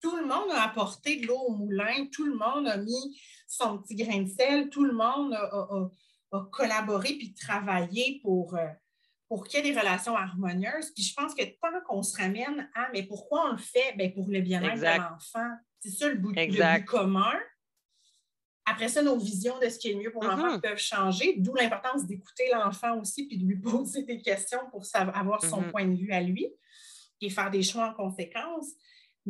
tout 0.00 0.16
le 0.16 0.26
monde 0.26 0.50
a 0.52 0.62
apporté 0.62 1.16
de 1.16 1.26
l'eau 1.26 1.38
au 1.38 1.54
moulin, 1.54 2.06
tout 2.12 2.24
le 2.24 2.34
monde 2.34 2.68
a 2.68 2.76
mis 2.76 3.20
son 3.46 3.78
petit 3.78 3.96
grain 3.96 4.22
de 4.22 4.28
sel, 4.28 4.68
tout 4.68 4.84
le 4.84 4.92
monde 4.92 5.34
a, 5.34 5.90
collaboré 6.52 7.14
puis 7.14 7.34
travaillé 7.34 8.20
pour, 8.22 8.54
euh, 8.54 8.66
pour 9.28 9.46
qu'il 9.46 9.64
y 9.64 9.68
ait 9.68 9.72
des 9.72 9.78
relations 9.78 10.14
harmonieuses. 10.14 10.92
Puis 10.94 11.02
je 11.02 11.14
pense 11.14 11.34
que 11.34 11.42
tant 11.44 11.80
qu'on 11.86 12.02
se 12.02 12.16
ramène 12.16 12.70
à 12.74 12.90
mais 12.92 13.02
pourquoi 13.02 13.48
on 13.48 13.52
le 13.52 13.58
fait? 13.58 13.94
Bien, 13.96 14.10
pour 14.10 14.28
le 14.28 14.40
bien-être 14.40 14.78
de 14.78 14.84
l'enfant. 14.84 15.56
C'est 15.80 15.90
ça 15.90 16.08
le 16.08 16.16
but, 16.16 16.84
commun. 16.84 17.32
Après 18.66 18.88
ça, 18.88 19.02
nos 19.02 19.16
visions 19.16 19.58
de 19.58 19.68
ce 19.70 19.78
qui 19.78 19.90
est 19.90 19.94
mieux 19.94 20.12
pour 20.12 20.24
l'enfant 20.24 20.56
mm-hmm. 20.56 20.60
peuvent 20.60 20.78
changer, 20.78 21.36
d'où 21.38 21.54
l'importance 21.54 22.04
d'écouter 22.04 22.50
l'enfant 22.52 23.00
aussi 23.00 23.26
puis 23.26 23.38
de 23.38 23.46
lui 23.46 23.56
poser 23.56 24.02
des 24.02 24.20
questions 24.20 24.60
pour 24.70 24.84
savoir, 24.84 25.16
avoir 25.16 25.42
son 25.42 25.62
mm-hmm. 25.62 25.70
point 25.70 25.86
de 25.86 25.96
vue 25.96 26.12
à 26.12 26.20
lui 26.20 26.46
et 27.22 27.30
faire 27.30 27.50
des 27.50 27.62
choix 27.62 27.88
en 27.88 27.94
conséquence. 27.94 28.66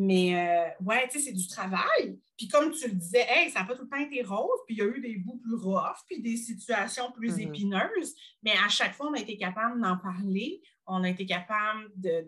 Mais 0.00 0.36
euh, 0.36 0.84
ouais, 0.84 1.08
tu 1.08 1.18
sais, 1.18 1.24
c'est 1.24 1.32
du 1.32 1.48
travail. 1.48 2.20
Puis 2.36 2.46
comme 2.46 2.70
tu 2.70 2.86
le 2.86 2.94
disais, 2.94 3.26
hey, 3.28 3.50
ça 3.50 3.60
n'a 3.60 3.66
pas 3.66 3.74
tout 3.74 3.82
le 3.82 3.88
temps 3.88 3.98
été 3.98 4.22
rose, 4.22 4.60
puis 4.64 4.76
il 4.76 4.78
y 4.78 4.82
a 4.82 4.84
eu 4.84 5.00
des 5.00 5.16
bouts 5.16 5.38
plus 5.38 5.56
rough, 5.56 5.96
puis 6.06 6.22
des 6.22 6.36
situations 6.36 7.10
plus 7.10 7.36
mm-hmm. 7.36 7.48
épineuses, 7.48 8.14
mais 8.44 8.52
à 8.52 8.68
chaque 8.68 8.94
fois, 8.94 9.08
on 9.08 9.14
a 9.14 9.18
été 9.18 9.36
capable 9.36 9.80
d'en 9.80 9.98
parler, 9.98 10.62
on 10.86 11.02
a 11.02 11.08
été 11.08 11.26
capable 11.26 11.90
de, 11.96 12.24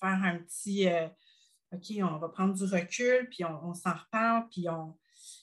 faire 0.00 0.20
un 0.24 0.38
petit 0.38 0.88
euh, 0.88 1.06
OK, 1.72 1.84
on 2.02 2.18
va 2.18 2.28
prendre 2.30 2.54
du 2.54 2.64
recul, 2.64 3.28
puis 3.30 3.44
on, 3.44 3.74
s'en 3.74 3.92
reparle, 3.92 4.48
puis 4.50 4.68
on, 4.68 4.98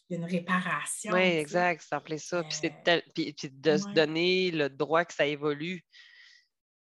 il 0.10 0.14
y 0.14 0.16
a 0.16 0.18
une 0.18 0.30
réparation. 0.30 1.14
Oui, 1.14 1.22
exact, 1.22 1.82
ça 1.82 1.96
rappelait 1.96 2.18
ça. 2.18 2.44
Puis, 2.44 2.70
euh, 2.88 3.02
puis, 3.14 3.34
de 3.50 3.78
se 3.78 3.88
donner 3.94 4.52
le 4.52 4.70
droit 4.70 5.06
que 5.06 5.14
ça 5.14 5.26
évolue 5.26 5.86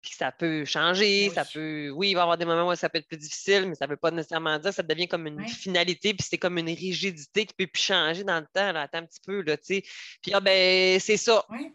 puis 0.08 0.16
ça 0.18 0.32
peut 0.32 0.64
changer, 0.64 1.30
ça 1.30 1.44
peut. 1.44 1.90
Oui, 1.90 2.12
il 2.12 2.14
va 2.14 2.22
y 2.22 2.24
avoir 2.24 2.38
des 2.38 2.46
moments 2.46 2.70
où 2.70 2.76
ça 2.76 2.88
peut 2.88 2.98
être 2.98 3.08
plus 3.08 3.18
difficile, 3.18 3.68
mais 3.68 3.76
ça 3.76 3.86
ne 3.86 3.92
veut 3.92 3.98
pas 3.98 4.10
nécessairement 4.10 4.58
dire 4.58 4.70
que 4.70 4.76
ça 4.76 4.84
devient 4.84 5.08
comme 5.08 5.28
une 5.28 5.46
finalité, 5.48 6.14
puis 6.14 6.26
c'est 6.30 6.38
comme 6.38 6.58
une 6.58 6.70
rigidité 6.70 7.46
qui 7.46 7.54
peut 7.54 7.68
plus 7.68 7.82
changer 7.82 8.24
dans 8.24 8.40
le 8.40 8.46
temps. 8.54 8.72
Là. 8.72 8.84
Attends 8.84 9.00
un 9.00 9.06
petit 9.06 9.20
peu, 9.26 9.42
là, 9.42 9.58
tu 9.58 9.64
sais. 9.66 9.84
Puis 10.22 10.34
ah, 10.34 10.40
ben, 10.40 10.98
c'est 11.00 11.18
ça. 11.18 11.46
Ben, 11.50 11.74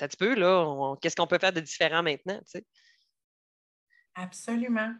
un 0.00 0.08
petit 0.08 0.16
peu, 0.16 0.34
là. 0.34 0.96
Qu'est-ce 1.00 1.14
qu'on 1.14 1.28
peut 1.28 1.38
faire 1.38 1.52
de 1.52 1.60
différent 1.60 2.02
maintenant, 2.02 2.38
tu 2.40 2.58
sais? 2.58 2.64
Absolument. 4.14 4.92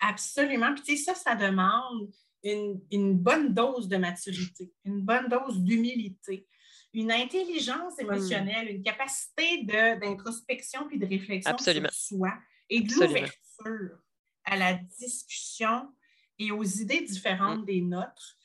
Absolument. 0.00 0.74
Puis, 0.74 0.82
tu 0.82 0.96
sais, 0.96 1.04
ça, 1.04 1.14
ça 1.14 1.34
demande 1.36 2.10
une, 2.42 2.80
une 2.90 3.14
bonne 3.16 3.54
dose 3.54 3.88
de 3.88 3.96
maturité, 3.96 4.72
une 4.84 5.02
bonne 5.02 5.28
dose 5.28 5.60
d'humilité 5.60 6.46
une 6.92 7.12
intelligence 7.12 7.94
hmm. 7.98 8.02
émotionnelle, 8.02 8.68
une 8.68 8.82
capacité 8.82 9.64
d'introspection 9.64 10.86
puis 10.88 10.98
de 10.98 11.06
réflexion 11.06 11.56
sur 11.56 11.92
soi 11.92 12.32
et 12.68 12.80
de 12.80 12.92
l'ouverture 12.92 13.98
à 14.44 14.56
la 14.56 14.74
discussion 14.74 15.92
et 16.38 16.50
aux 16.50 16.64
idées 16.64 17.02
différentes 17.02 17.62
hmm. 17.62 17.66
des 17.66 17.80
nôtres. 17.80 18.36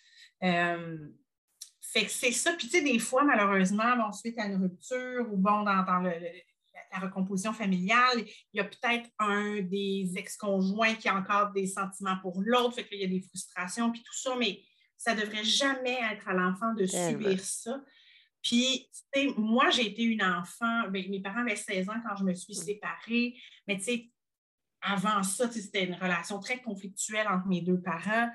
Euh, 0.44 0.98
fait 1.82 2.06
que 2.06 2.12
c'est 2.12 2.32
ça. 2.32 2.52
Puis, 2.54 2.68
tu 2.68 2.78
sais, 2.78 2.84
des 2.84 3.00
fois, 3.00 3.24
malheureusement, 3.24 3.96
bon, 3.96 4.12
suite 4.12 4.38
à 4.38 4.48
une 4.48 4.62
rupture 4.62 5.32
ou 5.32 5.38
bon, 5.38 5.64
dans, 5.64 5.84
dans 5.84 6.00
le, 6.00 6.12
la 6.92 7.00
recomposition 7.00 7.54
familiale, 7.54 8.18
il 8.18 8.58
y 8.58 8.60
a 8.60 8.66
peut-être 8.66 9.10
un 9.20 9.62
des 9.62 10.12
ex-conjoints 10.16 10.96
qui 10.96 11.08
a 11.08 11.16
encore 11.16 11.52
des 11.52 11.68
sentiments 11.68 12.18
pour 12.22 12.42
l'autre, 12.42 12.76
fait 12.76 12.88
qu'il 12.88 13.00
y 13.00 13.06
a 13.06 13.08
des 13.08 13.22
frustrations, 13.22 13.92
puis 13.92 14.02
tout 14.02 14.14
ça, 14.14 14.36
mais 14.38 14.62
ça 14.98 15.14
ne 15.14 15.22
devrait 15.22 15.44
jamais 15.44 15.98
être 16.12 16.28
à 16.28 16.34
l'enfant 16.34 16.74
de 16.74 16.86
subir 16.86 17.40
ça. 17.40 17.82
Puis, 18.46 18.88
tu 18.94 19.22
sais, 19.22 19.34
moi, 19.38 19.72
j'ai 19.72 19.88
été 19.88 20.04
une 20.04 20.22
enfant, 20.22 20.88
ben, 20.90 21.10
mes 21.10 21.20
parents 21.20 21.42
avaient 21.42 21.56
16 21.56 21.90
ans 21.90 22.00
quand 22.08 22.16
je 22.16 22.24
me 22.24 22.34
suis 22.36 22.54
mm. 22.54 22.64
séparée, 22.64 23.36
mais 23.68 23.78
tu 23.78 23.86
sais, 23.86 24.12
avant 24.82 25.24
ça, 25.24 25.52
c'était 25.52 25.86
une 25.86 25.96
relation 25.96 26.40
très 26.40 26.62
conflictuelle 26.62 27.28
entre 27.28 27.48
mes 27.48 27.62
deux 27.62 27.82
parents. 27.82 28.30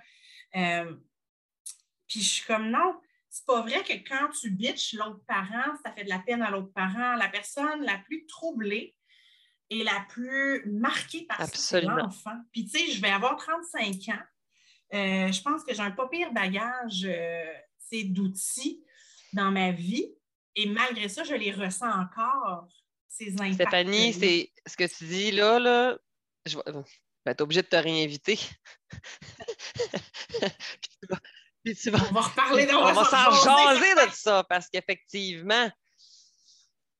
Euh, 0.56 0.96
puis 2.08 2.20
je 2.20 2.28
suis 2.28 2.44
comme, 2.44 2.70
non, 2.70 3.00
c'est 3.28 3.46
pas 3.46 3.60
vrai 3.60 3.84
que 3.84 3.92
quand 4.08 4.30
tu 4.30 4.50
bitches 4.50 4.94
l'autre 4.94 5.24
parent, 5.28 5.76
ça 5.84 5.92
fait 5.92 6.02
de 6.02 6.08
la 6.08 6.18
peine 6.18 6.42
à 6.42 6.50
l'autre 6.50 6.72
parent. 6.72 7.14
La 7.14 7.28
personne 7.28 7.84
la 7.84 7.98
plus 7.98 8.26
troublée 8.26 8.96
est 9.70 9.84
la 9.84 10.04
plus 10.08 10.68
marquée 10.72 11.24
par 11.28 11.38
l'enfant. 11.84 12.36
Puis, 12.50 12.64
tu 12.66 12.80
sais, 12.80 12.90
je 12.90 13.00
vais 13.00 13.10
avoir 13.10 13.36
35 13.36 13.94
ans. 14.08 14.24
Euh, 14.92 15.30
je 15.30 15.40
pense 15.40 15.62
que 15.62 15.72
j'ai 15.72 15.82
un 15.82 15.92
pas 15.92 16.08
pire 16.08 16.32
bagage 16.32 17.06
euh, 17.08 17.44
d'outils 18.06 18.82
dans 19.32 19.50
ma 19.50 19.72
vie. 19.72 20.14
Et 20.56 20.66
malgré 20.66 21.08
ça, 21.08 21.24
je 21.24 21.34
les 21.34 21.52
ressens 21.52 21.90
encore, 21.90 22.68
ces 23.08 23.32
impacts. 23.34 23.54
Stéphanie, 23.54 24.12
c'est 24.12 24.52
ce 24.66 24.76
que 24.76 24.84
tu 24.84 25.04
dis 25.04 25.32
là, 25.32 25.58
là 25.58 25.98
je 26.46 26.56
ben, 27.26 27.34
tu 27.34 27.38
es 27.38 27.42
obligé 27.42 27.62
de 27.62 27.66
te 27.66 27.76
réinviter. 27.76 28.38
On 31.66 32.14
va 32.14 32.20
reparler 32.22 32.66
On 32.72 32.92
va 32.92 33.04
s'en 33.04 33.30
jaser 33.30 33.94
de 33.94 34.10
ça 34.12 34.44
parce 34.48 34.68
qu'effectivement, 34.68 35.70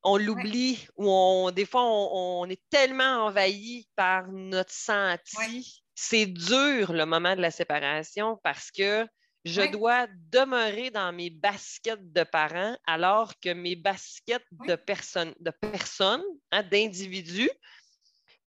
on 0.02 0.18
l'oublie 0.18 0.86
ou 0.96 1.10
on, 1.10 1.50
des 1.50 1.64
fois, 1.64 1.82
on, 1.82 2.46
est 2.46 2.62
tellement 2.68 3.26
envahi 3.26 3.88
par 3.96 4.28
notre 4.28 4.72
senti. 4.72 5.82
C'est 5.94 6.26
dur 6.26 6.92
le 6.92 7.04
moment 7.04 7.36
de 7.36 7.40
la 7.40 7.50
séparation 7.50 8.38
parce 8.42 8.70
que 8.70 9.06
je 9.44 9.62
dois 9.70 10.06
demeurer 10.30 10.90
dans 10.90 11.12
mes 11.12 11.30
baskets 11.30 12.12
de 12.12 12.22
parents 12.24 12.76
alors 12.86 13.32
que 13.40 13.50
mes 13.50 13.76
baskets 13.76 14.44
de 14.66 14.74
personnes, 14.74 15.34
de 15.40 15.50
personnes, 15.50 16.24
hein, 16.52 16.62
d'individus, 16.62 17.50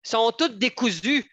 sont 0.03 0.31
toutes 0.31 0.59
décousues. 0.59 1.25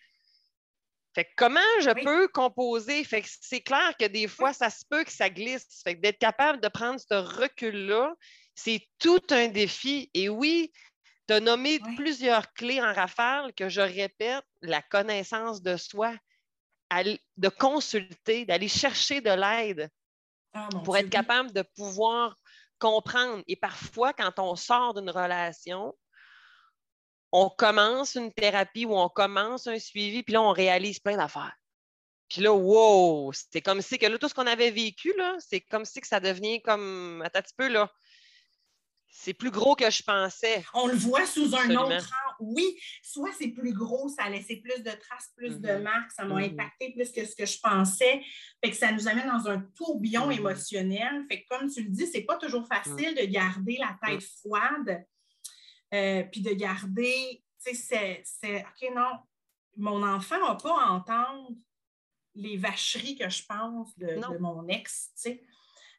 Fait 1.14 1.28
comment 1.36 1.60
je 1.80 1.90
peux 2.02 2.28
composer? 2.28 3.04
Fait 3.04 3.22
c'est 3.26 3.60
clair 3.60 3.94
que 3.98 4.06
des 4.06 4.26
fois, 4.26 4.54
ça 4.54 4.70
se 4.70 4.84
peut 4.88 5.04
que 5.04 5.12
ça 5.12 5.28
glisse. 5.28 5.82
Fait 5.84 5.94
d'être 5.94 6.18
capable 6.18 6.60
de 6.60 6.68
prendre 6.68 6.98
ce 6.98 7.14
recul-là, 7.14 8.14
c'est 8.54 8.88
tout 8.98 9.20
un 9.30 9.48
défi. 9.48 10.10
Et 10.14 10.30
oui, 10.30 10.72
tu 11.28 11.34
as 11.34 11.40
nommé 11.40 11.80
plusieurs 11.96 12.50
clés 12.54 12.80
en 12.80 12.94
rafale 12.94 13.52
que 13.52 13.68
je 13.68 13.82
répète, 13.82 14.44
la 14.62 14.80
connaissance 14.80 15.60
de 15.60 15.76
soi, 15.76 16.14
de 17.36 17.48
consulter, 17.48 18.44
d'aller 18.44 18.68
chercher 18.68 19.20
de 19.20 19.30
l'aide 19.30 19.90
ah, 20.52 20.68
pour 20.84 20.96
être 20.96 21.10
capable 21.10 21.52
de 21.52 21.62
pouvoir 21.76 22.36
comprendre. 22.78 23.42
Et 23.46 23.56
parfois, 23.56 24.12
quand 24.12 24.38
on 24.38 24.56
sort 24.56 24.94
d'une 24.94 25.10
relation, 25.10 25.94
on 27.30 27.48
commence 27.48 28.14
une 28.14 28.32
thérapie 28.32 28.84
ou 28.84 28.96
on 28.96 29.08
commence 29.08 29.66
un 29.66 29.78
suivi, 29.78 30.22
puis 30.22 30.34
là, 30.34 30.42
on 30.42 30.52
réalise 30.52 30.98
plein 30.98 31.16
d'affaires. 31.16 31.56
Puis 32.28 32.40
là, 32.40 32.52
wow! 32.52 33.32
C'est 33.32 33.60
comme 33.60 33.82
si 33.82 33.98
que 33.98 34.06
là, 34.06 34.18
tout 34.18 34.28
ce 34.28 34.34
qu'on 34.34 34.46
avait 34.46 34.70
vécu, 34.70 35.12
là, 35.16 35.36
c'est 35.38 35.60
comme 35.60 35.84
si 35.84 36.00
que 36.00 36.06
ça 36.06 36.20
devenait 36.20 36.60
comme. 36.60 37.22
Attends 37.24 37.40
un 37.40 37.42
petit 37.42 37.54
peu, 37.56 37.68
là. 37.68 37.92
C'est 39.14 39.34
plus 39.34 39.50
gros 39.50 39.76
que 39.76 39.90
je 39.90 40.02
pensais. 40.02 40.64
On 40.72 40.86
le 40.86 40.94
voit 40.94 41.26
sous 41.26 41.54
un 41.54 41.70
autre 41.76 42.08
rang. 42.08 42.34
Oui, 42.40 42.80
soit 43.02 43.30
c'est 43.38 43.48
plus 43.48 43.74
gros, 43.74 44.08
ça 44.08 44.24
a 44.24 44.30
laissé 44.30 44.56
plus 44.56 44.82
de 44.82 44.90
traces, 44.90 45.30
plus 45.36 45.60
de 45.60 45.68
mm-hmm. 45.68 45.82
marques, 45.82 46.10
ça 46.12 46.24
m'a 46.24 46.40
mm-hmm. 46.40 46.52
impacté 46.52 46.92
plus 46.94 47.12
que 47.12 47.26
ce 47.26 47.36
que 47.36 47.44
je 47.44 47.60
pensais. 47.60 48.22
Fait 48.64 48.70
que 48.70 48.76
ça 48.76 48.90
nous 48.90 49.06
amène 49.06 49.28
dans 49.28 49.48
un 49.48 49.60
tourbillon 49.76 50.30
mm-hmm. 50.30 50.38
émotionnel. 50.38 51.26
Fait 51.30 51.42
que 51.42 51.48
comme 51.50 51.70
tu 51.70 51.82
le 51.82 51.90
dis, 51.90 52.06
c'est 52.06 52.22
pas 52.22 52.38
toujours 52.38 52.66
facile 52.66 53.14
de 53.14 53.26
garder 53.26 53.78
la 53.78 53.98
tête 54.02 54.24
froide 54.40 55.04
euh, 55.92 56.22
puis 56.24 56.40
de 56.40 56.54
garder, 56.54 57.44
tu 57.62 57.74
sais, 57.76 58.22
c'est, 58.24 58.64
OK, 58.64 58.94
non, 58.96 59.18
mon 59.76 60.02
enfant 60.02 60.40
n'a 60.40 60.54
pas 60.54 60.84
à 60.84 60.90
entendre 60.90 61.50
les 62.34 62.56
vacheries 62.56 63.18
que 63.18 63.28
je 63.28 63.42
pense 63.44 63.96
de, 63.98 64.38
mon 64.38 64.66
ex, 64.68 65.10
tu 65.14 65.22
sais. 65.22 65.42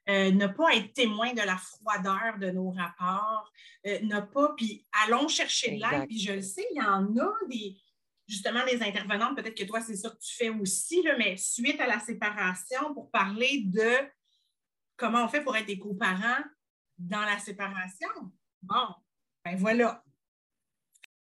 Euh, 0.10 0.32
ne 0.32 0.48
pas 0.48 0.76
être 0.76 0.94
témoin 0.94 1.34
de 1.34 1.42
la 1.42 1.56
froideur 1.56 2.38
de 2.38 2.52
nos 2.52 2.72
rapports, 2.72 3.50
euh, 3.86 4.02
ne 4.02 4.20
pas, 4.20 4.54
puis 4.58 4.86
allons 5.06 5.30
chercher 5.30 5.78
de 5.78 5.82
l'aide, 5.82 6.08
puis 6.08 6.20
je 6.20 6.34
le 6.34 6.42
sais, 6.42 6.68
il 6.72 6.78
y 6.78 6.82
en 6.82 7.16
a 7.16 7.32
des, 7.50 7.78
justement, 8.28 8.66
des 8.66 8.84
intervenantes, 8.84 9.38
peut-être 9.38 9.56
que 9.56 9.64
toi, 9.64 9.80
c'est 9.80 9.96
ça 9.96 10.10
que 10.10 10.20
tu 10.20 10.36
fais 10.36 10.50
aussi, 10.50 11.02
là, 11.04 11.16
mais 11.18 11.38
suite 11.38 11.80
à 11.80 11.88
la 11.88 12.02
séparation, 12.02 12.94
pour 12.94 13.12
parler 13.12 13.64
de 13.66 14.10
comment 14.98 15.24
on 15.24 15.30
fait 15.30 15.42
pour 15.42 15.56
être 15.56 15.68
des 15.68 15.80
coparents 15.80 16.44
dans 16.98 17.22
la 17.22 17.40
séparation. 17.40 18.10
Bon, 18.62 18.88
ben 19.46 19.56
voilà. 19.56 20.04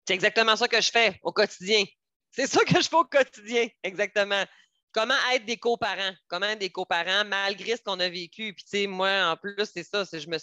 C'est 0.08 0.14
exactement 0.14 0.56
ça 0.56 0.66
que 0.66 0.80
je 0.80 0.90
fais 0.90 1.20
au 1.22 1.32
quotidien. 1.32 1.84
C'est 2.32 2.48
ça 2.48 2.64
que 2.64 2.80
je 2.80 2.88
fais 2.88 2.96
au 2.96 3.04
quotidien, 3.04 3.68
exactement. 3.84 4.44
Comment 4.92 5.14
être 5.32 5.44
des 5.44 5.58
coparents? 5.58 6.14
Comment 6.28 6.46
être 6.46 6.58
des 6.58 6.70
coparents 6.70 7.24
malgré 7.26 7.76
ce 7.76 7.82
qu'on 7.82 8.00
a 8.00 8.08
vécu? 8.08 8.54
Puis, 8.54 8.64
tu 8.64 8.70
sais, 8.70 8.86
moi, 8.86 9.30
en 9.30 9.36
plus, 9.36 9.66
c'est 9.72 9.84
ça, 9.84 10.04
c'est 10.04 10.20
je 10.20 10.28
me 10.28 10.38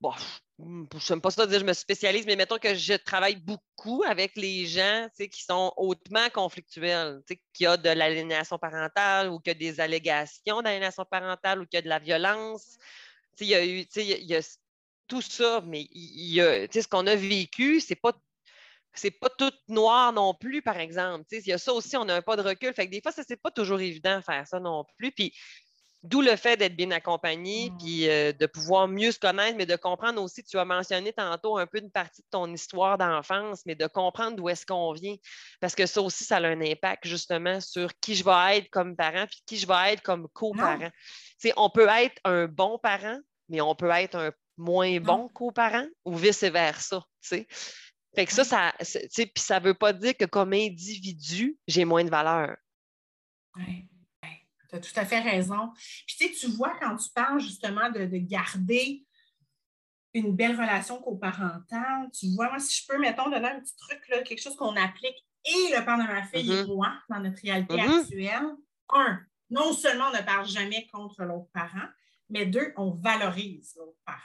Bon, 0.00 0.12
je 0.60 1.12
n'aime 1.12 1.20
pas 1.20 1.30
ça 1.30 1.44
dire 1.46 1.58
je 1.58 1.64
me 1.64 1.72
spécialise, 1.72 2.24
mais 2.24 2.36
mettons 2.36 2.58
que 2.58 2.74
je 2.74 2.94
travaille 2.94 3.34
beaucoup 3.34 4.04
avec 4.06 4.36
les 4.36 4.64
gens 4.66 5.08
qui 5.16 5.42
sont 5.42 5.72
hautement 5.76 6.30
conflictuels, 6.30 7.20
qui 7.52 7.66
a 7.66 7.76
de 7.76 7.90
l'aliénation 7.90 8.58
parentale 8.58 9.28
ou 9.28 9.40
qui 9.40 9.50
a 9.50 9.54
des 9.54 9.80
allégations 9.80 10.62
d'aliénation 10.62 11.04
parentale 11.04 11.60
ou 11.60 11.66
qui 11.66 11.76
a 11.76 11.82
de 11.82 11.88
la 11.88 11.98
violence. 11.98 12.76
Il 13.40 13.48
y 13.48 13.54
a 13.56 13.64
eu, 13.66 13.80
il 13.96 14.24
y 14.24 14.36
a 14.36 14.40
tout 15.08 15.22
ça, 15.22 15.62
mais 15.64 15.88
il, 15.90 16.36
ce 16.72 16.86
qu'on 16.86 17.06
a 17.08 17.16
vécu, 17.16 17.80
c'est 17.80 17.96
pas 17.96 18.12
c'est 18.94 19.10
pas 19.10 19.28
tout 19.30 19.52
noir 19.68 20.12
non 20.12 20.34
plus, 20.34 20.62
par 20.62 20.78
exemple. 20.78 21.24
Il 21.30 21.46
y 21.46 21.52
a 21.52 21.58
ça 21.58 21.72
aussi, 21.72 21.96
on 21.96 22.04
n'a 22.04 22.22
pas 22.22 22.36
de 22.36 22.42
recul. 22.42 22.72
Fait 22.74 22.86
que 22.86 22.90
des 22.90 23.00
fois, 23.00 23.12
ce 23.12 23.22
n'est 23.28 23.36
pas 23.36 23.50
toujours 23.50 23.80
évident 23.80 24.18
de 24.18 24.24
faire 24.24 24.46
ça 24.46 24.58
non 24.60 24.84
plus. 24.96 25.12
Puis 25.12 25.32
d'où 26.02 26.20
le 26.20 26.36
fait 26.36 26.56
d'être 26.56 26.76
bien 26.76 26.90
accompagné, 26.90 27.70
mmh. 27.70 27.78
puis 27.78 28.08
euh, 28.08 28.32
de 28.32 28.46
pouvoir 28.46 28.88
mieux 28.88 29.10
se 29.10 29.18
connaître, 29.18 29.56
mais 29.56 29.66
de 29.66 29.76
comprendre 29.76 30.22
aussi, 30.22 30.44
tu 30.44 30.58
as 30.58 30.64
mentionné 30.64 31.12
tantôt 31.12 31.58
un 31.58 31.66
peu 31.66 31.78
une 31.78 31.90
partie 31.90 32.22
de 32.22 32.26
ton 32.30 32.52
histoire 32.52 32.98
d'enfance, 32.98 33.62
mais 33.66 33.74
de 33.74 33.86
comprendre 33.86 34.36
d'où 34.36 34.48
est-ce 34.48 34.64
qu'on 34.64 34.92
vient. 34.92 35.16
Parce 35.60 35.74
que 35.74 35.86
ça 35.86 36.00
aussi, 36.00 36.24
ça 36.24 36.36
a 36.36 36.46
un 36.46 36.60
impact 36.60 37.06
justement 37.06 37.60
sur 37.60 37.90
qui 38.00 38.14
je 38.14 38.24
vais 38.24 38.58
être 38.58 38.70
comme 38.70 38.96
parent, 38.96 39.26
puis 39.26 39.42
qui 39.46 39.56
je 39.56 39.66
vais 39.66 39.92
être 39.92 40.02
comme 40.02 40.28
coparent. 40.32 40.90
On 41.56 41.70
peut 41.70 41.88
être 41.88 42.20
un 42.24 42.46
bon 42.46 42.78
parent, 42.78 43.18
mais 43.48 43.60
on 43.60 43.74
peut 43.74 43.90
être 43.90 44.16
un 44.16 44.32
moins 44.56 44.98
bon 45.00 45.28
qu'aux 45.28 45.52
parents 45.52 45.86
ou 46.04 46.16
vice-versa. 46.16 47.02
Fait 48.14 48.26
que 48.26 48.32
ça, 48.32 48.44
ça, 48.44 48.72
puis 48.80 49.30
ça 49.36 49.60
ne 49.60 49.64
veut 49.64 49.74
pas 49.74 49.92
dire 49.92 50.16
que 50.16 50.24
comme 50.24 50.52
individu, 50.52 51.56
j'ai 51.66 51.84
moins 51.84 52.04
de 52.04 52.10
valeur. 52.10 52.56
Oui, 53.56 53.86
tu 54.68 54.76
as 54.76 54.80
tout 54.80 54.92
à 54.96 55.04
fait 55.04 55.20
raison. 55.20 55.72
Puis 56.06 56.32
tu 56.32 56.48
vois, 56.48 56.76
quand 56.80 56.96
tu 56.96 57.10
parles 57.10 57.40
justement 57.40 57.90
de, 57.90 58.06
garder 58.18 59.04
une 60.14 60.34
belle 60.34 60.56
relation 60.56 61.00
coparentale, 61.00 62.10
tu 62.18 62.34
vois, 62.34 62.48
moi, 62.48 62.58
si 62.58 62.82
je 62.82 62.86
peux, 62.86 62.98
mettons, 62.98 63.30
donner 63.30 63.48
un 63.48 63.60
petit 63.60 63.76
truc, 63.76 64.00
là, 64.08 64.22
quelque 64.22 64.42
chose 64.42 64.56
qu'on 64.56 64.76
applique 64.76 65.24
et 65.44 65.76
le 65.76 65.84
père 65.84 65.98
de 65.98 66.02
ma 66.02 66.22
fille 66.24 66.52
et 66.52 66.62
mm-hmm. 66.62 66.74
moi 66.74 66.92
dans 67.08 67.20
notre 67.20 67.40
réalité 67.40 67.76
mm-hmm. 67.76 68.00
actuelle. 68.00 68.56
Un, 68.90 69.20
non 69.50 69.72
seulement 69.72 70.08
on 70.08 70.16
ne 70.16 70.22
parle 70.22 70.46
jamais 70.46 70.86
contre 70.92 71.22
l'autre 71.24 71.48
parent, 71.52 71.88
mais 72.28 72.46
deux, 72.46 72.72
on 72.76 72.90
valorise 72.90 73.74
l'autre 73.76 73.98
parent. 74.04 74.18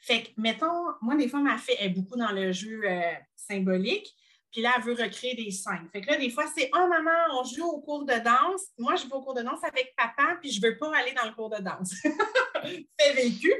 Fait 0.00 0.22
que, 0.22 0.28
mettons, 0.38 0.86
moi, 1.02 1.14
des 1.14 1.28
fois, 1.28 1.40
ma 1.40 1.58
fille 1.58 1.76
est 1.78 1.90
beaucoup 1.90 2.16
dans 2.16 2.32
le 2.32 2.52
jeu 2.52 2.80
euh, 2.84 3.12
symbolique, 3.36 4.14
puis 4.50 4.62
là, 4.62 4.72
elle 4.76 4.82
veut 4.82 5.00
recréer 5.00 5.34
des 5.34 5.50
scènes. 5.50 5.88
Fait 5.92 6.00
que 6.00 6.10
là, 6.10 6.16
des 6.16 6.30
fois, 6.30 6.44
c'est 6.56 6.70
Oh, 6.74 6.88
maman, 6.88 7.10
on 7.32 7.44
joue 7.44 7.66
au 7.66 7.80
cours 7.80 8.04
de 8.04 8.14
danse. 8.14 8.62
Moi, 8.78 8.96
je 8.96 9.06
vais 9.06 9.12
au 9.12 9.22
cours 9.22 9.34
de 9.34 9.42
danse 9.42 9.62
avec 9.62 9.94
papa, 9.96 10.38
puis 10.40 10.50
je 10.50 10.60
ne 10.60 10.66
veux 10.66 10.78
pas 10.78 10.90
aller 10.96 11.12
dans 11.12 11.26
le 11.26 11.34
cours 11.34 11.50
de 11.50 11.62
danse. 11.62 11.94
c'est 12.98 13.12
vécu. 13.12 13.52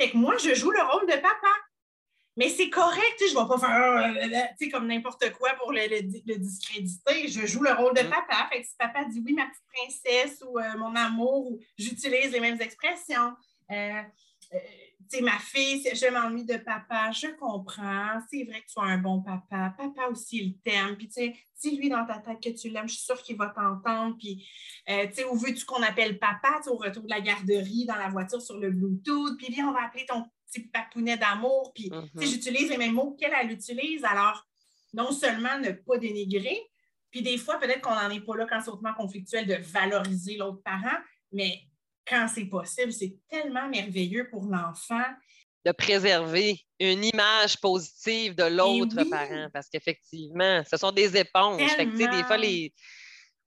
Fait 0.00 0.10
que 0.10 0.16
moi, 0.16 0.36
je 0.38 0.54
joue 0.54 0.70
le 0.70 0.82
rôle 0.82 1.06
de 1.06 1.14
papa. 1.14 1.48
Mais 2.36 2.48
c'est 2.48 2.70
correct, 2.70 3.16
je 3.20 3.34
ne 3.34 3.42
vais 3.42 3.46
pas 3.46 3.58
faire 3.58 4.56
euh, 4.62 4.70
comme 4.70 4.86
n'importe 4.86 5.30
quoi 5.34 5.52
pour 5.54 5.70
le, 5.70 6.00
discréditer. 6.38 7.28
Je 7.28 7.46
joue 7.46 7.62
le 7.62 7.74
rôle 7.74 7.94
de 7.94 8.02
mm. 8.02 8.10
papa. 8.10 8.48
Fait 8.50 8.62
que 8.62 8.66
si 8.66 8.74
papa 8.78 9.04
dit 9.04 9.22
oui, 9.24 9.34
ma 9.34 9.44
petite 9.44 9.62
princesse 9.70 10.42
ou 10.48 10.58
euh, 10.58 10.78
mon 10.78 10.96
amour, 10.96 11.58
j'utilise 11.76 12.32
les 12.32 12.40
mêmes 12.40 12.60
expressions 12.60 13.34
ma 15.22 15.38
fille, 15.38 15.82
je 15.94 16.10
m'ennuie 16.12 16.44
de 16.44 16.56
papa, 16.56 17.10
je 17.12 17.28
comprends, 17.38 18.20
c'est 18.30 18.44
vrai 18.44 18.60
que 18.60 18.66
tu 18.66 18.78
es 18.78 18.92
un 18.92 18.98
bon 18.98 19.22
papa, 19.22 19.74
papa 19.76 20.08
aussi, 20.10 20.38
il 20.38 20.58
t'aime, 20.58 20.96
puis 20.96 21.08
tu 21.08 21.14
sais, 21.14 21.36
dis-lui 21.60 21.88
dans 21.88 22.04
ta 22.06 22.18
tête 22.18 22.42
que 22.42 22.50
tu 22.50 22.68
l'aimes, 22.68 22.88
je 22.88 22.94
suis 22.94 23.04
sûre 23.04 23.22
qu'il 23.22 23.36
va 23.36 23.48
t'entendre, 23.48 24.16
puis 24.18 24.46
euh, 24.88 25.06
tu 25.08 25.14
sais, 25.14 25.24
où 25.24 25.36
veux-tu 25.36 25.64
qu'on 25.64 25.82
appelle 25.82 26.18
papa, 26.18 26.60
au 26.66 26.76
retour 26.76 27.02
de 27.04 27.10
la 27.10 27.20
garderie, 27.20 27.86
dans 27.86 27.96
la 27.96 28.08
voiture 28.08 28.40
sur 28.40 28.58
le 28.58 28.70
Bluetooth, 28.70 29.36
puis 29.38 29.52
viens, 29.52 29.68
on 29.68 29.72
va 29.72 29.84
appeler 29.84 30.06
ton 30.06 30.24
petit 30.50 30.66
papounet 30.68 31.16
d'amour, 31.16 31.72
puis 31.74 31.90
tu 31.90 31.96
sais, 31.96 32.02
mm-hmm. 32.02 32.30
j'utilise 32.30 32.70
les 32.70 32.78
mêmes 32.78 32.94
mots 32.94 33.16
qu'elle, 33.18 33.32
elle 33.40 33.50
utilise, 33.50 34.04
alors 34.04 34.46
non 34.94 35.12
seulement 35.12 35.58
ne 35.58 35.70
pas 35.72 35.98
dénigrer, 35.98 36.60
puis 37.10 37.22
des 37.22 37.36
fois, 37.36 37.58
peut-être 37.58 37.82
qu'on 37.82 37.94
n'en 37.94 38.10
est 38.10 38.24
pas 38.24 38.36
là 38.36 38.46
quand 38.48 38.60
c'est 38.60 38.70
hautement 38.70 38.94
conflictuel 38.94 39.46
de 39.46 39.54
valoriser 39.54 40.36
l'autre 40.36 40.62
parent, 40.62 40.98
mais 41.30 41.60
quand 42.06 42.26
c'est 42.32 42.46
possible. 42.46 42.92
C'est 42.92 43.16
tellement 43.28 43.68
merveilleux 43.68 44.28
pour 44.30 44.44
l'enfant. 44.44 45.04
De 45.64 45.72
préserver 45.72 46.60
une 46.80 47.04
image 47.04 47.60
positive 47.60 48.34
de 48.34 48.44
l'autre 48.44 49.04
parent, 49.08 49.48
parce 49.52 49.68
qu'effectivement, 49.68 50.62
ce 50.68 50.76
sont 50.76 50.90
des 50.90 51.16
éponges. 51.16 51.76
des 51.76 52.24
fois, 52.24 52.36
les... 52.36 52.74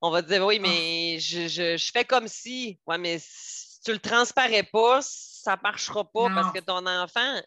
on 0.00 0.10
va 0.10 0.22
dire 0.22 0.44
oui, 0.46 0.58
mais 0.58 1.16
ah. 1.16 1.48
je, 1.48 1.90
fais 1.92 2.04
comme 2.04 2.26
si. 2.26 2.80
Ouais, 2.86 2.96
mais 2.96 3.18
si 3.20 3.80
tu 3.84 3.92
le 3.92 3.98
transparais 3.98 4.62
pas, 4.62 5.00
ça 5.02 5.56
ne 5.56 5.62
marchera 5.62 6.04
pas 6.10 6.28
parce 6.34 6.52
que 6.52 6.60
ton 6.60 6.86
enfant. 6.86 7.42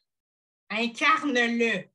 Incarne-le. 0.70 1.86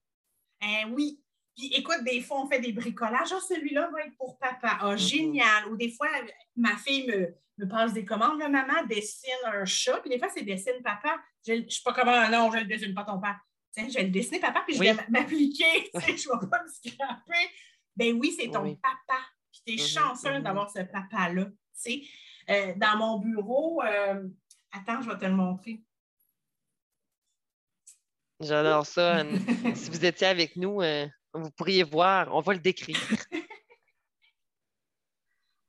Hein, 0.61 0.91
oui. 0.91 1.24
Puis 1.57 1.67
écoute, 1.75 2.03
des 2.05 2.21
fois, 2.21 2.43
on 2.43 2.49
fait 2.49 2.59
des 2.61 2.73
bricolages. 2.73 3.33
Ah, 3.33 3.41
celui-là 3.49 3.89
va 3.93 4.03
être 4.05 4.17
pour 4.17 4.39
papa. 4.39 4.79
Ah, 4.81 4.91
Mhm. 4.93 4.97
génial. 4.99 5.69
Ou 5.71 5.77
des 5.77 5.91
fois, 5.91 6.09
ma 6.57 6.77
fille 6.77 7.07
me, 7.07 7.35
me 7.59 7.69
passe 7.69 7.93
des 7.93 8.05
commandes. 8.05 8.39
Là, 8.41 8.49
maman 8.49 8.85
dessine 8.89 9.31
un 9.47 9.65
chat. 9.65 9.99
Puis 10.01 10.11
des 10.11 10.19
fois, 10.19 10.29
c'est 10.35 10.43
dessine 10.43 10.83
papa. 10.83 11.21
Je 11.47 11.53
ne 11.53 11.69
suis 11.69 11.83
pas 11.83 11.93
comme 11.93 12.09
Ah, 12.09 12.29
non, 12.29 12.51
je 12.51 12.57
ne 12.57 12.63
le 12.63 12.69
dessine 12.69 12.95
pas 12.95 13.05
ton 13.05 13.21
père. 13.21 13.39
Tiens, 13.71 13.87
je 13.89 13.95
vais 13.95 14.05
le 14.05 14.11
dessiner 14.11 14.41
papa, 14.41 14.63
puis 14.67 14.75
je 14.77 14.81
Oui. 14.81 14.93
vais 14.93 15.05
m'appliquer. 15.09 15.91
Tu 15.95 16.01
sais, 16.01 16.17
Je 16.17 16.29
ne 16.29 16.41
vais 16.41 16.49
pas 16.49 16.63
me 16.63 16.69
scraper. 16.69 17.51
Ben 17.97 18.19
oui, 18.19 18.35
c'est 18.39 18.49
ton 18.51 18.63
Oui. 18.63 18.77
papa. 18.77 19.21
Puis 19.53 19.63
tu 19.67 19.73
es 19.75 19.77
Mhm, 19.77 19.89
chanceuse 20.09 20.39
mhm. 20.39 20.43
d'avoir 20.43 20.71
ce 20.71 20.81
papa-là. 20.81 21.45
Tu 21.47 21.53
sais. 21.73 22.03
Euh, 22.51 22.73
dans 22.77 22.97
mon 22.99 23.19
bureau, 23.19 23.81
euh, 23.83 24.29
attends, 24.73 25.01
je 25.03 25.09
vais 25.11 25.19
te 25.19 25.25
le 25.25 25.33
montrer. 25.35 25.83
J'adore 28.41 28.87
ça. 28.87 29.23
Si 29.77 29.91
vous 29.91 30.05
étiez 30.05 30.27
avec 30.27 30.57
nous, 30.57 30.81
euh, 30.83 31.07
vous 31.35 31.51
pourriez 31.51 31.83
voir. 31.83 32.35
On 32.35 32.41
va 32.41 32.53
le 32.55 32.61
décrire. 32.61 32.97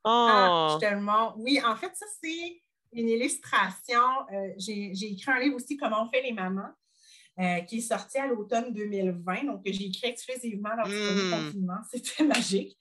Ah, 0.07 0.49
Oh! 0.73 0.77
je 0.79 0.85
te 0.87 0.93
le 0.93 1.01
montre. 1.01 1.35
Oui, 1.39 1.59
en 1.65 1.75
fait, 1.75 1.91
ça, 1.95 2.05
c'est 2.21 2.61
une 2.93 3.09
illustration. 3.09 4.01
Euh, 4.31 4.53
J'ai 4.57 4.91
écrit 4.91 5.31
un 5.31 5.39
livre 5.39 5.55
aussi, 5.55 5.77
Comment 5.77 6.03
on 6.03 6.09
fait 6.09 6.21
les 6.21 6.31
mamans, 6.31 6.69
euh, 7.39 7.61
qui 7.61 7.77
est 7.79 7.81
sorti 7.81 8.17
à 8.19 8.27
l'automne 8.27 8.71
2020. 8.71 9.45
Donc, 9.45 9.61
j'ai 9.65 9.85
écrit 9.87 10.09
exclusivement 10.09 10.69
lors 10.77 10.87
du 10.87 10.93
premier 10.95 11.23
Mm. 11.23 11.31
confinement. 11.31 11.77
C'était 11.91 12.23
magique. 12.23 12.77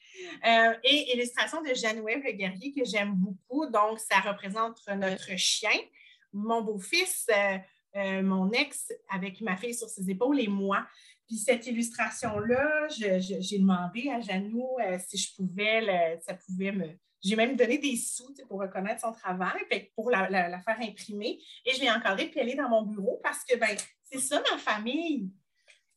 Euh, 0.47 0.75
et 0.85 1.15
illustration 1.15 1.63
de 1.63 1.69
Geneviève 1.69 2.23
Le 2.23 2.33
Guerrier, 2.33 2.73
que 2.75 2.85
j'aime 2.85 3.15
beaucoup. 3.15 3.67
Donc, 3.71 3.99
ça 4.01 4.21
représente 4.21 4.81
notre 4.89 5.35
chien, 5.37 5.79
mon 6.33 6.61
beau-fils, 6.63 7.27
euh, 7.97 8.23
mon 8.23 8.51
ex 8.51 8.93
avec 9.09 9.41
ma 9.41 9.57
fille 9.57 9.75
sur 9.75 9.89
ses 9.89 10.11
épaules 10.11 10.41
et 10.41 10.49
moi. 10.49 10.87
Puis 11.27 11.37
cette 11.39 11.67
illustration-là, 11.67 12.89
j'ai 12.89 13.59
demandé 13.59 14.11
à 14.11 14.21
Janou 14.21 14.77
euh, 14.81 14.99
si 15.09 15.17
je 15.19 15.35
pouvais, 15.35 16.19
ça 16.27 16.35
pouvait 16.35 16.73
me. 16.73 16.89
J'ai 17.23 17.37
même 17.37 17.57
donné 17.57 17.79
des 17.79 17.97
sous 17.97 18.35
pour 18.49 18.61
reconnaître 18.61 19.01
son 19.01 19.13
travail, 19.13 19.59
pour 19.97 20.11
la, 20.11 20.29
la- 20.29 20.49
la 20.51 20.61
faire 20.61 20.79
imprimer. 20.81 21.41
Et 21.65 21.73
je 21.75 21.81
l'ai 21.81 21.91
encadrée 21.91 22.27
puis 22.27 22.41
elle 22.41 22.51
est 22.51 22.55
dans 22.57 22.69
mon 22.69 22.83
bureau 22.83 23.19
parce 23.23 23.43
que 23.45 23.57
ben, 23.57 23.75
c'est 24.03 24.19
ça 24.19 24.43
ma 24.53 24.59
famille. 24.59 25.31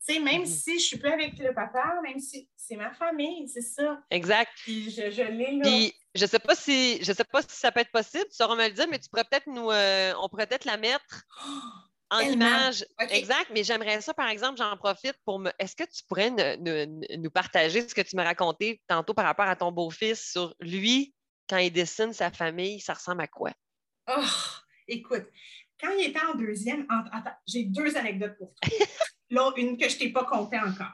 Tu 0.07 0.13
sais, 0.13 0.19
même 0.21 0.41
Mhm. 0.43 0.45
si 0.47 0.69
je 0.71 0.75
ne 0.75 0.79
suis 0.79 0.97
plus 0.97 1.11
avec 1.11 1.37
le 1.37 1.53
papa, 1.53 1.99
même 2.01 2.19
si 2.19 2.49
c'est 2.55 2.77
ma 2.77 2.93
famille, 2.93 3.49
c'est 3.49 3.59
ça. 3.61 4.01
Exact. 4.09 4.49
Puis 4.63 4.89
je, 4.89 5.11
je 5.11 5.21
l'ai 5.23 5.51
là. 5.57 5.63
Puis, 5.63 5.93
je 6.15 6.25
sais 6.25 6.39
pas 6.39 6.55
si 6.55 7.03
je 7.03 7.11
sais 7.11 7.25
pas 7.25 7.41
si 7.41 7.49
ça 7.59 7.73
peut 7.73 7.81
être 7.81 7.91
possible, 7.91 8.23
tu 8.29 8.35
sauras 8.35 8.55
me 8.55 8.65
le 8.65 8.73
dire, 8.73 8.87
mais 8.89 8.97
tu 8.97 9.09
pourrais 9.09 9.25
peut-être 9.25 9.47
nous 9.47 9.69
euh, 9.69 10.13
on 10.21 10.29
pourrait 10.29 10.47
peut-être 10.47 10.63
la 10.63 10.77
mettre 10.77 11.25
en 12.09 12.19
image. 12.21 12.85
Exact, 13.09 13.47
mais 13.53 13.63
j'aimerais 13.63 14.01
ça, 14.01 14.13
par 14.13 14.29
exemple, 14.29 14.57
j'en 14.57 14.75
profite 14.77 15.15
pour 15.25 15.39
me. 15.39 15.51
Est-ce 15.59 15.75
que 15.75 15.83
tu 15.83 16.03
pourrais 16.07 16.29
ne- 16.31 16.55
ne- 16.57 17.17
nous 17.17 17.29
partager 17.31 17.87
ce 17.87 17.93
que 17.93 18.01
tu 18.01 18.15
m'as 18.15 18.23
raconté 18.23 18.81
tantôt 18.87 19.13
par 19.13 19.25
rapport 19.25 19.47
à 19.47 19.55
ton 19.55 19.71
beau-fils 19.71 20.31
sur 20.31 20.55
lui, 20.59 21.13
quand 21.49 21.57
il 21.57 21.71
dessine 21.71 22.13
sa 22.13 22.31
famille, 22.31 22.79
ça 22.79 22.93
ressemble 22.93 23.21
à 23.21 23.27
quoi? 23.27 23.51
Oh, 24.09 24.21
écoute, 24.87 25.25
quand 25.81 25.91
il 25.97 26.07
était 26.09 26.23
en 26.25 26.35
deuxième, 26.35 26.85
en- 26.89 27.09
attends, 27.17 27.35
j'ai 27.47 27.63
deux 27.63 27.95
anecdotes 27.97 28.37
pour 28.37 28.53
toi. 28.55 28.61
Là, 29.29 29.51
une 29.57 29.77
que 29.77 29.89
je 29.89 29.95
ne 29.95 29.99
t'ai 29.99 30.09
pas 30.11 30.23
contée 30.23 30.57
encore. 30.59 30.93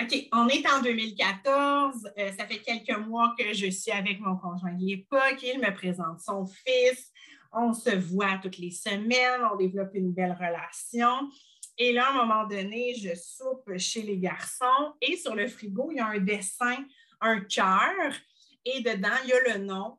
OK, 0.00 0.28
on 0.32 0.48
est 0.48 0.66
en 0.68 0.80
2014. 0.82 2.10
euh, 2.18 2.32
ça 2.36 2.46
fait 2.46 2.58
quelques 2.60 2.98
mois 2.98 3.34
que 3.38 3.52
je 3.52 3.70
suis 3.70 3.92
avec 3.92 4.18
mon 4.20 4.36
conjoint 4.36 4.72
de 4.72 4.84
l'époque. 4.84 5.38
Il 5.42 5.60
me 5.60 5.72
présente 5.72 6.20
son 6.20 6.46
fils. 6.46 7.12
On 7.54 7.72
se 7.72 7.94
voit 7.94 8.38
toutes 8.42 8.58
les 8.58 8.70
semaines. 8.70 9.42
On 9.52 9.56
développe 9.56 9.94
une 9.94 10.12
belle 10.12 10.32
relation. 10.32 11.30
Et 11.76 11.92
là, 11.92 12.06
à 12.06 12.10
un 12.10 12.24
moment 12.24 12.46
donné, 12.46 12.94
je 12.94 13.14
soupe 13.14 13.76
chez 13.78 14.02
les 14.02 14.18
garçons 14.18 14.94
et 15.00 15.16
sur 15.16 15.34
le 15.34 15.48
frigo, 15.48 15.90
il 15.90 15.96
y 15.96 16.00
a 16.00 16.06
un 16.06 16.20
dessin, 16.20 16.84
un 17.20 17.40
cœur. 17.40 18.14
Et 18.64 18.80
dedans, 18.80 19.16
il 19.24 19.30
y 19.30 19.32
a 19.32 19.54
le 19.54 19.64
nom 19.64 19.98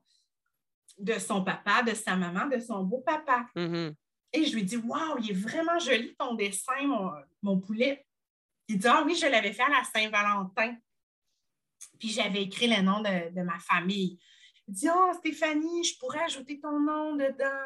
de 0.97 1.13
son 1.19 1.43
papa, 1.43 1.83
de 1.83 1.93
sa 1.93 2.15
maman, 2.15 2.47
de 2.47 2.59
son 2.59 2.83
beau-papa. 2.83 3.47
Mhm. 3.55 3.93
Et 4.31 4.45
je 4.45 4.55
lui 4.55 4.63
dis 4.63 4.77
Waouh, 4.77 5.19
il 5.19 5.31
est 5.31 5.33
vraiment 5.33 5.77
joli 5.79 6.15
ton 6.15 6.33
dessin, 6.35 6.85
mon, 6.85 7.11
mon 7.41 7.59
poulet. 7.59 8.05
Il 8.67 8.77
dit 8.77 8.87
Ah 8.87 9.03
oui, 9.05 9.15
je 9.15 9.27
l'avais 9.27 9.53
fait 9.53 9.63
à 9.63 9.69
la 9.69 9.83
Saint-Valentin. 9.83 10.75
Puis 11.99 12.09
j'avais 12.09 12.43
écrit 12.43 12.67
le 12.67 12.81
nom 12.81 13.01
de, 13.01 13.33
de 13.33 13.41
ma 13.41 13.59
famille. 13.59 14.19
Il 14.67 14.73
dit 14.73 14.87
Oh, 14.93 15.11
Stéphanie, 15.17 15.83
je 15.83 15.97
pourrais 15.99 16.23
ajouter 16.23 16.59
ton 16.59 16.79
nom 16.79 17.15
dedans. 17.15 17.63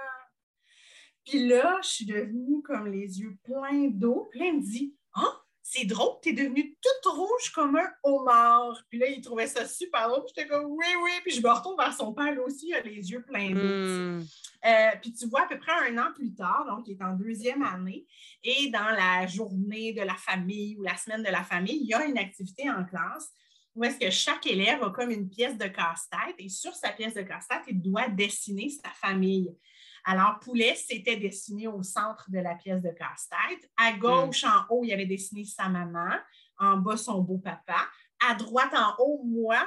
Puis 1.26 1.47
là, 1.47 1.80
je 1.84 1.89
suis 1.89 2.06
devenue 2.06 2.62
comme 2.64 2.88
les 2.88 3.20
yeux 3.20 3.38
pleins 3.43 3.89
d'eau. 3.89 4.28
Puis 4.32 4.39
là, 4.39 4.45
il 4.47 4.58
me 4.58 4.62
dit 4.62 4.95
Ah, 5.14 5.41
c'est 5.62 5.86
drôle, 5.86 6.18
tu 6.24 6.30
es 6.30 6.34
devenue 6.34 6.76
toute 6.82 7.12
rouge 7.12 7.52
comme 7.54 7.76
un 7.76 7.89
homard. 8.04 8.84
Puis 8.89 8.97
là, 8.97 9.08
il 9.08 9.22
trouvait 9.22 9.47
ça 9.47 9.68
super 9.68 10.10
drôle. 10.10 10.24
J'étais 10.28 10.47
comme 10.47 10.66
Oui, 10.66 10.88
oui. 11.04 11.12
Puis 11.24 11.36
je 11.36 11.41
me 11.41 11.50
retourne 11.50 11.78
vers 11.78 11.93
son 11.93 12.14
père, 12.14 12.32
lui 12.32 12.39
aussi, 12.39 12.70
il 12.70 12.74
a 12.74 12.82
les 12.82 13.12
yeux 13.12 13.24
pleins 13.24 13.52
d'eau. 13.52 13.60
Hmm. 13.60 14.24
Euh, 14.66 14.89
puis 15.02 15.14
tu 15.14 15.28
vois, 15.28 15.43
à 15.43 15.47
peu 15.47 15.60
près 15.60 15.72
un 15.89 15.97
an 16.00 16.12
plus 16.14 16.34
tard, 16.34 16.66
donc 16.68 16.88
il 16.88 16.97
est 16.97 17.04
en 17.04 17.14
deuxième 17.14 17.62
année, 17.64 18.06
et 18.43 18.70
dans 18.70 18.89
la 18.89 19.26
journée 19.26 19.93
de 19.93 20.02
la 20.02 20.16
famille 20.16 20.76
ou 20.78 20.82
la 20.82 20.97
semaine 20.97 21.24
de 21.24 21.30
la 21.30 21.43
famille, 21.43 21.80
il 21.82 21.88
y 21.88 21.93
a 21.93 22.06
une 22.06 22.18
activité 22.18 22.70
en 22.70 22.84
classe 22.84 23.32
où 23.80 23.84
est-ce 23.86 23.97
que 23.97 24.09
chaque 24.09 24.45
élève 24.45 24.84
a 24.84 24.89
comme 24.89 25.09
une 25.09 25.30
pièce 25.30 25.57
de 25.57 25.67
casse-tête 25.67 26.36
et 26.38 26.49
sur 26.49 26.75
sa 26.75 26.91
pièce 26.91 27.13
de 27.13 27.21
casse-tête, 27.21 27.63
il 27.69 27.82
doit 27.82 28.09
dessiner 28.09 28.69
sa 28.69 28.89
famille. 28.89 29.55
Alors, 30.03 30.38
Poulet 30.39 30.75
s'était 30.75 31.15
dessiné 31.15 31.67
au 31.67 31.82
centre 31.82 32.25
de 32.30 32.39
la 32.39 32.55
pièce 32.55 32.82
de 32.82 32.89
casse-tête. 32.89 33.69
À 33.77 33.93
gauche, 33.93 34.43
en 34.43 34.65
haut, 34.69 34.84
il 34.84 34.91
avait 34.91 35.05
dessiné 35.05 35.45
sa 35.45 35.69
maman. 35.69 36.11
En 36.57 36.75
bas, 36.75 36.97
son 36.97 37.21
beau-papa. 37.21 37.88
À 38.27 38.36
droite, 38.36 38.73
en 38.73 38.95
haut, 39.01 39.23
moi 39.23 39.65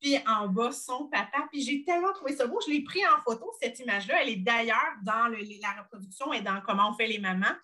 puis 0.00 0.16
en 0.26 0.48
bas, 0.48 0.72
son 0.72 1.08
papa. 1.08 1.46
Puis 1.52 1.60
j'ai 1.60 1.84
tellement 1.84 2.14
trouvé 2.14 2.34
ça 2.34 2.46
beau. 2.46 2.58
Je 2.66 2.72
l'ai 2.72 2.82
pris 2.82 3.00
en 3.06 3.20
photo, 3.20 3.52
cette 3.60 3.78
image-là. 3.80 4.22
Elle 4.22 4.30
est 4.30 4.36
d'ailleurs 4.36 4.94
dans 5.02 5.28
le- 5.28 5.44
la 5.60 5.82
reproduction 5.82 6.32
et 6.32 6.40
dans 6.40 6.62
comment 6.62 6.88
on 6.90 6.94
fait 6.94 7.06
les 7.06 7.18
mamans. 7.18 7.54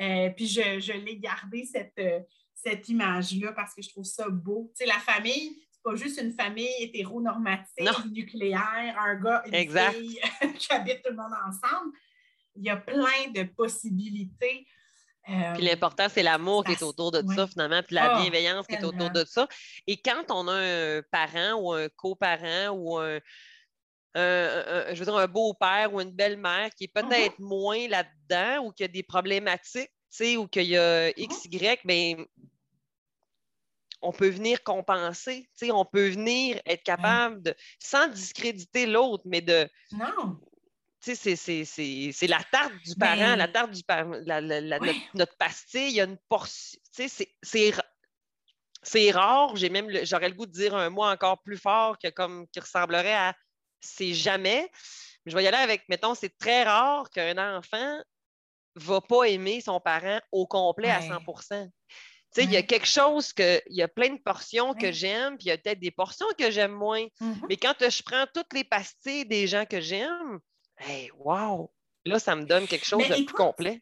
Euh, 0.00 0.28
puis 0.30 0.48
je, 0.48 0.80
je 0.80 0.92
l'ai 0.92 1.16
gardé, 1.18 1.64
cette, 1.64 1.94
euh, 2.00 2.18
cette 2.64 2.88
image-là, 2.88 3.52
parce 3.52 3.74
que 3.74 3.82
je 3.82 3.88
trouve 3.90 4.04
ça 4.04 4.28
beau. 4.28 4.72
Tu 4.76 4.84
sais, 4.84 4.86
la 4.90 4.98
famille, 5.00 5.56
c'est 5.70 5.82
pas 5.82 5.94
juste 5.96 6.20
une 6.20 6.32
famille 6.32 6.70
hétéronormative, 6.80 7.84
Non. 7.84 7.92
nucléaire, 8.12 8.96
un 8.98 9.14
gars, 9.16 9.42
une 9.46 9.54
Exact. 9.54 9.92
fille 9.92 10.18
qui 10.58 10.72
habite 10.72 11.02
tout 11.02 11.10
le 11.10 11.16
monde 11.16 11.32
ensemble. 11.46 11.92
Il 12.56 12.64
y 12.64 12.70
a 12.70 12.76
plein 12.76 13.30
de 13.34 13.42
possibilités. 13.44 14.66
Euh, 15.28 15.54
Puis 15.54 15.64
l'important, 15.64 16.06
c'est 16.08 16.22
l'amour 16.22 16.64
qui 16.64 16.72
est 16.72 16.82
autour 16.82 17.10
de 17.10 17.22
ouais. 17.22 17.34
ça, 17.34 17.46
finalement, 17.46 17.82
puis 17.82 17.94
la 17.94 18.14
Ah, 18.16 18.20
bienveillance 18.20 18.66
qui 18.66 18.74
est 18.74 18.84
autour 18.84 19.10
de 19.10 19.24
ça. 19.24 19.48
Et 19.86 19.96
quand 19.96 20.24
on 20.30 20.48
a 20.48 20.52
un 20.54 21.02
parent 21.10 21.54
ou 21.60 21.72
un 21.72 21.88
coparent 21.88 22.68
ou 22.76 22.98
un, 22.98 23.16
un- 24.14 24.64
un- 24.90 24.94
je 24.94 24.98
veux 24.98 25.04
dire, 25.06 25.16
un 25.16 25.26
beau-père 25.26 25.92
ou 25.92 26.00
une 26.00 26.10
belle-mère 26.12 26.70
qui 26.74 26.84
est 26.84 26.94
Mm-hmm. 26.94 27.08
peut-être 27.08 27.38
moins 27.40 27.88
là-dedans 27.88 28.64
ou 28.66 28.72
qui 28.72 28.84
a 28.84 28.88
des 28.88 29.02
problématiques, 29.02 29.88
tu 30.10 30.24
sais, 30.24 30.36
ou 30.36 30.46
qu'il 30.46 30.66
y 30.66 30.76
a 30.76 31.08
X, 31.18 31.46
Mm-hmm. 31.46 31.54
Y, 31.56 31.80
bien, 31.86 32.24
on 34.04 34.12
peut 34.12 34.28
venir 34.28 34.62
compenser, 34.62 35.48
on 35.70 35.84
peut 35.84 36.08
venir 36.10 36.60
être 36.66 36.82
capable 36.82 37.42
de, 37.42 37.54
sans 37.78 38.08
discréditer 38.08 38.86
l'autre, 38.86 39.24
mais 39.26 39.40
de, 39.40 39.68
non. 39.92 40.38
tu 41.02 41.10
sais, 41.10 41.14
c'est- 41.14 41.36
c'est- 41.36 41.64
c'est 41.64 42.10
c'est 42.12 42.26
la 42.26 42.42
tarte 42.52 42.72
du 42.84 42.94
Ben, 42.96 43.16
parent, 43.16 43.36
la 43.36 43.48
tarte 43.48 43.70
du 43.72 43.82
parent, 43.82 44.12
la- 44.24 44.40
la- 44.40 44.60
la- 44.60 44.78
ouais. 44.78 44.86
notre, 44.86 45.00
notre 45.14 45.36
pastille, 45.36 45.88
il 45.88 45.94
y 45.94 46.00
a 46.00 46.04
une 46.04 46.18
portion, 46.28 46.78
tu 46.94 47.02
sais, 47.02 47.08
c'est- 47.08 47.34
c'est 47.42 47.70
ra- 47.70 47.84
c'est 48.82 49.10
rare, 49.10 49.56
j'ai 49.56 49.70
même, 49.70 49.88
le- 49.88 50.04
j'aurais 50.04 50.28
le 50.28 50.34
goût 50.34 50.46
de 50.46 50.52
dire 50.52 50.74
un 50.76 50.90
mot 50.90 51.04
encore 51.04 51.42
plus 51.42 51.56
fort 51.58 51.98
que 51.98 52.08
comme, 52.10 52.46
qui 52.48 52.60
ressemblerait 52.60 53.14
à 53.14 53.34
c'est 53.80 54.14
jamais. 54.14 54.70
Mais 55.24 55.32
je 55.32 55.36
vais 55.36 55.44
y 55.44 55.46
aller 55.46 55.56
avec, 55.58 55.88
mettons, 55.88 56.14
c'est 56.14 56.36
très 56.38 56.64
rare 56.64 57.08
qu'un 57.10 57.56
enfant 57.58 57.98
va 58.76 59.00
pas 59.00 59.24
aimer 59.24 59.60
son 59.60 59.78
parent 59.80 60.20
au 60.32 60.46
complet 60.46 60.90
à 60.90 61.00
Ouais. 61.00 61.08
100 61.08 61.20
Tu 62.34 62.40
sais, 62.40 62.46
il 62.46 62.52
y 62.52 62.56
a 62.56 62.62
quelque 62.62 62.86
chose 62.86 63.32
que, 63.32 63.62
il 63.70 63.76
y 63.76 63.82
a 63.82 63.88
plein 63.88 64.12
de 64.12 64.20
portions 64.20 64.74
que 64.74 64.90
j'aime, 64.90 65.36
puis 65.38 65.46
il 65.46 65.48
y 65.50 65.52
a 65.52 65.58
peut-être 65.58 65.78
des 65.78 65.92
portions 65.92 66.26
que 66.36 66.50
j'aime 66.50 66.72
moins. 66.72 67.06
Mhm. 67.20 67.46
Mais 67.48 67.56
quand 67.56 67.74
je 67.78 68.02
prends 68.02 68.26
toutes 68.34 68.52
les 68.52 68.64
pastilles 68.64 69.24
des 69.24 69.46
gens 69.46 69.64
que 69.64 69.80
j'aime, 69.80 70.40
hey, 70.78 71.10
wow! 71.16 71.70
Là, 72.04 72.18
ça 72.18 72.34
me 72.34 72.44
donne 72.44 72.66
quelque 72.66 72.84
chose 72.84 72.98
Mais 73.08 73.20
de 73.20 73.24
plus 73.24 73.34
complet. 73.34 73.80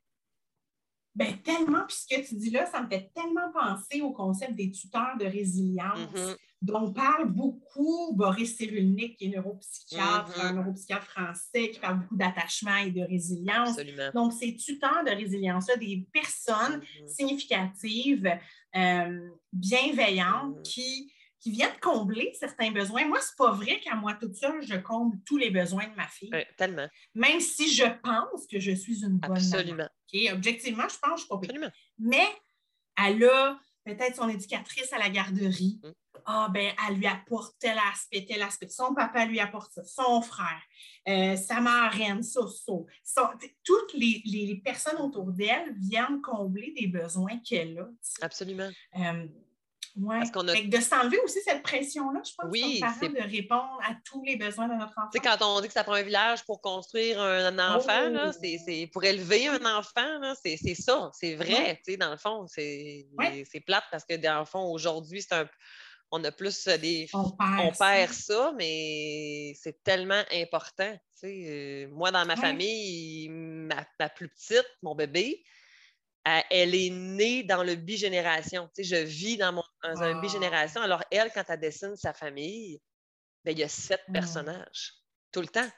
Ben, 1.15 1.41
tellement, 1.43 1.85
puis 1.87 1.97
ce 1.97 2.15
que 2.15 2.27
tu 2.27 2.37
dis 2.37 2.51
là, 2.51 2.67
ça 2.67 2.83
me 2.83 2.89
fait 2.89 3.11
tellement 3.15 3.51
penser 3.53 4.01
au 4.01 4.13
concept 4.13 4.55
des 4.55 4.71
tuteurs 4.71 5.17
de 5.19 5.27
résilience, 5.27 5.99
Mhm. 6.15 6.37
Dont 6.63 6.93
parle 6.93 7.29
beaucoup 7.29 8.15
Boris 8.15 8.57
Cyrulnik, 8.57 9.17
qui 9.19 9.27
est 9.27 9.29
neuropsychiatre, 9.37 10.39
Mhm. 10.39 10.47
un 10.47 10.53
neuropsychiatre 10.55 11.07
français 11.07 11.71
qui 11.71 11.81
parle 11.81 11.99
beaucoup 12.01 12.17
d'attachement 12.17 12.77
et 12.77 12.91
de 12.91 13.03
résilience. 13.03 13.71
Absolument. 13.79 14.11
Donc, 14.15 14.33
ces 14.33 14.57
tuteurs 14.57 15.03
de 15.05 15.11
résilience-là, 15.11 15.77
des 15.77 16.07
personnes 16.13 16.81
Mhm. 17.01 17.09
significatives, 17.09 18.39
euh, 18.77 19.29
bienveillantes, 19.53 20.57
Mhm. 20.57 20.63
qui, 20.63 21.13
qui 21.41 21.51
viennent 21.51 21.77
combler 21.81 22.33
certains 22.39 22.71
besoins. 22.71 23.05
Moi, 23.07 23.19
c'est 23.21 23.37
pas 23.37 23.51
vrai 23.51 23.81
qu'à 23.81 23.97
moi 23.97 24.15
toute 24.15 24.37
seule, 24.37 24.63
je 24.65 24.77
comble 24.77 25.17
tous 25.27 25.37
les 25.39 25.51
besoins 25.51 25.89
de 25.89 25.97
ma 25.97 26.07
fille, 26.07 26.31
tellement. 26.57 26.87
même 27.15 27.41
si 27.41 27.69
je 27.75 27.85
pense 28.03 28.47
que 28.47 28.61
je 28.61 28.71
suis 28.71 29.03
une 29.03 29.19
bonne 29.19 29.21
maman. 29.33 29.35
Absolument. 29.35 29.89
OK? 30.15 30.21
Objectivement, 30.33 30.89
je 30.89 30.99
pense 30.99 31.11
que 31.15 31.17
je 31.17 31.21
suis 31.23 31.29
pas. 31.29 31.35
Absolument. 31.37 31.71
Mais 31.99 32.29
elle 32.97 33.25
a 33.25 33.59
peut-être 33.85 34.17
son 34.17 34.29
éducatrice 34.29 34.93
à 34.93 34.99
la 34.99 35.09
garderie. 35.09 35.81
Mm. 35.83 35.91
Ah, 36.25 36.49
ben, 36.53 36.73
elle 36.89 36.97
lui 36.97 37.07
apporte 37.07 37.57
tel 37.59 37.77
aspect, 37.93 38.25
tel 38.25 38.43
aspect. 38.43 38.69
Son 38.69 38.95
papa 38.95 39.25
lui 39.25 39.41
apporte 39.41 39.73
ça, 39.73 39.83
son 39.85 40.23
frère, 40.23 40.63
euh, 41.09 41.37
sa 41.37 41.61
marraine, 41.61 42.23
ça, 42.23 42.43
ça. 43.03 43.35
toutes 43.65 43.95
les, 43.95 44.61
personnes 44.65 45.01
autour 45.01 45.33
d'elle 45.33 45.75
viennent 45.79 46.21
combler 46.21 46.73
des 46.79 46.87
besoins 46.87 47.39
qu'elle 47.39 47.79
a. 47.79 47.89
Absolument. 48.21 48.71
Euh, 48.99 49.27
oui. 49.97 50.69
De 50.69 50.81
s'enlever 50.81 51.19
aussi 51.21 51.41
cette 51.43 51.63
pression-là, 51.63 52.21
je 52.25 52.33
pense, 52.37 52.51
oui, 52.51 52.81
comme 53.01 53.13
de 53.13 53.23
répondre 53.23 53.79
à 53.83 53.95
tous 54.05 54.23
les 54.25 54.37
besoins 54.37 54.69
de 54.69 54.75
notre 54.75 54.93
enfant. 54.93 55.09
Tu 55.13 55.19
sais, 55.19 55.25
quand 55.25 55.45
on 55.45 55.61
dit 55.61 55.69
que 55.69 55.73
ça 55.73 55.85
prend 55.85 55.95
un 55.95 56.03
village 56.03 56.45
pour 56.45 56.61
construire 56.61 57.21
un, 57.21 57.59
enfant, 57.59 58.11
oh! 58.15 58.31
c'est 58.33 58.91
pour 58.93 59.05
élever 59.05 59.49
un 59.49 59.65
enfant, 59.79 60.35
c'est 60.43 60.75
ça, 60.75 61.11
c'est 61.13 61.35
vrai, 61.35 61.81
tu 61.85 61.93
sais, 61.93 61.97
dans 61.97 62.11
le 62.11 62.17
fond. 62.17 62.47
C'est 62.47 63.07
plate 63.67 63.85
parce 63.91 64.05
que, 64.05 64.17
dans 64.17 64.41
le 64.41 64.47
fond, 64.47 64.65
aujourd'hui, 64.71 65.23
c'est 65.23 65.35
un 65.35 65.49
on 66.13 66.23
a 66.25 66.31
plus 66.31 66.69
des. 66.69 67.09
On 67.15 67.73
perd, 67.73 68.13
ça. 68.13 68.53
mais 68.57 69.55
c'est 69.59 69.83
tellement 69.83 70.23
important. 70.33 70.93
Tu 70.93 71.01
sais. 71.15 71.45
Euh, 71.47 71.89
moi, 71.91 72.11
dans 72.11 72.27
ma 72.27 72.37
famille, 72.37 73.31
ma, 73.31 73.83
plus 74.15 74.29
petite, 74.29 74.69
mon 74.83 74.95
bébé, 74.95 75.43
elle 76.25 76.75
est 76.75 76.91
née 76.91 77.43
dans 77.43 77.63
le 77.63 77.75
bigénération. 77.75 78.69
Tu 78.75 78.85
sais, 78.85 78.97
je 78.97 79.05
vis 79.05 79.37
dans, 79.37 79.53
mon, 79.53 79.65
dans 79.83 80.03
un 80.03 80.21
bigénération. 80.21 80.81
Alors, 80.81 81.03
elle, 81.11 81.31
quand 81.33 81.45
elle 81.49 81.61
dessine 81.61 81.97
sa 81.97 82.13
famille, 82.13 82.81
ben, 83.45 83.53
il 83.53 83.59
y 83.59 83.65
a 83.65 83.69
sept 83.69 84.03
mmh. 84.09 84.13
personnages 84.13 84.95
tout 85.33 85.41
le 85.41 85.49
temps. 85.49 85.69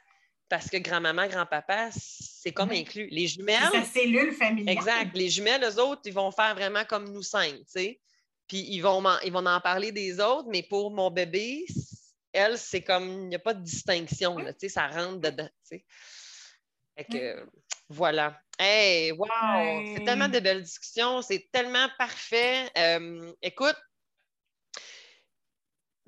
Parce 0.50 0.68
que 0.68 0.76
grand-maman, 0.76 1.26
grand-papa, 1.26 1.88
c'est 1.90 2.52
comme 2.52 2.70
inclus. 2.70 3.08
Les 3.10 3.26
jumelles. 3.26 3.70
C'est 3.72 4.00
cellule 4.00 4.32
familiale. 4.32 4.76
Exact. 4.76 5.16
Les 5.16 5.30
jumelles, 5.30 5.64
eux 5.64 5.80
autres, 5.80 6.02
ils 6.04 6.12
vont 6.12 6.30
faire 6.30 6.54
vraiment 6.54 6.84
comme 6.84 7.10
nous 7.10 7.22
cinq. 7.22 7.54
Tu 7.54 7.64
sais. 7.66 8.00
Puis 8.46 8.58
ils 8.68 8.80
vont, 8.80 9.02
ils 9.24 9.32
vont 9.32 9.46
en 9.46 9.60
parler 9.60 9.90
des 9.90 10.20
autres, 10.20 10.48
mais 10.50 10.62
pour 10.62 10.90
mon 10.90 11.10
bébé, 11.10 11.64
elle, 12.32 12.58
c'est 12.58 12.82
comme, 12.82 13.08
il 13.08 13.28
n'y 13.28 13.34
a 13.34 13.38
pas 13.38 13.54
de 13.54 13.62
distinction. 13.62 14.36
Là, 14.36 14.52
tu 14.52 14.60
sais, 14.60 14.68
ça 14.68 14.86
rentre 14.86 15.18
dedans. 15.18 15.48
Tu 15.48 15.78
sais. 15.78 15.84
Fait 16.96 17.04
que, 17.04 17.46
voilà. 17.88 18.40
Hey, 18.58 19.12
wow! 19.12 19.28
C'est 19.96 20.04
tellement 20.04 20.28
de 20.28 20.38
belles 20.38 20.62
discussions, 20.62 21.22
c'est 21.22 21.48
tellement 21.52 21.88
parfait. 21.98 22.70
Euh, 22.78 23.32
écoute, 23.42 23.76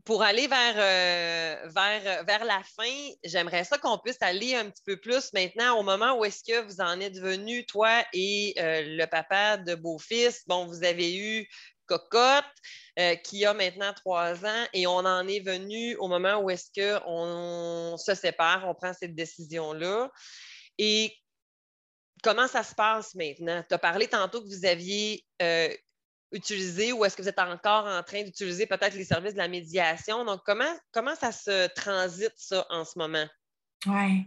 pour 0.04 0.22
aller 0.22 0.46
vers, 0.46 0.74
euh, 0.76 1.68
vers, 1.68 2.24
vers 2.24 2.44
la 2.44 2.62
fin, 2.62 3.10
j'aimerais 3.24 3.64
ça 3.64 3.78
qu'on 3.78 3.98
puisse 3.98 4.22
aller 4.22 4.54
un 4.54 4.70
petit 4.70 4.82
peu 4.86 4.96
plus 4.96 5.32
maintenant 5.32 5.76
au 5.78 5.82
moment 5.82 6.16
où 6.16 6.24
est-ce 6.24 6.44
que 6.44 6.60
vous 6.62 6.80
en 6.80 7.00
êtes 7.00 7.18
venu, 7.18 7.66
toi 7.66 8.04
et 8.12 8.54
euh, 8.58 8.82
le 8.96 9.06
papa 9.06 9.56
de 9.56 9.74
beau-fils. 9.74 10.44
Bon, 10.46 10.66
vous 10.66 10.84
avez 10.84 11.16
eu 11.16 11.48
Cocotte, 11.86 12.44
qui 13.24 13.44
a 13.44 13.54
maintenant 13.54 13.92
trois 13.92 14.44
ans, 14.44 14.66
et 14.72 14.86
on 14.86 14.98
en 14.98 15.28
est 15.28 15.40
venu 15.40 15.94
au 15.96 16.08
moment 16.08 16.38
où 16.38 16.50
est-ce 16.50 16.70
qu'on 16.74 17.96
se 17.96 18.14
sépare, 18.14 18.64
on 18.66 18.74
prend 18.74 18.92
cette 18.92 19.14
décision-là. 19.14 20.10
Et 20.78 21.16
comment 22.26 22.48
ça 22.48 22.64
se 22.64 22.74
passe 22.74 23.14
maintenant? 23.14 23.62
Tu 23.68 23.74
as 23.74 23.78
parlé 23.78 24.08
tantôt 24.08 24.42
que 24.42 24.48
vous 24.48 24.66
aviez 24.66 25.24
euh, 25.40 25.68
utilisé 26.32 26.92
ou 26.92 27.04
est-ce 27.04 27.16
que 27.16 27.22
vous 27.22 27.28
êtes 27.28 27.38
encore 27.38 27.86
en 27.86 28.02
train 28.02 28.24
d'utiliser 28.24 28.66
peut-être 28.66 28.94
les 28.94 29.04
services 29.04 29.34
de 29.34 29.38
la 29.38 29.46
médiation? 29.46 30.24
Donc, 30.24 30.40
comment, 30.44 30.64
comment 30.90 31.14
ça 31.14 31.30
se 31.30 31.68
transite, 31.74 32.32
ça, 32.34 32.66
en 32.70 32.84
ce 32.84 32.98
moment? 32.98 33.26
Oui. 33.86 34.24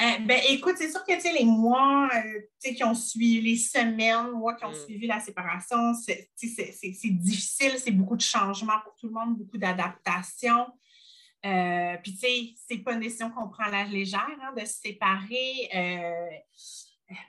Euh, 0.00 0.18
ben, 0.20 0.40
écoute, 0.48 0.76
c'est 0.78 0.90
sûr 0.90 1.04
que 1.04 1.38
les 1.38 1.44
mois 1.44 2.08
euh, 2.14 2.72
qui 2.72 2.82
ont 2.84 2.94
suivi, 2.94 3.42
les 3.42 3.56
semaines, 3.56 4.30
mois 4.30 4.54
qui 4.54 4.64
ont 4.64 4.70
mm. 4.70 4.86
suivi 4.86 5.06
la 5.06 5.20
séparation, 5.20 5.92
c'est 5.92 6.30
difficile, 6.36 7.74
c'est 7.78 7.90
beaucoup 7.90 8.16
de 8.16 8.22
changements 8.22 8.80
pour 8.82 8.94
tout 8.96 9.08
le 9.08 9.12
monde, 9.12 9.36
beaucoup 9.36 9.58
d'adaptation. 9.58 10.68
Euh, 11.44 11.96
puis, 12.02 12.14
tu 12.14 12.20
sais, 12.20 12.54
c'est 12.66 12.78
pas 12.78 12.94
une 12.94 13.00
décision 13.00 13.30
qu'on 13.30 13.48
prend 13.48 13.64
à 13.64 13.70
la 13.70 13.84
légère 13.84 14.26
hein, 14.40 14.54
de 14.56 14.64
se 14.64 14.80
séparer 14.80 15.68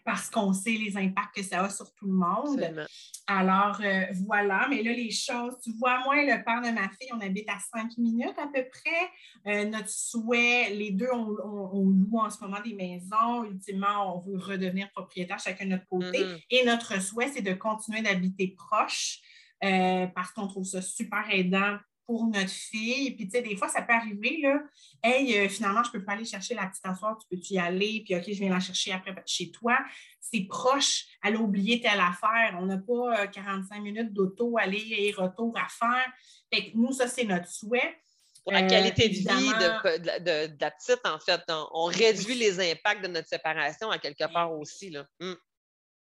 parce 0.03 0.29
qu'on 0.29 0.53
sait 0.53 0.71
les 0.71 0.97
impacts 0.97 1.35
que 1.35 1.43
ça 1.43 1.63
a 1.63 1.69
sur 1.69 1.93
tout 1.93 2.07
le 2.07 2.13
monde. 2.13 2.87
Alors, 3.27 3.79
euh, 3.83 4.05
voilà. 4.25 4.67
Mais 4.69 4.81
là, 4.81 4.93
les 4.93 5.11
choses, 5.11 5.55
tu 5.63 5.71
vois, 5.77 5.99
moi 6.03 6.21
et 6.21 6.25
le 6.25 6.43
père 6.43 6.61
de 6.61 6.71
ma 6.73 6.89
fille, 6.89 7.09
on 7.13 7.19
habite 7.19 7.49
à 7.49 7.59
cinq 7.59 7.97
minutes 7.97 8.37
à 8.37 8.47
peu 8.47 8.65
près. 8.65 9.65
notre 9.65 9.89
souhait, 9.89 10.69
les 10.73 10.91
deux, 10.91 11.09
on, 11.11 11.89
loue 11.89 12.19
en 12.19 12.29
ce 12.29 12.41
moment 12.41 12.61
des 12.63 12.73
maisons. 12.73 13.43
Ultimement, 13.43 14.15
on 14.15 14.19
veut 14.19 14.37
redevenir 14.37 14.89
propriétaire 14.91 15.39
chacun 15.39 15.65
de 15.65 15.71
notre 15.71 15.87
côté. 15.87 16.23
Mm-hmm. 16.23 16.43
Et 16.51 16.65
notre 16.65 17.01
souhait, 17.01 17.29
c'est 17.29 17.41
de 17.41 17.53
continuer 17.53 18.01
d'habiter 18.01 18.55
proche. 18.57 19.19
parce 19.61 20.31
qu'on 20.31 20.47
trouve 20.47 20.65
ça 20.65 20.81
super 20.81 21.25
aidant 21.29 21.77
pour 22.07 22.25
notre 22.25 22.49
fille. 22.49 23.11
Puis, 23.11 23.25
tu 23.27 23.31
sais, 23.31 23.41
des 23.41 23.57
fois, 23.57 23.67
ça 23.67 23.81
peut 23.81 23.93
arriver, 23.93 24.39
là, 24.41 24.61
hey, 25.03 25.37
euh, 25.37 25.49
finalement, 25.49 25.83
je 25.83 25.89
ne 25.89 25.99
peux 25.99 26.05
pas 26.05 26.13
aller 26.13 26.25
chercher 26.25 26.55
la 26.55 26.65
petite 26.65 26.85
asseoir, 26.85 27.17
tu 27.17 27.27
peux-tu 27.29 27.53
y 27.55 27.59
aller? 27.59 28.01
Puis, 28.05 28.15
OK, 28.15 28.23
je 28.25 28.39
viens 28.39 28.49
la 28.49 28.61
chercher 28.61 28.93
après 28.93 29.13
chez 29.25 29.51
toi. 29.51 29.77
C'est 30.21 30.45
proche, 30.47 31.05
elle 31.23 31.35
a 31.35 31.39
oublié 31.39 31.81
telle 31.81 31.99
affaire. 31.99 32.57
On 32.59 32.65
n'a 32.65 32.77
pas 32.77 33.27
45 33.27 33.77
euh, 33.77 33.81
minutes 33.81 34.13
d'auto, 34.13 34.57
aller 34.57 34.83
et 34.89 35.11
retour 35.11 35.53
à 35.57 35.67
faire. 35.67 36.11
Fait 36.51 36.71
que 36.71 36.77
nous, 36.77 36.93
ça, 36.93 37.07
c'est 37.07 37.25
notre 37.25 37.49
souhait. 37.49 37.97
Pour 38.43 38.53
la 38.53 38.63
qualité 38.63 39.09
de 39.09 39.15
vie 39.15 39.25
de, 39.25 40.61
la 40.61 40.71
petite, 40.71 41.05
en 41.05 41.19
fait, 41.19 41.41
on, 41.73 41.83
réduit 41.85 42.35
les 42.35 42.71
impacts 42.71 43.03
de 43.03 43.09
notre 43.09 43.27
séparation 43.27 43.91
à 43.91 43.99
quelque 43.99 44.31
part 44.31 44.53
aussi. 44.57 44.89
Là. 44.89 45.05
Hum. 45.19 45.35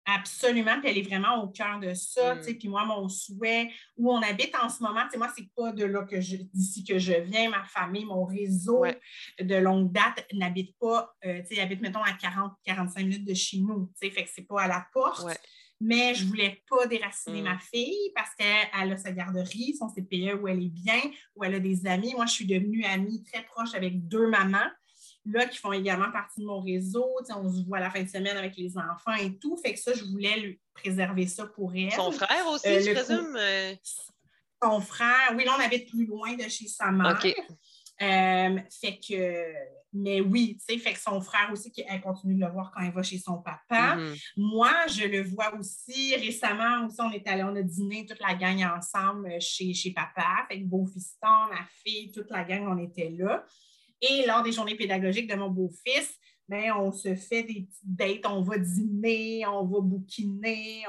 Absolument, 0.04 0.80
puis 0.80 0.90
elle 0.90 0.98
est 0.98 1.08
vraiment 1.08 1.44
au 1.44 1.48
cœur 1.48 1.78
de 1.78 1.94
ça. 1.94 2.34
Mm. 2.34 2.58
Puis 2.58 2.68
moi, 2.68 2.84
mon 2.84 3.08
souhait, 3.08 3.70
où 3.96 4.12
on 4.12 4.20
habite 4.20 4.54
en 4.60 4.68
ce 4.68 4.82
moment, 4.82 5.02
moi, 5.16 5.30
c'est 5.36 5.48
pas 5.54 5.72
de 5.72 5.84
là 5.84 6.02
que 6.02 6.20
je, 6.20 6.36
d'ici 6.52 6.84
que 6.84 6.98
je 6.98 7.12
viens, 7.12 7.50
ma 7.50 7.62
famille, 7.64 8.04
mon 8.04 8.24
réseau 8.24 8.84
de 9.40 9.54
longue 9.54 9.92
date 9.92 10.26
n'habite 10.32 10.76
pas, 10.78 11.14
euh, 11.24 11.42
sais, 11.48 11.60
habite, 11.60 11.80
mettons, 11.80 12.02
à 12.02 12.12
40-45 12.12 12.98
minutes 12.98 13.24
de 13.24 13.34
chez 13.34 13.58
nous. 13.58 13.90
Fait 14.00 14.10
que 14.10 14.30
c'est 14.32 14.46
pas 14.46 14.62
à 14.62 14.68
la 14.68 14.86
porte. 14.92 15.24
Mais 15.84 16.14
je 16.14 16.24
voulais 16.26 16.62
pas 16.70 16.86
déraciner 16.86 17.40
mm. 17.40 17.44
ma 17.44 17.58
fille 17.58 18.12
parce 18.14 18.34
qu'elle 18.36 18.92
a 18.92 18.96
sa 18.96 19.12
garderie, 19.12 19.74
son 19.76 19.88
CPE 19.88 20.40
où 20.40 20.48
elle 20.48 20.62
est 20.62 20.68
bien, 20.68 21.00
où 21.34 21.44
elle 21.44 21.54
a 21.54 21.60
des 21.60 21.86
amis. 21.86 22.14
Moi, 22.14 22.26
je 22.26 22.32
suis 22.32 22.46
devenue 22.46 22.84
amie 22.84 23.22
très 23.24 23.44
proche 23.44 23.74
avec 23.74 24.06
deux 24.06 24.28
mamans 24.28 24.70
là, 25.24 25.46
qui 25.46 25.58
font 25.58 25.72
également 25.72 26.10
partie 26.10 26.40
de 26.40 26.46
mon 26.46 26.60
réseau. 26.60 27.06
on 27.30 27.48
se 27.48 27.64
voit 27.64 27.80
la 27.80 27.90
fin 27.90 28.02
de 28.02 28.08
semaine 28.08 28.36
avec 28.36 28.56
les 28.56 28.76
enfants 28.76 29.14
et 29.20 29.36
tout. 29.38 29.56
Fait 29.56 29.74
que 29.74 29.80
ça, 29.80 29.92
je 29.94 30.04
voulais 30.04 30.38
lui 30.40 30.60
préserver 30.74 31.26
ça 31.26 31.46
pour 31.46 31.72
elle. 31.74 31.92
Son 31.92 32.12
frère 32.12 32.46
aussi, 32.48 32.68
euh, 32.68 32.80
je 32.80 32.92
présume? 32.92 33.36
Euh? 33.36 33.74
Son 34.62 34.80
frère, 34.80 35.32
oui, 35.36 35.44
là, 35.44 35.52
on 35.58 35.62
habite 35.62 35.90
plus 35.90 36.06
loin 36.06 36.34
de 36.34 36.48
chez 36.48 36.66
sa 36.66 36.90
mère. 36.90 37.18
OK. 37.22 37.34
Euh, 38.00 38.58
fait 38.80 38.98
que, 38.98 39.52
mais 39.92 40.20
oui, 40.20 40.56
tu 40.58 40.74
sais, 40.74 40.80
fait 40.80 40.94
que 40.94 40.98
son 40.98 41.20
frère 41.20 41.50
aussi, 41.52 41.72
elle 41.86 42.00
continue 42.00 42.34
de 42.34 42.40
le 42.40 42.50
voir 42.50 42.72
quand 42.74 42.82
elle 42.82 42.92
va 42.92 43.02
chez 43.02 43.18
son 43.18 43.38
papa. 43.38 43.96
Mm-hmm. 43.96 44.18
Moi, 44.38 44.72
je 44.88 45.04
le 45.04 45.22
vois 45.22 45.54
aussi. 45.54 46.16
Récemment, 46.16 46.86
aussi, 46.86 47.00
on 47.00 47.12
est 47.12 47.26
allé, 47.28 47.44
on 47.44 47.54
a 47.54 47.62
dîné 47.62 48.06
toute 48.06 48.20
la 48.20 48.34
gang 48.34 48.64
ensemble 48.76 49.40
chez, 49.40 49.72
chez 49.72 49.92
papa. 49.92 50.46
Fait 50.48 50.60
que 50.60 50.64
beau-fiston, 50.64 51.28
ma 51.50 51.64
fille, 51.84 52.10
toute 52.10 52.30
la 52.30 52.42
gang, 52.42 52.66
on 52.66 52.78
était 52.78 53.10
là. 53.10 53.44
Et 54.02 54.26
lors 54.26 54.42
des 54.42 54.52
journées 54.52 54.74
pédagogiques 54.74 55.30
de 55.30 55.36
mon 55.36 55.48
beau-fils, 55.48 56.18
ben, 56.48 56.72
on 56.76 56.92
se 56.92 57.14
fait 57.14 57.44
des 57.44 57.66
petites 57.66 58.22
dates, 58.22 58.26
on 58.30 58.42
va 58.42 58.58
dîner, 58.58 59.46
on 59.46 59.64
va 59.64 59.80
bouquiner, 59.80 60.84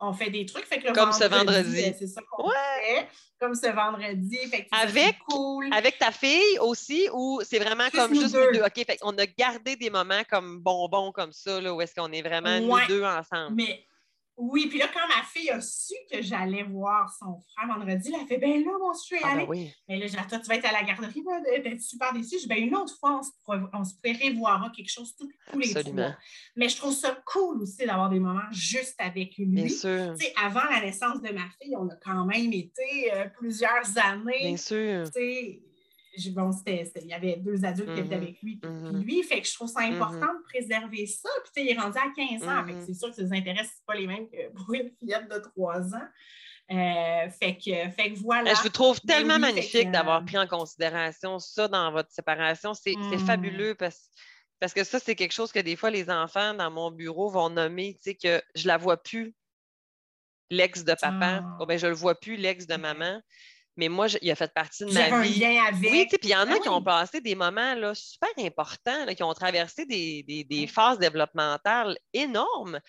on, 0.00 0.12
fait 0.14 0.30
des 0.30 0.46
trucs. 0.46 0.64
Fait 0.64 0.80
que 0.80 0.92
Comme 0.92 1.12
ce 1.12 1.24
vendredi. 1.24 1.82
Ben, 1.82 1.94
c'est 1.96 2.06
ça 2.06 2.22
qu'on 2.30 2.48
fait. 2.48 3.06
Comme 3.38 3.54
ce 3.54 3.68
vendredi. 3.68 4.38
avec, 4.72 5.18
avec 5.70 5.98
ta 5.98 6.10
fille 6.10 6.58
aussi, 6.60 7.08
ou 7.12 7.40
c'est 7.44 7.58
vraiment 7.58 7.88
comme 7.94 8.14
juste 8.14 8.34
nous 8.34 8.52
deux? 8.52 8.62
OK, 8.62 8.98
on 9.02 9.16
a 9.18 9.26
gardé 9.26 9.76
des 9.76 9.90
moments 9.90 10.22
comme 10.28 10.60
bonbons 10.60 11.12
comme 11.12 11.32
ça, 11.32 11.60
là, 11.60 11.74
où 11.74 11.80
est-ce 11.82 11.94
qu'on 11.94 12.10
est 12.10 12.22
vraiment 12.22 12.58
nous 12.58 12.86
deux 12.88 13.04
ensemble? 13.04 13.56
Mais 13.56 13.84
oui, 14.40 14.66
puis 14.68 14.78
là, 14.78 14.86
quand 14.92 15.06
ma 15.06 15.22
fille 15.22 15.50
a 15.50 15.60
su 15.60 15.94
que 16.10 16.22
j'allais 16.22 16.62
voir 16.62 17.14
son 17.18 17.38
frère 17.40 17.68
vendredi, 17.68 18.10
elle 18.14 18.22
a 18.22 18.26
fait 18.26 18.38
Ben 18.38 18.64
là, 18.64 18.72
mon 18.80 18.94
je 18.94 18.98
suis 18.98 19.16
ah, 19.22 19.36
ben 19.36 19.46
oui. 19.48 19.72
Mais 19.88 19.98
là, 19.98 20.06
j'ai 20.06 20.16
tu 20.16 20.46
vas 20.48 20.54
être 20.54 20.64
à 20.64 20.72
la 20.72 20.82
garderie, 20.82 21.22
d'être 21.62 21.80
super 21.80 22.12
déçue. 22.12 22.38
Je 22.42 22.48
ben 22.48 22.58
une 22.58 22.74
autre 22.74 22.96
fois, 22.98 23.20
on 23.72 23.84
se, 23.84 23.94
pourrait 24.02 24.30
voir 24.30 24.72
quelque 24.74 24.90
chose 24.90 25.14
tous 25.16 25.28
les 25.58 25.74
trois. 25.74 26.16
Mais 26.56 26.68
je 26.68 26.76
trouve 26.76 26.94
ça 26.94 27.20
cool 27.26 27.62
aussi 27.62 27.84
d'avoir 27.84 28.08
des 28.08 28.18
moments 28.18 28.50
juste 28.50 28.96
avec 28.98 29.36
lui. 29.36 29.46
Bien 29.46 29.68
sûr. 29.68 30.14
avant 30.42 30.64
la 30.70 30.80
naissance 30.80 31.20
de 31.20 31.32
ma 31.32 31.48
fille, 31.60 31.76
on 31.76 31.88
a 31.88 31.96
quand 32.02 32.24
même 32.24 32.52
été 32.52 33.12
euh, 33.12 33.26
plusieurs 33.36 33.86
années. 33.98 34.54
Bien 34.54 34.56
sûr 34.56 35.06
bon, 36.28 36.50
il 36.66 37.06
y 37.06 37.12
avait 37.14 37.36
deux 37.36 37.64
adultes 37.64 37.94
qui 37.94 38.00
étaient 38.00 38.14
mm-hmm. 38.14 38.18
avec 38.18 38.42
lui, 38.42 38.56
puis 38.56 38.70
mm-hmm. 38.70 39.02
lui. 39.02 39.22
Fait 39.22 39.40
que 39.40 39.48
je 39.48 39.54
trouve 39.54 39.68
ça 39.68 39.80
mm-hmm. 39.80 39.94
important 39.94 40.34
de 40.34 40.42
préserver 40.44 41.06
ça. 41.06 41.28
Puis, 41.44 41.64
il 41.64 41.70
est 41.70 41.78
rendu 41.78 41.98
à 41.98 42.10
15 42.14 42.42
ans. 42.48 42.66
Fait 42.66 42.74
que 42.74 42.84
c'est 42.86 42.94
sûr 42.94 43.08
que 43.08 43.16
ses 43.16 43.32
intérêts, 43.32 43.64
ce 43.64 43.70
pas 43.86 43.94
les 43.94 44.06
mêmes 44.06 44.28
que 44.28 44.50
pour 44.54 44.74
une 44.74 44.90
fillette 44.98 45.28
de 45.30 45.38
3 45.38 45.94
ans. 45.94 46.08
Euh, 46.70 47.28
fait, 47.30 47.56
que, 47.56 47.90
fait 47.90 48.12
que 48.12 48.18
voilà. 48.20 48.54
Je 48.54 48.62
vous 48.62 48.68
trouve 48.68 49.00
ben 49.02 49.14
tellement 49.14 49.40
magnifique 49.40 49.90
d'avoir 49.90 50.24
pris 50.24 50.38
en 50.38 50.46
considération 50.46 51.40
ça 51.40 51.66
dans 51.66 51.90
votre 51.90 52.12
séparation. 52.12 52.74
C'est 52.74 52.94
fabuleux 53.26 53.74
parce, 53.74 54.08
parce 54.60 54.72
que 54.72 54.84
ça, 54.84 55.00
c'est 55.00 55.16
quelque 55.16 55.32
chose 55.32 55.50
que 55.50 55.58
des 55.58 55.74
fois, 55.74 55.90
les 55.90 56.10
enfants 56.10 56.54
dans 56.54 56.70
mon 56.70 56.92
bureau 56.92 57.28
vont 57.28 57.50
nommer, 57.50 57.94
tu 57.94 58.10
sais, 58.10 58.14
que 58.14 58.40
je 58.54 58.68
la 58.68 58.76
vois 58.76 59.02
plus 59.02 59.34
l'ex 60.50 60.84
de 60.84 60.94
papa. 60.94 61.42
Ah. 61.42 61.56
Oh, 61.60 61.66
ben, 61.66 61.78
je 61.78 61.86
le 61.86 61.94
vois 61.94 62.14
plus, 62.14 62.36
l'ex 62.36 62.66
de 62.66 62.76
maman. 62.76 63.20
Mais 63.76 63.88
moi, 63.88 64.08
je- 64.08 64.18
il 64.20 64.30
a 64.30 64.34
fait 64.34 64.52
partie 64.52 64.84
de 64.84 64.92
ma 64.92 65.04
un 65.06 65.22
vie. 65.22 65.38
lien 65.40 65.64
avec. 65.64 65.90
Oui, 65.90 66.06
puis 66.08 66.18
il 66.24 66.30
y 66.30 66.34
en 66.36 66.40
a 66.40 66.46
Ben 66.46 66.60
qui 66.60 66.68
ont 66.68 66.82
passé 66.82 67.20
des 67.20 67.34
moments 67.34 67.74
là, 67.74 67.94
super 67.94 68.28
importants, 68.38 69.04
là, 69.06 69.14
qui 69.14 69.22
ont 69.22 69.32
traversé 69.32 69.86
des, 69.86 70.22
des- 70.22 70.66
phases 70.66 70.98
développementales 70.98 71.96
énormes. 72.12 72.80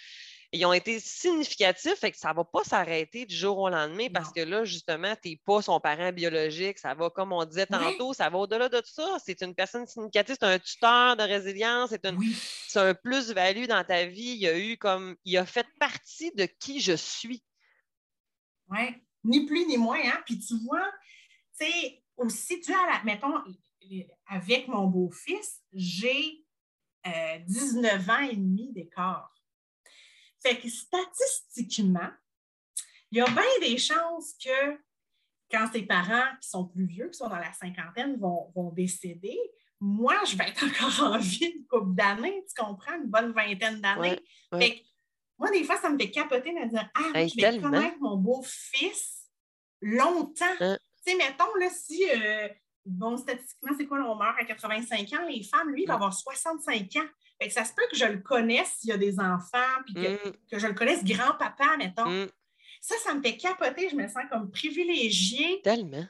Ils 0.53 0.65
ont 0.65 0.73
été 0.73 0.99
significatifs, 0.99 1.95
fait 1.99 2.11
que 2.11 2.17
ça 2.17 2.31
ne 2.31 2.35
va 2.35 2.43
pas 2.43 2.63
s'arrêter 2.65 3.25
du 3.25 3.33
jour 3.33 3.57
au 3.57 3.69
lendemain 3.69 4.07
parce 4.13 4.27
Non. 4.27 4.33
que 4.33 4.41
là, 4.41 4.65
justement, 4.65 5.15
tu 5.21 5.29
n'es 5.29 5.41
pas 5.45 5.61
son 5.61 5.79
parent 5.79 6.11
biologique. 6.11 6.77
Ça 6.77 6.93
va, 6.93 7.09
comme 7.09 7.31
on 7.31 7.45
disait 7.45 7.67
tantôt, 7.67 8.11
ça 8.13 8.29
va 8.29 8.37
au-delà 8.39 8.67
de 8.67 8.79
tout 8.79 8.91
ça. 8.91 9.17
C'est 9.25 9.41
une 9.43 9.55
personne 9.55 9.87
significative, 9.87 10.35
c'est 10.37 10.45
un 10.45 10.59
tuteur 10.59 11.15
de 11.15 11.23
résilience, 11.23 11.91
c'est 11.91 12.05
une- 12.05 12.17
Oui. 12.17 12.35
c'est 12.67 12.79
un 12.79 12.93
plus-value 12.93 13.65
dans 13.67 13.83
ta 13.85 14.05
vie. 14.07 14.35
Il 14.41 14.45
a 14.47 14.57
eu 14.57 14.77
comme, 14.77 15.15
il 15.23 15.37
a 15.37 15.45
fait 15.45 15.67
partie 15.79 16.31
de 16.35 16.45
qui 16.59 16.81
je 16.81 16.93
suis. 16.97 17.41
Oui, 18.69 19.01
ni 19.23 19.45
plus 19.45 19.65
ni 19.65 19.77
moins. 19.77 19.99
Hein? 20.03 20.21
Puis 20.25 20.39
tu 20.39 20.57
vois, 20.59 20.91
tu 21.57 21.65
sais, 21.65 22.03
aussi, 22.17 22.59
tu 22.61 22.73
à 22.73 22.85
la, 22.87 23.03
mettons, 23.03 23.33
avec 24.27 24.67
mon 24.67 24.87
beau-fils, 24.87 25.61
j'ai 25.73 26.45
euh, 27.07 27.39
19 27.47 28.09
ans 28.09 28.19
et 28.19 28.35
demi 28.35 28.71
d'écart. 28.71 29.33
Fait 30.41 30.59
que 30.59 30.69
statistiquement, 30.69 32.09
il 33.11 33.17
y 33.17 33.21
a 33.21 33.25
bien 33.25 33.43
des 33.61 33.77
chances 33.77 34.33
que 34.43 34.79
quand 35.51 35.69
tes 35.69 35.83
parents 35.83 36.35
qui 36.41 36.49
sont 36.49 36.65
plus 36.65 36.85
vieux, 36.85 37.09
qui 37.09 37.17
sont 37.17 37.27
dans 37.27 37.37
la 37.37 37.53
cinquantaine, 37.53 38.17
vont, 38.17 38.51
vont 38.55 38.71
décéder, 38.71 39.37
moi, 39.79 40.15
je 40.25 40.37
vais 40.37 40.47
être 40.47 40.63
encore 40.65 41.13
en 41.13 41.17
vie 41.17 41.53
une 41.55 41.65
couple 41.65 41.95
d'années, 41.95 42.43
tu 42.47 42.61
comprends, 42.61 42.95
une 42.95 43.09
bonne 43.09 43.33
vingtaine 43.33 43.81
d'années. 43.81 44.19
Ouais, 44.51 44.57
ouais. 44.57 44.83
Moi, 45.41 45.51
des 45.51 45.63
fois, 45.65 45.75
ça 45.77 45.89
me 45.89 45.97
fait 45.97 46.09
capoter 46.11 46.51
de 46.53 46.59
me 46.59 46.69
dire 46.69 46.89
Ah, 46.95 47.17
Hey, 47.19 47.27
je 47.29 47.35
vais 47.35 47.41
tellement. 47.41 47.71
connaître 47.71 47.97
mon 47.99 48.15
beau-fils 48.15 49.27
longtemps. 49.81 50.45
Hein. 50.59 50.77
Tu 51.05 51.11
sais, 51.11 51.17
mettons, 51.17 51.53
là, 51.59 51.67
si, 51.69 52.03
euh, 52.09 52.47
bon, 52.85 53.17
statistiquement, 53.17 53.71
c'est 53.77 53.87
quoi, 53.87 53.97
là, 53.99 54.05
on 54.07 54.15
meurt 54.15 54.37
à 54.39 54.45
85 54.45 55.11
ans, 55.13 55.25
les 55.27 55.43
femmes, 55.43 55.69
lui, 55.71 55.83
il 55.83 55.87
va 55.87 55.93
Mm. 55.93 55.97
avoir 55.97 56.13
65 56.13 56.95
ans. 56.97 57.07
Fait 57.41 57.47
que 57.47 57.53
ça 57.53 57.65
se 57.65 57.73
peut 57.73 57.81
que 57.89 57.97
je 57.97 58.05
le 58.05 58.19
connaisse 58.19 58.73
s'il 58.77 58.91
y 58.91 58.93
a 58.93 58.97
des 58.97 59.19
enfants, 59.19 59.81
puis 59.85 59.95
que, 59.95 60.29
Mm, 60.29 60.33
que 60.51 60.59
je 60.59 60.67
le 60.67 60.73
connaisse 60.75 61.03
grand-papa, 61.03 61.75
mettons. 61.77 62.07
mm, 62.09 62.27
Ça, 62.83 62.95
ça 63.03 63.13
me 63.15 63.21
fait 63.21 63.37
capoter. 63.37 63.89
Je 63.89 63.95
me 63.95 64.07
sens 64.07 64.23
comme 64.31 64.49
privilégiée 64.51 65.61
tellement. 65.63 66.03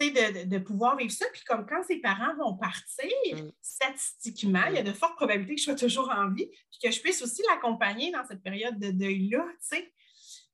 De, 0.00 0.58
pouvoir 0.58 0.96
vivre 0.96 1.10
ça. 1.12 1.26
Puis 1.32 1.42
comme 1.44 1.66
quand 1.66 1.82
ses 1.84 1.96
parents 2.00 2.34
vont 2.36 2.56
partir, 2.56 3.08
Mm. 3.34 3.50
statistiquement, 3.60 4.64
il 4.68 4.74
y 4.74 4.78
a 4.78 4.82
de 4.82 4.92
fortes 4.92 5.16
probabilités 5.16 5.54
que 5.56 5.60
je 5.60 5.64
sois 5.64 5.74
toujours 5.74 6.10
en 6.10 6.30
vie, 6.30 6.46
puis 6.46 6.78
que 6.82 6.90
je 6.90 7.00
puisse 7.00 7.20
aussi 7.22 7.42
l'accompagner 7.48 8.10
dans 8.12 8.24
cette 8.24 8.42
période 8.42 8.78
de 8.78 8.90
deuil-là, 8.90 9.44
tu 9.60 9.76
sais. 9.76 9.92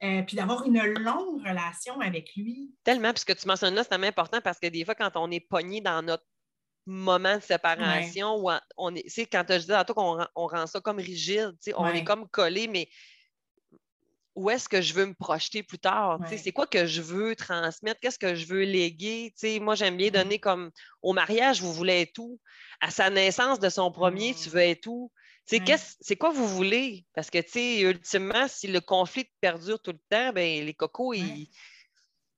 Euh, 0.03 0.22
puis 0.22 0.36
d'avoir 0.36 0.64
une 0.66 0.82
longue 0.82 1.40
relation 1.47 2.01
avec 2.01 2.34
lui. 2.36 2.74
Tellement, 2.84 3.12
puisque 3.12 3.36
tu 3.36 3.47
mentionnes 3.47 3.74
là, 3.74 3.82
c'est 3.84 3.90
tellement 3.90 4.07
important 4.09 4.40
parce 4.42 4.59
que 4.59 4.66
des 4.66 4.84
fois, 4.84 4.95
quand 4.95 5.12
on 5.14 5.30
est 5.30 5.40
pogné 5.40 5.80
dans 5.80 6.03
notre 6.03 6.24
moment 6.86 7.36
de 7.36 7.42
séparation, 7.42 8.34
ou 8.36 8.51
en- 8.51 8.61
on 8.76 8.95
est, 8.95 9.05
tu 9.05 9.11
sais, 9.11 9.26
quand 9.26 9.45
je 9.49 9.59
dis 9.59 9.66
tantôt 9.68 9.95
qu'on 9.95 10.18
on 10.34 10.47
rend 10.47 10.66
ça 10.66 10.80
comme 10.80 10.99
rigide, 10.99 11.53
tu 11.53 11.70
sais, 11.70 11.74
on 11.76 11.84
Ouais. 11.84 11.99
est 11.99 12.05
comme 12.05 12.28
collé, 12.28 12.66
mais 12.68 12.88
où 14.35 14.51
est-ce 14.51 14.68
que 14.68 14.82
je 14.82 14.95
veux 14.95 15.07
me 15.07 15.14
projeter 15.14 15.62
plus 15.62 15.78
tard? 15.78 16.20
Ouais. 16.20 16.37
C'est 16.37 16.53
quoi 16.53 16.66
que 16.66 16.87
je 16.87 17.01
veux 17.03 17.37
transmettre? 17.37 18.01
Qu'est-ce 18.01 18.18
que 18.18 18.35
je 18.35 18.47
veux 18.47 18.62
léguer? 18.64 19.32
Moi, 19.61 19.74
j'aime 19.74 19.97
bien 19.97 20.07
Ouais. 20.07 20.11
donner 20.11 20.39
comme 20.39 20.70
au 21.03 21.12
mariage, 21.12 21.61
vous 21.61 21.72
voulez 21.72 22.01
être 22.03 22.18
où? 22.18 22.41
À 22.80 22.91
sa 22.91 23.11
naissance 23.11 23.61
de 23.61 23.68
son 23.68 23.91
premier, 23.93 24.35
tu 24.35 24.49
Mm. 24.49 24.53
veux 24.53 24.61
être 24.61 24.87
où? 24.87 25.12
C'est 25.47 26.16
quoi 26.16 26.30
vous 26.30 26.49
voulez? 26.49 27.05
Parce 27.14 27.30
que, 27.30 27.39
tu 27.39 27.51
sais, 27.51 27.80
ultimement, 27.80 28.49
si 28.49 28.66
le 28.66 28.80
conflit 28.80 29.28
perdure 29.41 29.80
tout 29.80 29.93
le 29.93 30.01
temps, 30.09 30.32
ben 30.32 30.64
les 30.64 30.74
cocos, 30.74 31.11
Ouais. 31.12 31.18
ils 31.18 31.49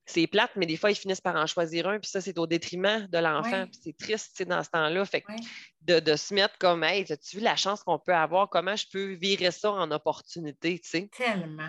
c'est 0.09 0.29
plate, 0.29 0.53
mais 0.55 0.67
des 0.67 0.77
fois, 0.77 0.93
ils 0.93 0.95
finissent 0.95 1.21
par 1.21 1.35
en 1.35 1.47
choisir 1.47 1.89
un, 1.89 1.99
puis 1.99 2.09
ça, 2.09 2.21
c'est 2.21 2.39
au 2.39 2.47
détriment 2.47 3.09
de 3.09 3.19
l'enfant. 3.19 3.63
Ouais. 3.63 3.67
puis 3.67 3.81
C'est 3.83 3.97
triste, 3.99 4.29
tu 4.31 4.37
sais, 4.37 4.45
dans 4.45 4.63
ce 4.63 4.71
temps-là. 4.71 5.05
Fait 5.05 5.21
que 5.23 5.33
Ouais. 5.33 5.39
de, 5.81 5.99
de 5.99 6.15
se 6.15 6.33
mettre 6.33 6.57
comme, 6.59 6.85
hey, 6.85 7.05
as-tu 7.11 7.39
vu 7.39 7.43
la 7.43 7.57
chance 7.57 7.83
qu'on 7.83 7.99
peut 7.99 8.15
avoir? 8.15 8.49
Comment 8.49 8.77
je 8.77 8.87
peux 8.89 9.15
virer 9.15 9.51
ça 9.51 9.73
en 9.73 9.91
opportunité? 9.91 10.81
Tellement. 11.11 11.67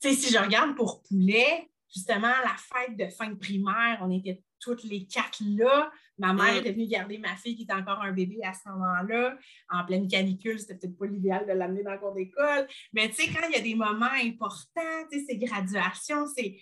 Sais, 0.00 0.12
si 0.14 0.32
je 0.32 0.38
regarde 0.38 0.76
pour 0.76 1.02
Poulet, 1.02 1.68
justement, 1.92 2.28
la 2.28 2.56
fête 2.56 2.96
de 2.96 3.08
fin 3.08 3.30
de 3.30 3.34
primaire, 3.36 3.98
on 4.02 4.10
était 4.10 4.42
toutes 4.60 4.84
les 4.84 5.06
quatre 5.06 5.40
là. 5.40 5.90
Ma 6.18 6.32
mère 6.32 6.56
était 6.56 6.72
venue 6.72 6.86
garder 6.86 7.18
ma 7.18 7.36
fille 7.36 7.54
qui 7.54 7.62
était 7.62 7.72
encore 7.72 8.00
un 8.02 8.12
bébé 8.12 8.40
à 8.42 8.52
ce 8.52 8.68
moment-là. 8.70 9.36
En 9.70 9.84
pleine 9.84 10.08
canicule, 10.08 10.58
c'était 10.58 10.74
peut-être 10.74 10.98
pas 10.98 11.06
l'idéal 11.06 11.46
de 11.46 11.52
l'amener 11.52 11.84
dans 11.84 11.92
le 11.92 11.98
cours 11.98 12.14
d'école. 12.14 12.66
Mais 12.92 13.08
tu 13.08 13.14
sais, 13.14 13.28
quand 13.32 13.46
il 13.48 13.54
y 13.54 13.58
a 13.58 13.62
des 13.62 13.76
moments 13.76 14.06
importants, 14.24 15.06
tu 15.10 15.20
sais, 15.20 15.26
ces 15.28 15.38
graduations, 15.38 16.26
c'est 16.36 16.58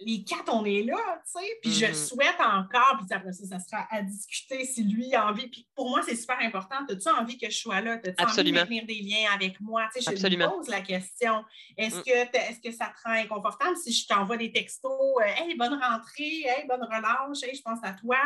les 0.00 0.24
quatre, 0.24 0.52
on 0.52 0.64
est 0.64 0.82
là, 0.82 0.96
tu 1.24 1.40
sais. 1.40 1.58
Puis 1.62 1.72
je 1.72 1.86
Mhm. 1.86 1.94
souhaite 1.94 2.40
encore, 2.40 2.96
puis 2.98 3.06
après 3.10 3.32
ça, 3.32 3.46
ça 3.46 3.58
sera 3.58 3.86
à 3.90 4.02
discuter 4.02 4.64
si 4.64 4.84
lui 4.84 5.14
a 5.14 5.26
envie. 5.28 5.48
Puis 5.48 5.66
pour 5.74 5.90
moi, 5.90 6.00
c'est 6.06 6.16
super 6.16 6.38
important. 6.40 6.76
As-tu 6.88 7.08
envie 7.08 7.36
que 7.38 7.50
je 7.50 7.56
sois 7.58 7.80
là? 7.80 7.92
As-tu 7.94 8.22
envie 8.22 8.50
de 8.50 8.56
maintenir 8.56 8.86
des 8.86 9.00
liens 9.00 9.30
avec 9.34 9.60
moi? 9.60 9.88
Tu 9.94 10.00
sais, 10.02 10.10
je 10.10 10.16
Absolument. 10.16 10.50
pose 10.50 10.68
la 10.68 10.80
question. 10.80 11.44
Est-ce 11.76 11.96
Mm. 11.96 12.02
que, 12.04 12.36
est-ce 12.36 12.60
que 12.60 12.70
ça 12.72 12.86
te 12.86 13.08
rend 13.08 13.14
inconfortable 13.14 13.76
si 13.76 13.92
je 13.92 14.06
t'envoie 14.06 14.36
des 14.36 14.52
textos? 14.52 14.90
euh, 15.20 15.24
hey, 15.24 15.56
bonne 15.56 15.74
rentrée, 15.74 16.42
hey, 16.46 16.66
bonne 16.68 16.82
relâche, 16.82 17.42
hey, 17.42 17.54
je 17.56 17.62
pense 17.62 17.78
à 17.82 17.92
toi. 17.92 18.18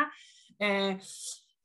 Euh, 0.61 0.93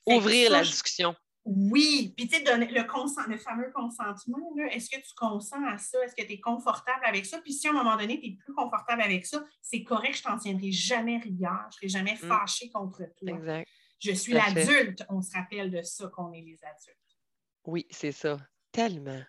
Ouvrir 0.06 0.50
ça, 0.50 0.58
la 0.58 0.62
discussion. 0.64 1.14
Oui, 1.50 2.12
puis 2.14 2.28
tu 2.28 2.36
sais, 2.36 2.42
donner 2.42 2.66
le, 2.66 2.84
consent, 2.84 3.22
le 3.26 3.38
fameux 3.38 3.70
consentement, 3.74 4.36
est-ce 4.70 4.90
que 4.90 4.96
tu 4.96 5.14
consens 5.16 5.64
à 5.66 5.78
ça? 5.78 5.98
Est-ce 6.04 6.14
que 6.14 6.26
tu 6.26 6.34
es 6.34 6.40
confortable 6.40 7.00
avec 7.06 7.24
ça? 7.24 7.40
Puis 7.40 7.54
si 7.54 7.66
à 7.68 7.70
un 7.70 7.74
moment 7.74 7.96
donné, 7.96 8.20
tu 8.20 8.28
n'es 8.28 8.36
plus 8.36 8.52
confortable 8.52 9.00
avec 9.00 9.24
ça, 9.24 9.42
c'est 9.62 9.82
correct, 9.82 10.18
je 10.18 10.22
t'en 10.24 10.36
tiendrai 10.36 10.70
jamais 10.72 11.16
rigueur, 11.16 11.66
je 11.80 11.86
ne 11.86 11.88
serai 11.88 11.88
jamais 11.88 12.14
Mm. 12.14 12.28
fâchée 12.28 12.70
contre 12.70 12.98
toi. 13.16 13.30
Exact. 13.30 13.66
Je 13.98 14.12
suis 14.12 14.34
l'adulte, 14.34 15.04
on 15.08 15.22
se 15.22 15.32
rappelle 15.34 15.70
de 15.70 15.80
ça 15.82 16.08
qu'on 16.08 16.32
est 16.32 16.42
les 16.42 16.58
adultes. 16.62 16.98
Oui, 17.64 17.86
c'est 17.90 18.12
ça. 18.12 18.38
Tellement. 18.70 19.22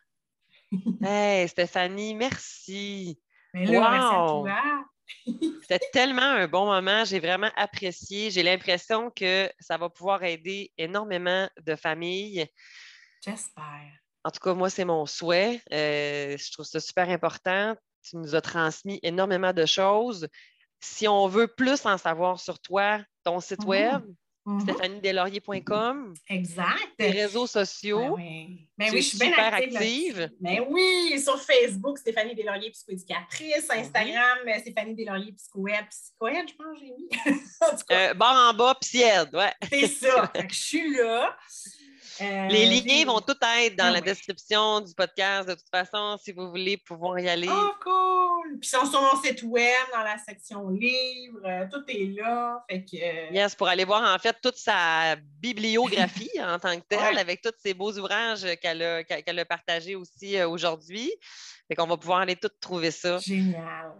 hey, 1.01 1.47
Stéphanie, 1.47 2.15
merci. 2.15 3.17
Mais 3.53 3.65
là, 3.65 3.91
merci 3.91 4.13
à 4.13 4.27
toi. 4.27 4.78
C'était 5.61 5.85
tellement 5.93 6.21
un 6.21 6.47
bon 6.47 6.65
moment. 6.65 7.05
J'ai 7.05 7.19
vraiment 7.19 7.51
apprécié. 7.55 8.31
J'ai 8.31 8.43
l'impression 8.43 9.11
que 9.11 9.49
ça 9.59 9.77
va 9.77 9.89
pouvoir 9.89 10.23
aider 10.23 10.71
énormément 10.77 11.47
de 11.63 11.75
familles. 11.75 12.47
J'espère. 13.23 13.91
En 14.23 14.31
tout 14.31 14.39
cas, 14.39 14.53
moi, 14.53 14.69
c'est 14.69 14.85
mon 14.85 15.05
souhait. 15.05 15.61
Euh, 15.71 16.37
je 16.37 16.51
trouve 16.51 16.65
ça 16.65 16.79
super 16.79 17.09
important. 17.09 17.75
Tu 18.03 18.17
nous 18.17 18.35
as 18.35 18.41
transmis 18.41 18.99
énormément 19.03 19.53
de 19.53 19.65
choses. 19.65 20.27
Si 20.79 21.07
on 21.07 21.27
veut 21.27 21.47
plus 21.47 21.85
en 21.85 21.97
savoir 21.97 22.39
sur 22.39 22.59
toi, 22.59 23.03
ton 23.23 23.39
site 23.39 23.61
Mhm. 23.61 23.67
web, 23.67 24.03
Mhm. 24.45 24.61
stéphaniedeslaurier.com, 24.61 26.13
Exact. 26.29 26.89
tes 26.97 27.09
réseaux 27.11 27.45
sociaux. 27.47 28.15
Ben 28.15 28.23
oui, 28.23 28.67
Ben 28.77 28.85
Tu 28.87 28.93
oui 28.93 28.97
es 28.97 29.01
je 29.01 29.07
suis 29.09 29.17
bien 29.19 29.29
super 29.29 29.53
active. 29.53 29.75
active. 29.77 30.31
Ben 30.39 30.65
oui, 30.69 31.19
sur 31.21 31.39
Facebook, 31.41 31.97
Stéphanie 31.99 32.33
Deslauriers, 32.35 32.71
psychoéducatrice. 32.71 33.69
Instagram, 33.69 34.37
euh, 34.47 34.59
Stéphanie 34.59 34.95
Deslauriers, 34.95 35.33
psychoède. 35.33 35.85
Psychoède, 35.89 36.49
je 36.49 36.55
pense 36.55 36.79
que 36.79 36.85
j'ai 36.85 36.91
mis. 36.91 37.09
en 37.61 37.77
tout 37.77 37.83
cas, 37.87 38.09
Euh, 38.09 38.13
barre 38.13 38.49
en 38.51 38.53
bas, 38.57 38.75
Psied, 38.81 39.29
ouais. 39.33 39.53
c'est 39.69 39.87
ça. 39.87 40.31
Je 40.49 40.55
suis 40.55 40.95
là. 40.95 41.37
Euh, 42.21 42.47
Les 42.47 42.65
liens 42.81 43.05
vont 43.05 43.21
tout 43.21 43.35
être 43.61 43.75
dans 43.75 43.85
Ah 43.85 43.91
la 43.91 44.01
description 44.01 44.81
du 44.81 44.93
podcast, 44.93 45.47
de 45.49 45.53
toute 45.55 45.69
façon, 45.71 46.17
si 46.21 46.31
vous 46.31 46.49
voulez 46.49 46.77
pouvoir 46.77 47.19
y 47.19 47.29
aller. 47.29 47.47
Oh, 47.49 47.71
cool! 47.83 48.59
Puis 48.59 48.69
ils 48.73 48.77
sont 48.77 48.85
sur 48.85 49.01
mon 49.01 49.21
site 49.21 49.43
web, 49.43 49.73
dans 49.93 50.03
la 50.03 50.17
section 50.17 50.69
livres, 50.69 51.39
euh, 51.45 51.65
tout 51.71 51.83
est 51.87 52.05
là. 52.19 52.63
Fait 52.69 52.83
que. 52.83 52.95
euh, 52.97 53.29
Yes, 53.31 53.55
pour 53.55 53.67
aller 53.67 53.85
voir 53.85 54.13
en 54.13 54.17
fait 54.19 54.35
toute 54.41 54.57
sa 54.57 55.15
bibliographie 55.17 56.31
en 56.41 56.57
tant 56.59 56.75
que 56.79 56.85
telle, 56.87 56.99
Ouais. 57.15 57.19
avec 57.19 57.41
tous 57.41 57.53
ces 57.59 57.73
beaux 57.73 57.91
ouvrages 57.97 58.45
qu'elle 58.61 58.81
a, 58.81 59.03
qu'elle 59.03 59.39
a 59.39 59.45
partagés 59.45 59.95
aussi 59.95 60.41
aujourd'hui. 60.43 61.11
Fait 61.67 61.75
qu'on 61.75 61.85
va 61.87 61.97
pouvoir 61.97 62.19
aller 62.21 62.35
tout 62.35 62.49
trouver 62.59 62.91
ça. 62.91 63.19
Génial. 63.19 63.93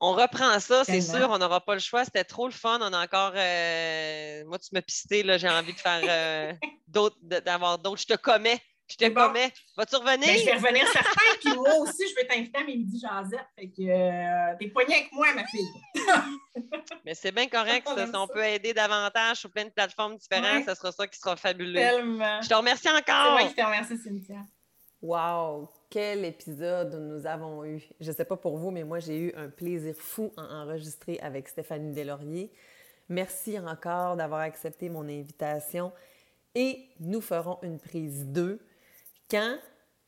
On 0.00 0.12
reprend 0.12 0.60
ça, 0.60 0.84
c'est 0.84 1.00
sûr, 1.00 1.28
on 1.30 1.38
n'aura 1.38 1.60
pas 1.62 1.72
le 1.74 1.80
choix. 1.80 2.04
C'était 2.04 2.24
trop 2.24 2.46
le 2.46 2.52
fun. 2.52 2.78
On 2.82 2.92
a 2.92 3.02
encore. 3.04 3.32
euh, 3.34 4.44
Moi, 4.46 4.58
tu 4.58 4.68
m'as 4.72 4.82
pisté, 4.82 5.22
là, 5.22 5.38
j'ai 5.38 5.48
envie 5.48 5.72
de 5.72 5.78
faire 5.78 6.00
euh, 6.06 6.52
d'autres, 6.86 7.16
d'avoir 7.22 7.78
d'autres. 7.78 8.02
Je 8.02 8.06
te 8.14 8.14
commets. 8.20 8.60
Je 8.88 8.94
te 8.96 9.04
C'est 9.04 9.10
bon. 9.10 9.22
commets. 9.26 9.52
Vas-tu 9.76 9.96
revenir? 9.96 10.26
Ben, 10.28 10.38
je 10.38 10.44
vais 10.44 10.52
revenir 10.54 10.86
certain, 10.92 11.10
puis 11.40 11.54
moi 11.56 11.74
aussi, 11.80 12.08
je 12.08 12.14
vais 12.14 12.26
t'inviter 12.26 12.56
à 12.58 12.62
mes 12.64 12.76
midi 12.76 13.00
jasette. 13.00 13.46
Fait 13.58 13.66
que 13.68 13.82
euh, 13.82 14.54
t'es 14.60 14.68
poignée 14.68 14.94
avec 14.96 15.12
moi, 15.12 15.26
ma 15.34 15.44
fille. 15.46 15.66
Mais 17.04 17.14
c'est 17.14 17.32
bien 17.32 17.48
correct, 17.48 17.88
ça. 17.88 18.06
Si 18.06 18.14
on 18.14 18.28
peut 18.28 18.44
aider 18.44 18.72
davantage 18.74 19.38
sur 19.38 19.50
plein 19.50 19.64
de 19.64 19.70
plateformes 19.70 20.16
différentes, 20.18 20.66
Ouais. 20.66 20.74
ce 20.74 20.74
sera 20.74 20.92
ça 20.92 21.06
qui 21.08 21.18
sera 21.18 21.34
fabuleux. 21.36 21.80
Tellement. 21.80 22.40
Je 22.42 22.48
te 22.48 22.54
remercie 22.54 22.82
C'est 22.84 22.90
encore. 22.90 23.32
moi 23.32 23.44
qui 23.48 23.54
te 23.54 23.62
remercie, 23.64 23.96
Cynthia. 23.98 24.44
Wow! 25.02 25.68
Quel 25.88 26.24
épisode 26.24 26.94
nous 26.94 27.26
avons 27.26 27.64
eu. 27.64 27.88
Je 28.00 28.10
sais 28.10 28.24
pas 28.24 28.36
pour 28.36 28.56
vous, 28.56 28.70
mais 28.72 28.82
moi, 28.82 28.98
j'ai 28.98 29.18
eu 29.18 29.32
un 29.36 29.48
plaisir 29.48 29.94
fou 29.96 30.32
à 30.36 30.62
enregistrer 30.62 31.18
avec 31.20 31.48
Stéphanie 31.48 31.92
Deslauriers. 31.92 32.52
Merci 33.08 33.56
encore 33.58 34.16
d'avoir 34.16 34.40
accepté 34.40 34.88
mon 34.88 35.08
invitation 35.08 35.92
et 36.56 36.88
nous 36.98 37.20
ferons 37.20 37.58
une 37.62 37.78
prise 37.78 38.26
2 38.26 38.58
quand 39.30 39.58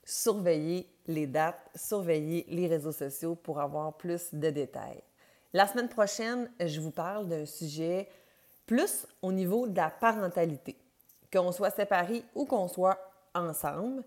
surveiller 0.05 0.89
les 1.07 1.27
dates, 1.27 1.71
surveillez 1.77 2.45
les 2.49 2.67
réseaux 2.67 2.93
sociaux 2.93 3.37
pour 3.37 3.61
avoir 3.61 3.97
plus 3.97 4.35
de 4.35 4.51
détails. 4.51 5.03
La 5.53 5.67
semaine 5.67 5.89
prochaine, 5.89 6.51
je 6.61 6.81
vous 6.81 6.91
parle 6.91 7.29
d'un 7.29 7.47
sujet 7.47 8.09
plus 8.67 9.07
au 9.23 9.31
niveau 9.31 9.69
de 9.69 9.77
la 9.77 9.91
parentalité. 9.91 10.77
Qu'on 11.33 11.53
soit 11.53 11.71
séparés 11.71 12.25
ou 12.35 12.47
qu'on 12.47 12.69
soit 12.69 12.99
ensemble, 13.35 14.03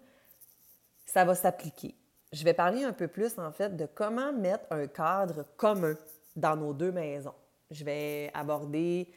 ça 1.12 1.26
va 1.26 1.36
s'appliquer. 1.36 1.94
Je 2.32 2.44
vais 2.46 2.54
parler 2.54 2.84
un 2.84 2.94
peu 2.94 3.08
plus 3.10 3.38
en 3.38 3.52
fait 3.52 3.76
de 3.76 3.86
comment 3.86 4.32
mettre 4.32 4.66
un 4.72 4.88
cadre 4.88 5.46
commun 5.58 5.96
dans 6.38 6.56
nos 6.56 6.74
deux 6.74 6.92
maisons. 6.92 7.34
Je 7.70 7.84
vais 7.84 8.32
aborder 8.34 9.10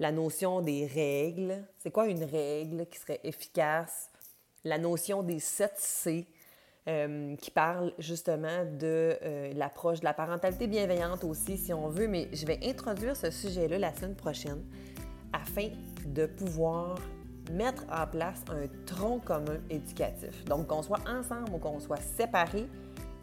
la 0.00 0.10
notion 0.10 0.60
des 0.60 0.86
règles. 0.86 1.64
C'est 1.78 1.92
quoi 1.92 2.08
une 2.08 2.24
règle 2.24 2.86
qui 2.86 2.98
serait 2.98 3.20
efficace? 3.22 4.10
La 4.64 4.78
notion 4.78 5.22
des 5.22 5.38
7 5.38 5.72
C, 5.76 6.26
euh, 6.88 7.36
qui 7.36 7.52
parle 7.52 7.92
justement 7.98 8.64
de 8.64 9.16
euh, 9.22 9.52
l'approche 9.54 10.00
de 10.00 10.04
la 10.04 10.14
parentalité 10.14 10.66
bienveillante 10.66 11.22
aussi, 11.22 11.56
si 11.56 11.72
on 11.72 11.88
veut, 11.88 12.08
mais 12.08 12.28
je 12.32 12.44
vais 12.46 12.58
introduire 12.64 13.16
ce 13.16 13.30
sujet-là 13.30 13.78
la 13.78 13.94
semaine 13.94 14.16
prochaine 14.16 14.64
afin 15.32 15.68
de 16.04 16.26
pouvoir 16.26 16.98
mettre 17.52 17.84
en 17.90 18.06
place 18.06 18.42
un 18.50 18.66
tronc 18.86 19.20
commun 19.20 19.58
éducatif. 19.70 20.44
Donc, 20.44 20.66
qu'on 20.66 20.82
soit 20.82 21.00
ensemble 21.08 21.52
ou 21.52 21.58
qu'on 21.58 21.80
soit 21.80 22.00
séparés, 22.16 22.66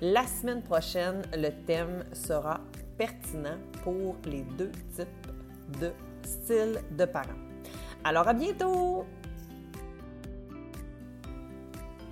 la 0.01 0.26
semaine 0.28 0.61
prochaine, 0.61 1.21
le 1.36 1.49
thème 1.65 2.03
sera 2.13 2.59
pertinent 2.97 3.57
pour 3.84 4.15
les 4.26 4.41
deux 4.57 4.71
types 4.95 5.07
de 5.80 5.91
styles 6.24 6.82
de 6.91 7.05
parents. 7.05 7.30
Alors, 8.03 8.28
à 8.28 8.34
bientôt! 8.34 9.05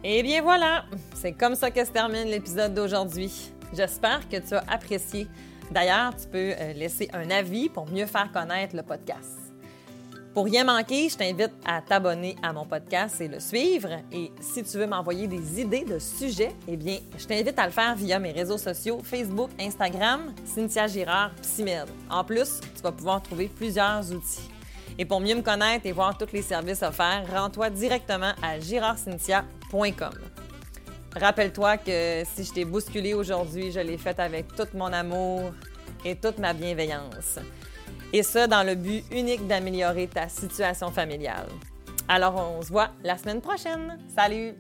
Et 0.04 0.24
bien 0.24 0.42
voilà, 0.42 0.86
c'est 1.14 1.34
comme 1.34 1.54
ça 1.54 1.70
que 1.70 1.86
se 1.86 1.92
termine 1.92 2.26
l'épisode 2.26 2.74
d'aujourd'hui. 2.74 3.52
J'espère 3.74 4.28
que 4.28 4.38
tu 4.38 4.56
as 4.56 4.64
apprécié. 4.68 5.28
D'ailleurs, 5.70 6.16
tu 6.16 6.28
peux 6.28 6.54
euh, 6.58 6.74
laisser 6.74 7.08
un 7.14 7.30
avis 7.30 7.70
pour 7.70 7.88
mieux 7.88 8.08
faire 8.08 8.32
connaître 8.32 8.76
le 8.76 8.84
podcast. 8.84 9.41
Pour 10.34 10.46
rien 10.46 10.64
manquer, 10.64 11.10
je 11.10 11.18
t'invite 11.18 11.52
à 11.66 11.82
t'abonner 11.82 12.38
à 12.42 12.54
mon 12.54 12.66
podcast 12.66 13.20
et 13.20 13.28
le 13.28 13.42
suivre. 13.42 13.90
Et 14.14 14.32
si 14.40 14.64
tu 14.64 14.78
veux 14.78 14.88
m'envoyer 14.88 15.28
des 15.28 15.60
idées 15.60 15.84
de 15.84 16.00
sujets, 16.00 16.56
eh 16.70 16.78
bien, 16.78 17.00
je 17.18 17.26
t'invite 17.26 17.60
à 17.60 17.66
le 17.66 17.72
faire 17.72 17.96
via 17.96 18.18
mes 18.18 18.32
réseaux 18.32 18.58
sociaux 18.58 19.00
Facebook, 19.04 19.50
Instagram, 19.60 20.34
Cynthia 20.46 20.88
Girard, 20.88 21.32
Psymed. 21.42 21.88
En 22.10 22.24
plus, 22.24 22.62
tu 22.74 22.82
vas 22.82 22.94
pouvoir 22.94 23.22
trouver 23.22 23.48
plusieurs 23.54 24.10
outils. 24.14 24.50
Et 24.98 25.04
pour 25.04 25.20
mieux 25.20 25.36
me 25.36 25.42
connaître 25.42 25.86
et 25.86 25.92
voir 25.92 26.18
tous 26.18 26.32
les 26.32 26.42
services 26.42 26.82
offerts, 26.82 27.26
rends-toi 27.30 27.70
directement 27.70 28.32
à 28.42 28.58
girardcynthia.com. 28.58 30.14
Rappelle-toi 31.14 31.78
que 31.78 32.24
si 32.24 32.46
je 32.46 32.54
t'ai 32.54 32.64
bousculé 32.64 33.14
aujourd'hui, 33.14 33.70
je 33.70 33.82
l'ai 33.82 33.98
fait 33.98 34.18
avec 34.18 34.56
tout 34.56 34.68
mon 34.76 34.94
amour 34.94 35.52
et 36.06 36.16
toute 36.16 36.38
ma 36.38 36.54
bienveillance. 36.54 37.38
Et 38.14 38.24
ça 38.24 38.48
dans 38.48 38.64
le 38.64 38.76
but 38.76 39.04
unique 39.12 39.48
d'améliorer 39.48 40.08
ta 40.08 40.28
situation 40.28 40.92
familiale. 40.92 41.48
Alors, 42.08 42.36
on 42.36 42.62
se 42.62 42.68
voit 42.68 42.90
la 43.04 43.18
semaine 43.18 43.42
prochaine. 43.42 43.98
Salut! 44.14 44.54